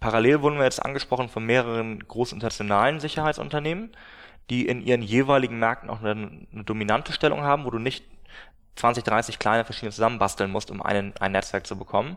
parallel 0.00 0.40
wurden 0.40 0.56
wir 0.56 0.64
jetzt 0.64 0.82
angesprochen 0.82 1.28
von 1.28 1.44
mehreren 1.44 1.98
großen 2.00 2.36
internationalen 2.36 3.00
Sicherheitsunternehmen, 3.00 3.90
die 4.48 4.66
in 4.66 4.80
ihren 4.80 5.02
jeweiligen 5.02 5.58
Märkten 5.58 5.90
auch 5.90 6.02
eine, 6.02 6.30
eine 6.52 6.64
dominante 6.64 7.12
Stellung 7.12 7.42
haben, 7.42 7.66
wo 7.66 7.70
du 7.70 7.78
nicht 7.78 8.04
20, 8.76 9.04
30 9.04 9.38
kleine 9.38 9.64
verschiedene 9.64 9.92
zusammenbasteln 9.92 10.50
musst, 10.50 10.70
um 10.70 10.80
einen, 10.80 11.12
ein 11.20 11.32
Netzwerk 11.32 11.66
zu 11.66 11.76
bekommen, 11.76 12.16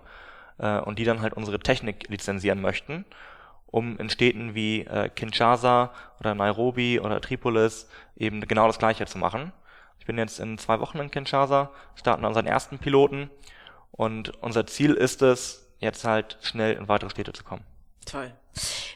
äh, 0.58 0.80
und 0.80 1.00
die 1.00 1.04
dann 1.04 1.22
halt 1.22 1.34
unsere 1.34 1.60
Technik 1.60 2.10
lizenzieren 2.10 2.62
möchten, 2.62 3.06
um 3.68 3.98
in 3.98 4.10
Städten 4.10 4.56
wie 4.56 4.82
äh, 4.82 5.10
Kinshasa 5.10 5.92
oder 6.20 6.36
Nairobi 6.36 7.00
oder 7.00 7.22
Tripolis 7.22 7.90
eben 8.16 8.42
genau 8.42 8.68
das 8.68 8.80
Gleiche 8.80 9.06
zu 9.06 9.18
machen. 9.18 9.52
Ich 10.00 10.06
bin 10.06 10.18
jetzt 10.18 10.40
in 10.40 10.58
zwei 10.58 10.80
Wochen 10.80 11.00
in 11.00 11.12
Kinshasa, 11.12 11.72
starten 11.96 12.26
unseren 12.26 12.46
ersten 12.46 12.78
Piloten 12.78 13.30
und 13.92 14.30
unser 14.44 14.68
Ziel 14.68 14.94
ist 14.94 15.22
es, 15.22 15.72
jetzt 15.80 16.04
halt 16.06 16.38
schnell 16.42 16.74
in 16.76 16.88
weitere 16.88 17.10
Städte 17.10 17.34
zu 17.34 17.44
kommen. 17.44 17.64
Toll. 18.06 18.34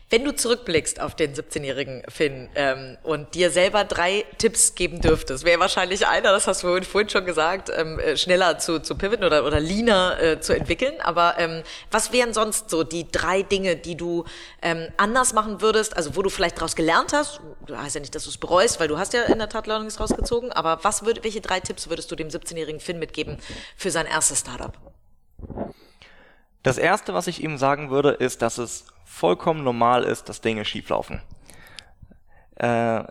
Wenn 0.09 0.23
du 0.23 0.33
zurückblickst 0.33 1.01
auf 1.01 1.15
den 1.15 1.33
17-jährigen 1.33 2.01
Finn 2.07 2.47
ähm, 2.55 2.97
und 3.03 3.35
dir 3.35 3.51
selber 3.51 3.83
drei 3.83 4.23
Tipps 4.37 4.73
geben 4.73 5.01
dürftest, 5.01 5.43
wäre 5.43 5.59
wahrscheinlich 5.59 6.07
einer, 6.07 6.31
das 6.31 6.47
hast 6.47 6.63
du 6.63 6.81
vorhin 6.83 7.09
schon 7.09 7.25
gesagt, 7.25 7.69
ähm, 7.75 7.99
äh, 7.99 8.15
schneller 8.15 8.57
zu, 8.57 8.79
zu 8.79 8.95
pivoten 8.95 9.25
oder, 9.25 9.45
oder 9.45 9.59
leaner 9.59 10.17
äh, 10.21 10.39
zu 10.39 10.53
entwickeln. 10.53 10.93
Aber 11.01 11.35
ähm, 11.37 11.61
was 11.91 12.13
wären 12.13 12.33
sonst 12.33 12.69
so 12.69 12.85
die 12.85 13.11
drei 13.11 13.41
Dinge, 13.41 13.75
die 13.75 13.97
du 13.97 14.23
ähm, 14.61 14.87
anders 14.95 15.33
machen 15.33 15.59
würdest, 15.59 15.97
also 15.97 16.15
wo 16.15 16.21
du 16.21 16.29
vielleicht 16.29 16.55
daraus 16.55 16.77
gelernt 16.77 17.11
hast? 17.11 17.41
Du 17.65 17.77
heißt 17.77 17.95
ja 17.95 17.99
nicht, 17.99 18.15
dass 18.15 18.23
du 18.23 18.29
es 18.29 18.37
bereust, 18.37 18.79
weil 18.79 18.87
du 18.87 18.97
hast 18.97 19.11
ja 19.13 19.23
in 19.23 19.39
der 19.39 19.49
Tat 19.49 19.67
Learnings 19.67 19.99
rausgezogen. 19.99 20.53
Aber 20.53 20.85
was 20.85 21.03
würd, 21.05 21.25
welche 21.25 21.41
drei 21.41 21.59
Tipps 21.59 21.89
würdest 21.89 22.09
du 22.09 22.15
dem 22.15 22.29
17-jährigen 22.29 22.79
Finn 22.79 22.97
mitgeben 22.97 23.39
für 23.75 23.91
sein 23.91 24.05
erstes 24.05 24.39
Startup? 24.39 24.71
Das 26.63 26.77
erste, 26.77 27.13
was 27.13 27.27
ich 27.27 27.43
ihm 27.43 27.57
sagen 27.57 27.89
würde, 27.89 28.11
ist, 28.11 28.41
dass 28.41 28.57
es 28.57 28.85
vollkommen 29.17 29.63
normal 29.63 30.03
ist, 30.03 30.29
dass 30.29 30.41
Dinge 30.41 30.63
schieflaufen. 30.63 31.21
Äh, 32.55 33.03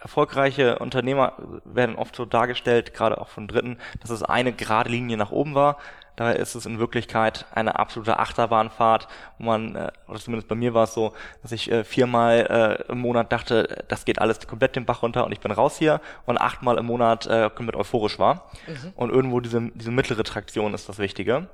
erfolgreiche 0.00 0.78
Unternehmer 0.78 1.32
werden 1.64 1.96
oft 1.96 2.14
so 2.14 2.24
dargestellt, 2.24 2.94
gerade 2.94 3.20
auch 3.20 3.28
von 3.28 3.48
Dritten, 3.48 3.78
dass 4.00 4.10
es 4.10 4.22
eine 4.22 4.52
gerade 4.52 4.90
Linie 4.90 5.16
nach 5.16 5.32
oben 5.32 5.54
war. 5.54 5.78
Daher 6.14 6.36
ist 6.36 6.56
es 6.56 6.66
in 6.66 6.80
Wirklichkeit 6.80 7.46
eine 7.52 7.78
absolute 7.78 8.18
Achterbahnfahrt, 8.18 9.06
wo 9.38 9.44
man, 9.44 9.76
äh, 9.76 9.92
oder 10.08 10.18
zumindest 10.18 10.48
bei 10.48 10.56
mir 10.56 10.74
war 10.74 10.84
es 10.84 10.94
so, 10.94 11.12
dass 11.42 11.52
ich 11.52 11.70
äh, 11.70 11.84
viermal 11.84 12.84
äh, 12.88 12.92
im 12.92 12.98
Monat 12.98 13.32
dachte, 13.32 13.84
das 13.88 14.04
geht 14.04 14.20
alles 14.20 14.44
komplett 14.46 14.74
den 14.74 14.84
Bach 14.84 15.02
runter 15.02 15.24
und 15.24 15.32
ich 15.32 15.40
bin 15.40 15.52
raus 15.52 15.78
hier 15.78 16.00
und 16.26 16.38
achtmal 16.38 16.76
im 16.78 16.86
Monat 16.86 17.28
komplett 17.54 17.76
euphorisch 17.76 18.18
war. 18.18 18.50
Mhm. 18.66 18.92
Und 18.96 19.10
irgendwo 19.10 19.40
diese, 19.40 19.70
diese 19.74 19.90
mittlere 19.90 20.24
Traktion 20.24 20.74
ist 20.74 20.88
das 20.88 20.98
Wichtige. 20.98 21.48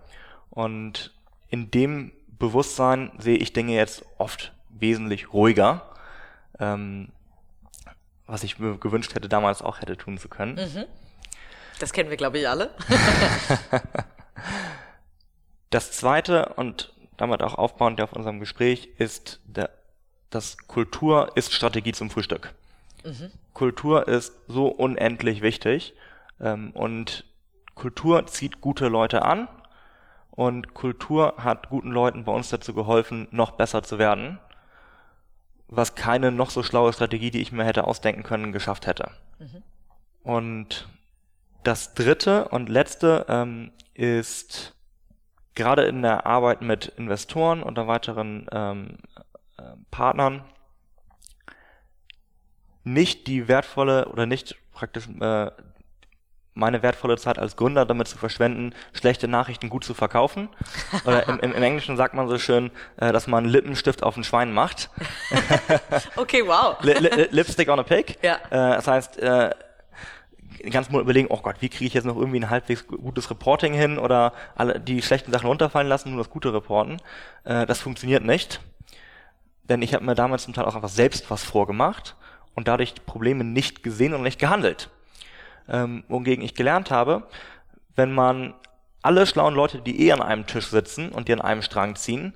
Und 0.51 1.13
in 1.49 1.71
dem 1.71 2.13
Bewusstsein 2.39 3.13
sehe 3.19 3.37
ich 3.37 3.53
Dinge 3.53 3.75
jetzt 3.75 4.05
oft 4.19 4.53
wesentlich 4.69 5.33
ruhiger, 5.33 5.83
ähm, 6.59 7.09
was 8.27 8.43
ich 8.43 8.59
mir 8.59 8.79
gewünscht 8.79 9.15
hätte, 9.15 9.29
damals 9.29 9.63
auch 9.63 9.81
hätte 9.81 9.97
tun 9.97 10.19
zu 10.19 10.29
können. 10.29 10.55
Mhm. 10.55 10.85
Das 11.79 11.93
kennen 11.93 12.11
wir, 12.11 12.17
glaube 12.17 12.39
ich, 12.39 12.49
alle. 12.49 12.71
das 15.71 15.93
zweite 15.93 16.55
und 16.57 16.93
damit 17.17 17.43
auch 17.43 17.55
aufbauend 17.55 18.01
auf 18.01 18.13
unserem 18.13 18.41
Gespräch 18.41 18.89
ist, 18.99 19.41
der, 19.45 19.71
dass 20.31 20.59
Kultur 20.59 21.33
ist 21.35 21.53
Strategie 21.53 21.93
zum 21.93 22.11
Frühstück. 22.11 22.55
Mhm. 23.05 23.31
Kultur 23.53 24.09
ist 24.09 24.33
so 24.49 24.69
unendlich 24.69 25.43
wichtig 25.43 25.95
ähm, 26.41 26.71
und 26.73 27.25
Kultur 27.75 28.27
zieht 28.27 28.61
gute 28.61 28.89
Leute 28.89 29.23
an 29.23 29.49
und 30.35 30.75
Kultur 30.75 31.35
hat 31.39 31.69
guten 31.69 31.93
Leuten 31.93 32.25
bei 32.25 32.33
uns 32.33 32.49
dazu 32.49 32.75
geholfen, 32.75 33.29
noch 33.31 33.53
besser 33.53 33.83
zu 33.85 33.99
werden, 33.99 34.41
was 35.69 35.95
keine 35.95 36.33
noch 36.33 36.51
so 36.51 36.63
schlaue 36.63 36.93
Strategie, 36.93 37.31
die 37.31 37.41
ich 37.41 37.53
mir 37.53 37.65
hätte 37.65 37.87
ausdenken 37.87 38.25
können, 38.25 38.53
geschafft 38.53 38.87
hätte. 38.87 39.11
Mhm. 39.39 39.63
Und 40.25 40.89
das 41.63 41.95
dritte 41.95 42.49
und 42.49 42.69
letzte 42.69 43.27
ähm, 43.29 43.71
ist 43.95 44.75
gerade 45.55 45.85
in 45.85 46.03
der 46.03 46.27
Arbeit 46.27 46.63
mit 46.63 46.87
Investoren 46.87 47.63
und 47.63 47.77
weiteren 47.77 48.47
ähm, 48.51 48.99
äh, 49.57 49.63
Partnern 49.93 50.45
nicht 52.83 53.29
die 53.29 53.47
wertvolle 53.47 54.09
oder 54.09 54.27
nicht 54.27 54.57
praktisch 54.73 55.09
äh, 55.21 55.51
meine 56.55 56.83
wertvolle 56.83 57.17
Zeit 57.19 57.39
als 57.39 57.57
Gründer 57.57 57.85
damit 57.85 58.09
zu 58.09 58.17
verschwenden, 58.17 58.75
schlechte 58.93 59.27
Nachrichten 59.29 59.69
gut 59.69 59.85
zu 59.85 59.93
verkaufen. 59.93 60.49
Oder 61.05 61.29
im, 61.29 61.41
im, 61.41 61.53
im 61.53 61.63
Englischen 61.63 61.97
sagt 61.97 62.15
man 62.15 62.29
so 62.29 62.39
schön, 62.39 62.71
äh, 62.97 63.13
dass 63.13 63.27
man 63.27 63.45
Lippenstift 63.45 64.03
auf 64.03 64.17
ein 64.17 64.25
Schwein 64.25 64.53
macht. 64.53 64.89
okay, 66.17 66.43
wow. 66.47 66.77
Li 66.83 66.93
li 66.93 67.27
Lipstick 67.31 67.69
on 67.69 67.81
a 67.81 67.83
pig. 67.83 68.19
Ja. 68.23 68.37
Äh, 68.51 68.77
das 68.77 68.87
heißt, 68.87 69.19
äh, 69.19 69.51
ganz 70.71 70.91
mal 70.91 71.03
überlegen, 71.03 71.29
oh 71.31 71.41
Gott, 71.43 71.57
wie 71.61 71.69
kriege 71.69 71.87
ich 71.87 71.95
jetzt 71.95 72.05
noch 72.05 72.17
irgendwie 72.17 72.39
ein 72.39 72.51
halbwegs 72.51 72.87
gutes 72.87 73.29
Reporting 73.31 73.75
hin 73.75 73.99
oder 73.99 74.33
alle 74.55 74.79
die 74.79 75.03
schlechten 75.03 75.33
Sachen 75.33 75.49
runterfallen 75.49 75.89
lassen, 75.89 76.11
nur 76.11 76.19
das 76.19 76.31
Gute 76.31 76.55
reporten. 76.55 76.99
Äh, 77.43 77.67
das 77.67 77.81
funktioniert 77.81 78.25
nicht. 78.25 78.61
Denn 79.65 79.83
ich 79.83 79.93
habe 79.93 80.05
mir 80.05 80.15
damals 80.15 80.45
zum 80.45 80.55
Teil 80.55 80.67
auch 80.67 80.77
einfach 80.77 80.89
selbst 80.89 81.31
was 81.31 81.43
vorgemacht 81.43 82.15
und 82.55 82.69
dadurch 82.69 82.95
Probleme 83.07 83.43
nicht 83.43 83.83
gesehen 83.83 84.15
und 84.15 84.23
nicht 84.23 84.39
gehandelt 84.39 84.91
ähm, 85.69 86.05
wogegen 86.09 86.45
ich 86.45 86.55
gelernt 86.55 86.91
habe, 86.91 87.25
wenn 87.97 88.13
man 88.13 88.55
alle 89.03 89.27
schlauen 89.27 89.55
Leute, 89.55 89.79
die 89.79 90.07
eh 90.07 90.13
an 90.13 90.23
einem 90.23 90.47
Tisch 90.47 90.69
sitzen 90.69 91.11
und 91.11 91.29
die 91.29 91.33
an 91.33 91.41
einem 91.41 91.63
Strang 91.63 91.97
ziehen, 91.97 92.35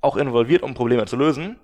auch 0.00 0.16
involviert, 0.16 0.62
um 0.62 0.74
Probleme 0.74 1.06
zu 1.06 1.16
lösen, 1.16 1.58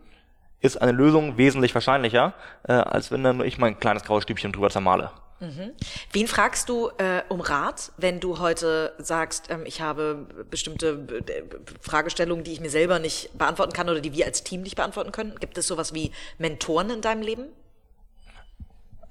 ist 0.61 0.81
eine 0.81 0.92
Lösung 0.92 1.37
wesentlich 1.37 1.74
wahrscheinlicher, 1.74 2.35
äh, 2.68 2.72
als 2.72 3.11
wenn 3.11 3.24
dann 3.24 3.38
nur 3.38 3.46
ich 3.46 3.59
mein 3.59 3.79
kleines 3.81 4.05
graues 4.05 4.22
Stübchen 4.24 4.53
drüber 4.53 4.70
zermale. 4.70 5.11
Mhm. 5.40 5.72
Wen 6.12 6.29
fragst 6.29 6.68
du 6.68 6.90
äh, 6.98 7.22
um 7.31 7.40
Rat, 7.40 7.92
wenn 7.96 8.20
du 8.20 8.38
heute 8.38 8.92
sagst, 8.98 9.50
ähm, 9.50 9.62
ich 9.64 9.81
habe 9.81 10.26
bestimmte 10.50 11.07
äh, 11.26 11.42
Fragestellungen, 11.81 12.44
die 12.44 12.53
ich 12.53 12.61
mir 12.61 12.68
selber 12.68 12.98
nicht 12.98 13.37
beantworten 13.38 13.72
kann 13.72 13.88
oder 13.88 14.00
die 14.00 14.12
wir 14.12 14.26
als 14.26 14.44
Team 14.44 14.61
nicht 14.61 14.76
beantworten 14.76 15.12
können? 15.12 15.35
Gibt 15.40 15.57
es 15.57 15.66
sowas 15.66 15.94
wie 15.94 16.12
Mentoren 16.37 16.90
in 16.90 17.00
deinem 17.00 17.22
Leben? 17.22 17.46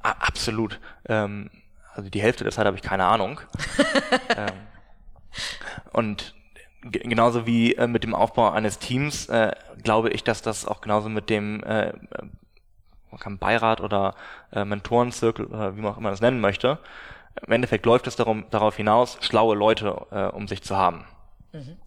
Absolut. 0.02 0.80
Ähm, 1.08 1.50
also 1.96 2.10
die 2.10 2.22
Hälfte 2.22 2.44
der 2.44 2.54
Zeit 2.54 2.66
habe 2.66 2.78
ich 2.78 2.84
keine 2.84 3.06
Ahnung. 3.06 3.42
ähm, 4.38 4.54
und 5.92 6.36
genauso 6.82 7.46
wie 7.46 7.76
äh, 7.76 7.88
mit 7.88 8.04
dem 8.04 8.16
Aufbau 8.16 8.52
eines 8.52 8.80
Teams 8.80 9.28
äh, 9.28 9.52
glaube 9.84 10.10
ich, 10.10 10.24
dass 10.24 10.42
das 10.42 10.66
auch 10.66 10.82
genauso 10.82 11.10
mit 11.10 11.30
dem 11.30 11.64
äh, 11.64 11.94
kann 13.20 13.38
Beirat 13.38 13.82
oder 13.82 14.16
äh, 14.52 14.66
Mentorenzirkel 14.66 15.46
oder 15.46 15.76
wie 15.76 15.82
man 15.82 15.94
auch 15.94 15.98
immer 15.98 16.12
das 16.12 16.22
nennen 16.22 16.40
möchte. 16.40 16.80
Im 17.46 17.54
Endeffekt 17.54 17.86
läuft 17.86 18.08
es 18.08 18.16
darum, 18.16 18.46
darauf 18.52 18.76
hinaus, 18.76 19.18
schlaue 19.22 19.56
Leute 19.56 20.06
äh, 20.12 20.26
um 20.26 20.48
sich 20.48 20.62
zu 20.64 20.78
haben. 20.78 21.06
Mhm. 21.52 21.78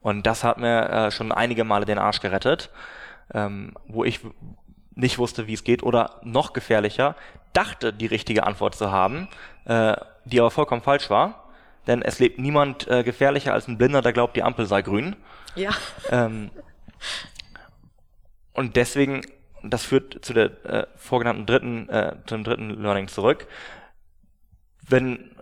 Und 0.00 0.26
das 0.26 0.44
hat 0.44 0.58
mir 0.58 0.88
äh, 0.90 1.10
schon 1.10 1.32
einige 1.32 1.64
Male 1.64 1.86
den 1.86 1.98
Arsch 1.98 2.20
gerettet, 2.20 2.70
ähm, 3.32 3.74
wo 3.86 4.04
ich 4.04 4.20
nicht 4.94 5.18
wusste, 5.18 5.46
wie 5.46 5.54
es 5.54 5.64
geht 5.64 5.82
oder 5.82 6.20
noch 6.22 6.52
gefährlicher, 6.52 7.16
dachte, 7.54 7.92
die 7.92 8.06
richtige 8.06 8.44
Antwort 8.44 8.74
zu 8.74 8.92
haben, 8.92 9.28
äh, 9.64 9.96
die 10.24 10.40
aber 10.40 10.50
vollkommen 10.50 10.82
falsch 10.82 11.08
war. 11.10 11.44
Denn 11.86 12.02
es 12.02 12.18
lebt 12.18 12.38
niemand 12.38 12.86
äh, 12.88 13.02
gefährlicher 13.02 13.52
als 13.52 13.68
ein 13.68 13.78
Blinder, 13.78 14.02
der 14.02 14.12
glaubt, 14.12 14.36
die 14.36 14.42
Ampel 14.42 14.66
sei 14.66 14.82
grün. 14.82 15.16
Ja. 15.54 15.70
Ähm, 16.10 16.50
und 18.54 18.76
deswegen, 18.76 19.22
das 19.62 19.84
führt 19.84 20.24
zu 20.24 20.32
der 20.32 20.64
äh, 20.64 20.86
vorgenannten 20.96 21.46
dritten, 21.46 21.88
äh, 21.88 22.16
zum 22.26 22.44
dritten 22.44 22.70
Learning 22.82 23.08
zurück. 23.08 23.46
Wenn 24.86 25.34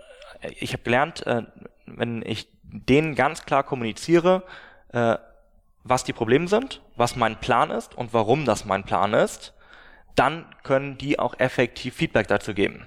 ich 0.59 0.73
habe 0.73 0.83
gelernt, 0.83 1.27
äh, 1.27 1.43
wenn 1.87 2.23
ich 2.23 2.49
denen 2.63 3.15
ganz 3.15 3.45
klar 3.45 3.63
kommuniziere, 3.63 4.43
äh, 4.93 5.17
was 5.85 6.05
die 6.05 6.13
Probleme 6.13 6.49
sind, 6.49 6.81
was 6.97 7.17
mein 7.17 7.37
Plan 7.37 7.71
ist 7.71 7.95
und 7.97 8.13
warum 8.13 8.45
das 8.45 8.65
mein 8.65 8.85
Plan 8.85 9.15
ist, 9.15 9.53
dann 10.15 10.47
können 10.63 10.99
die 10.99 11.19
auch 11.19 11.39
effektiv 11.39 11.95
Feedback 11.95 12.29
dazu 12.29 12.55
geben. 12.55 12.87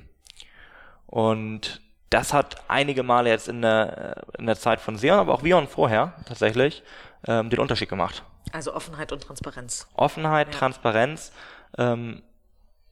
Und 1.08 1.82
das 2.10 2.34
hat 2.34 2.64
einige 2.68 3.04
Male 3.04 3.30
jetzt 3.30 3.48
in 3.48 3.62
der, 3.62 4.26
äh, 4.36 4.40
in 4.40 4.46
der 4.46 4.56
Zeit 4.56 4.80
von 4.80 4.98
Seon, 4.98 5.20
aber 5.20 5.34
auch 5.34 5.44
Vion 5.44 5.68
vorher 5.68 6.14
tatsächlich 6.26 6.84
ähm, 7.28 7.50
den 7.50 7.60
Unterschied 7.60 7.90
gemacht. 7.90 8.24
Also 8.52 8.74
Offenheit 8.74 9.12
und 9.12 9.24
Transparenz. 9.24 9.88
Offenheit, 9.96 10.54
ja. 10.54 10.60
Transparenz 10.60 11.32
ähm, 11.78 12.22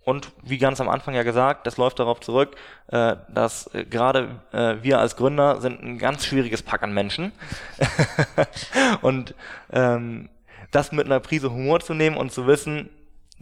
und 0.04 0.32
wie 0.42 0.58
ganz 0.58 0.82
am 0.82 0.90
Anfang 0.90 1.16
ja 1.16 1.24
gesagt, 1.24 1.66
das 1.66 1.78
läuft 1.78 2.00
darauf 2.00 2.20
zurück, 2.20 2.56
äh, 2.88 3.16
dass 3.30 3.74
äh, 3.74 3.86
gerade 3.86 4.42
äh, 4.52 4.76
wir 4.82 5.00
als 5.00 5.16
Gründer 5.16 5.62
sind 5.62 5.82
ein 5.82 5.98
ganz 5.98 6.26
schwieriges 6.26 6.62
Pack 6.62 6.84
an 6.84 6.94
Menschen. 6.94 7.32
und 9.02 9.34
ähm, 9.72 10.30
das 10.72 10.92
mit 10.92 11.06
einer 11.06 11.20
Prise 11.20 11.52
Humor 11.52 11.80
zu 11.80 11.94
nehmen 11.94 12.18
und 12.18 12.32
zu 12.32 12.48
wissen, 12.48 12.90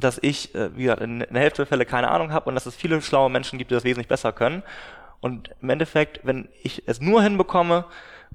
dass 0.03 0.19
ich, 0.21 0.53
äh, 0.55 0.75
wie 0.75 0.83
gesagt, 0.83 1.01
in 1.01 1.19
der 1.19 1.41
Hälfte 1.41 1.57
der 1.57 1.67
Fälle 1.67 1.85
keine 1.85 2.09
Ahnung 2.09 2.31
habe 2.31 2.49
und 2.49 2.55
dass 2.55 2.65
es 2.65 2.75
viele 2.75 3.01
schlaue 3.01 3.29
Menschen 3.29 3.57
gibt, 3.57 3.71
die 3.71 3.75
das 3.75 3.83
wesentlich 3.83 4.07
besser 4.07 4.31
können. 4.31 4.63
Und 5.19 5.51
im 5.61 5.69
Endeffekt, 5.69 6.19
wenn 6.23 6.49
ich 6.63 6.83
es 6.87 6.99
nur 6.99 7.21
hinbekomme, 7.21 7.85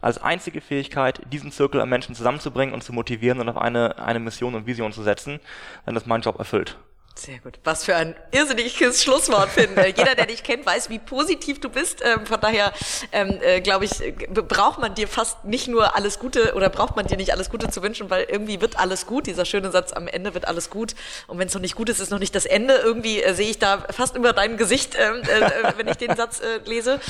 als 0.00 0.22
einzige 0.22 0.60
Fähigkeit, 0.60 1.20
diesen 1.32 1.50
Zirkel 1.52 1.80
an 1.80 1.88
Menschen 1.88 2.14
zusammenzubringen 2.14 2.74
und 2.74 2.84
zu 2.84 2.92
motivieren 2.92 3.40
und 3.40 3.48
auf 3.48 3.56
eine, 3.56 3.98
eine 3.98 4.20
Mission 4.20 4.54
und 4.54 4.66
Vision 4.66 4.92
zu 4.92 5.02
setzen, 5.02 5.40
dann 5.84 5.96
ist 5.96 6.06
mein 6.06 6.20
Job 6.20 6.38
erfüllt. 6.38 6.76
Sehr 7.18 7.38
gut. 7.38 7.58
Was 7.64 7.84
für 7.84 7.96
ein 7.96 8.14
irrsinniges 8.30 9.02
Schlusswort, 9.02 9.48
Finn. 9.48 9.74
Äh, 9.78 9.86
jeder, 9.96 10.14
der 10.14 10.26
dich 10.26 10.42
kennt, 10.42 10.66
weiß, 10.66 10.90
wie 10.90 10.98
positiv 10.98 11.60
du 11.60 11.70
bist. 11.70 12.02
Ähm, 12.04 12.26
von 12.26 12.38
daher, 12.38 12.74
ähm, 13.10 13.38
äh, 13.40 13.62
glaube 13.62 13.86
ich, 13.86 14.02
äh, 14.02 14.12
braucht 14.12 14.80
man 14.80 14.94
dir 14.94 15.08
fast 15.08 15.42
nicht 15.46 15.66
nur 15.66 15.96
alles 15.96 16.18
Gute 16.18 16.52
oder 16.54 16.68
braucht 16.68 16.94
man 16.94 17.06
dir 17.06 17.16
nicht 17.16 17.32
alles 17.32 17.48
Gute 17.48 17.70
zu 17.70 17.82
wünschen, 17.82 18.10
weil 18.10 18.24
irgendwie 18.24 18.60
wird 18.60 18.78
alles 18.78 19.06
gut. 19.06 19.26
Dieser 19.26 19.46
schöne 19.46 19.70
Satz, 19.70 19.94
am 19.94 20.08
Ende 20.08 20.34
wird 20.34 20.46
alles 20.46 20.68
gut. 20.68 20.94
Und 21.26 21.38
wenn 21.38 21.48
es 21.48 21.54
noch 21.54 21.62
nicht 21.62 21.74
gut 21.74 21.88
ist, 21.88 22.00
ist 22.00 22.10
noch 22.10 22.18
nicht 22.18 22.34
das 22.34 22.44
Ende. 22.44 22.74
Irgendwie 22.74 23.22
sehe 23.32 23.48
ich 23.48 23.58
da 23.58 23.78
fast 23.90 24.14
über 24.14 24.34
dein 24.34 24.58
Gesicht, 24.58 24.94
ähm, 24.98 25.22
äh, 25.22 25.40
äh, 25.40 25.72
wenn 25.78 25.88
ich 25.88 25.96
den 25.96 26.14
Satz 26.16 26.42
lese. 26.66 27.00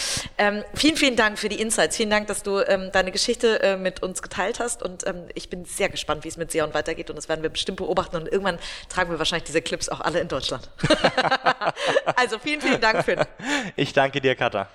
Vielen, 0.75 0.97
vielen 0.97 1.17
Dank 1.17 1.39
für 1.39 1.49
die 1.49 1.61
Insights. 1.61 1.97
Vielen 1.97 2.11
Dank, 2.11 2.29
dass 2.29 2.43
du 2.43 2.61
deine 2.61 3.11
Geschichte 3.11 3.77
mit 3.81 4.03
uns 4.03 4.23
geteilt 4.23 4.61
hast. 4.61 4.83
Und 4.83 5.05
ich 5.35 5.49
bin 5.49 5.65
sehr 5.65 5.89
gespannt, 5.89 6.25
wie 6.25 6.29
es 6.29 6.37
mit 6.37 6.53
Seon 6.53 6.75
weitergeht. 6.75 7.11
Und 7.11 7.17
das 7.17 7.29
werden 7.29 7.43
wir 7.43 7.51
bestimmt 7.51 7.79
beobachten. 7.79 8.17
Und 8.17 8.29
irgendwann 8.29 8.59
tragen 8.89 9.11
wir 9.11 9.19
wahrscheinlich 9.19 9.45
diese 9.45 9.63
Clips 9.63 9.89
auch 9.89 9.96
auch 9.97 10.01
alle 10.03 10.21
in 10.21 10.29
Deutschland. 10.29 10.69
also 12.17 12.39
vielen, 12.39 12.61
vielen 12.61 12.81
Dank, 12.81 13.05
Finn. 13.05 13.21
Ich 13.77 13.93
danke 13.93 14.21
dir, 14.21 14.35
Katha. 14.35 14.69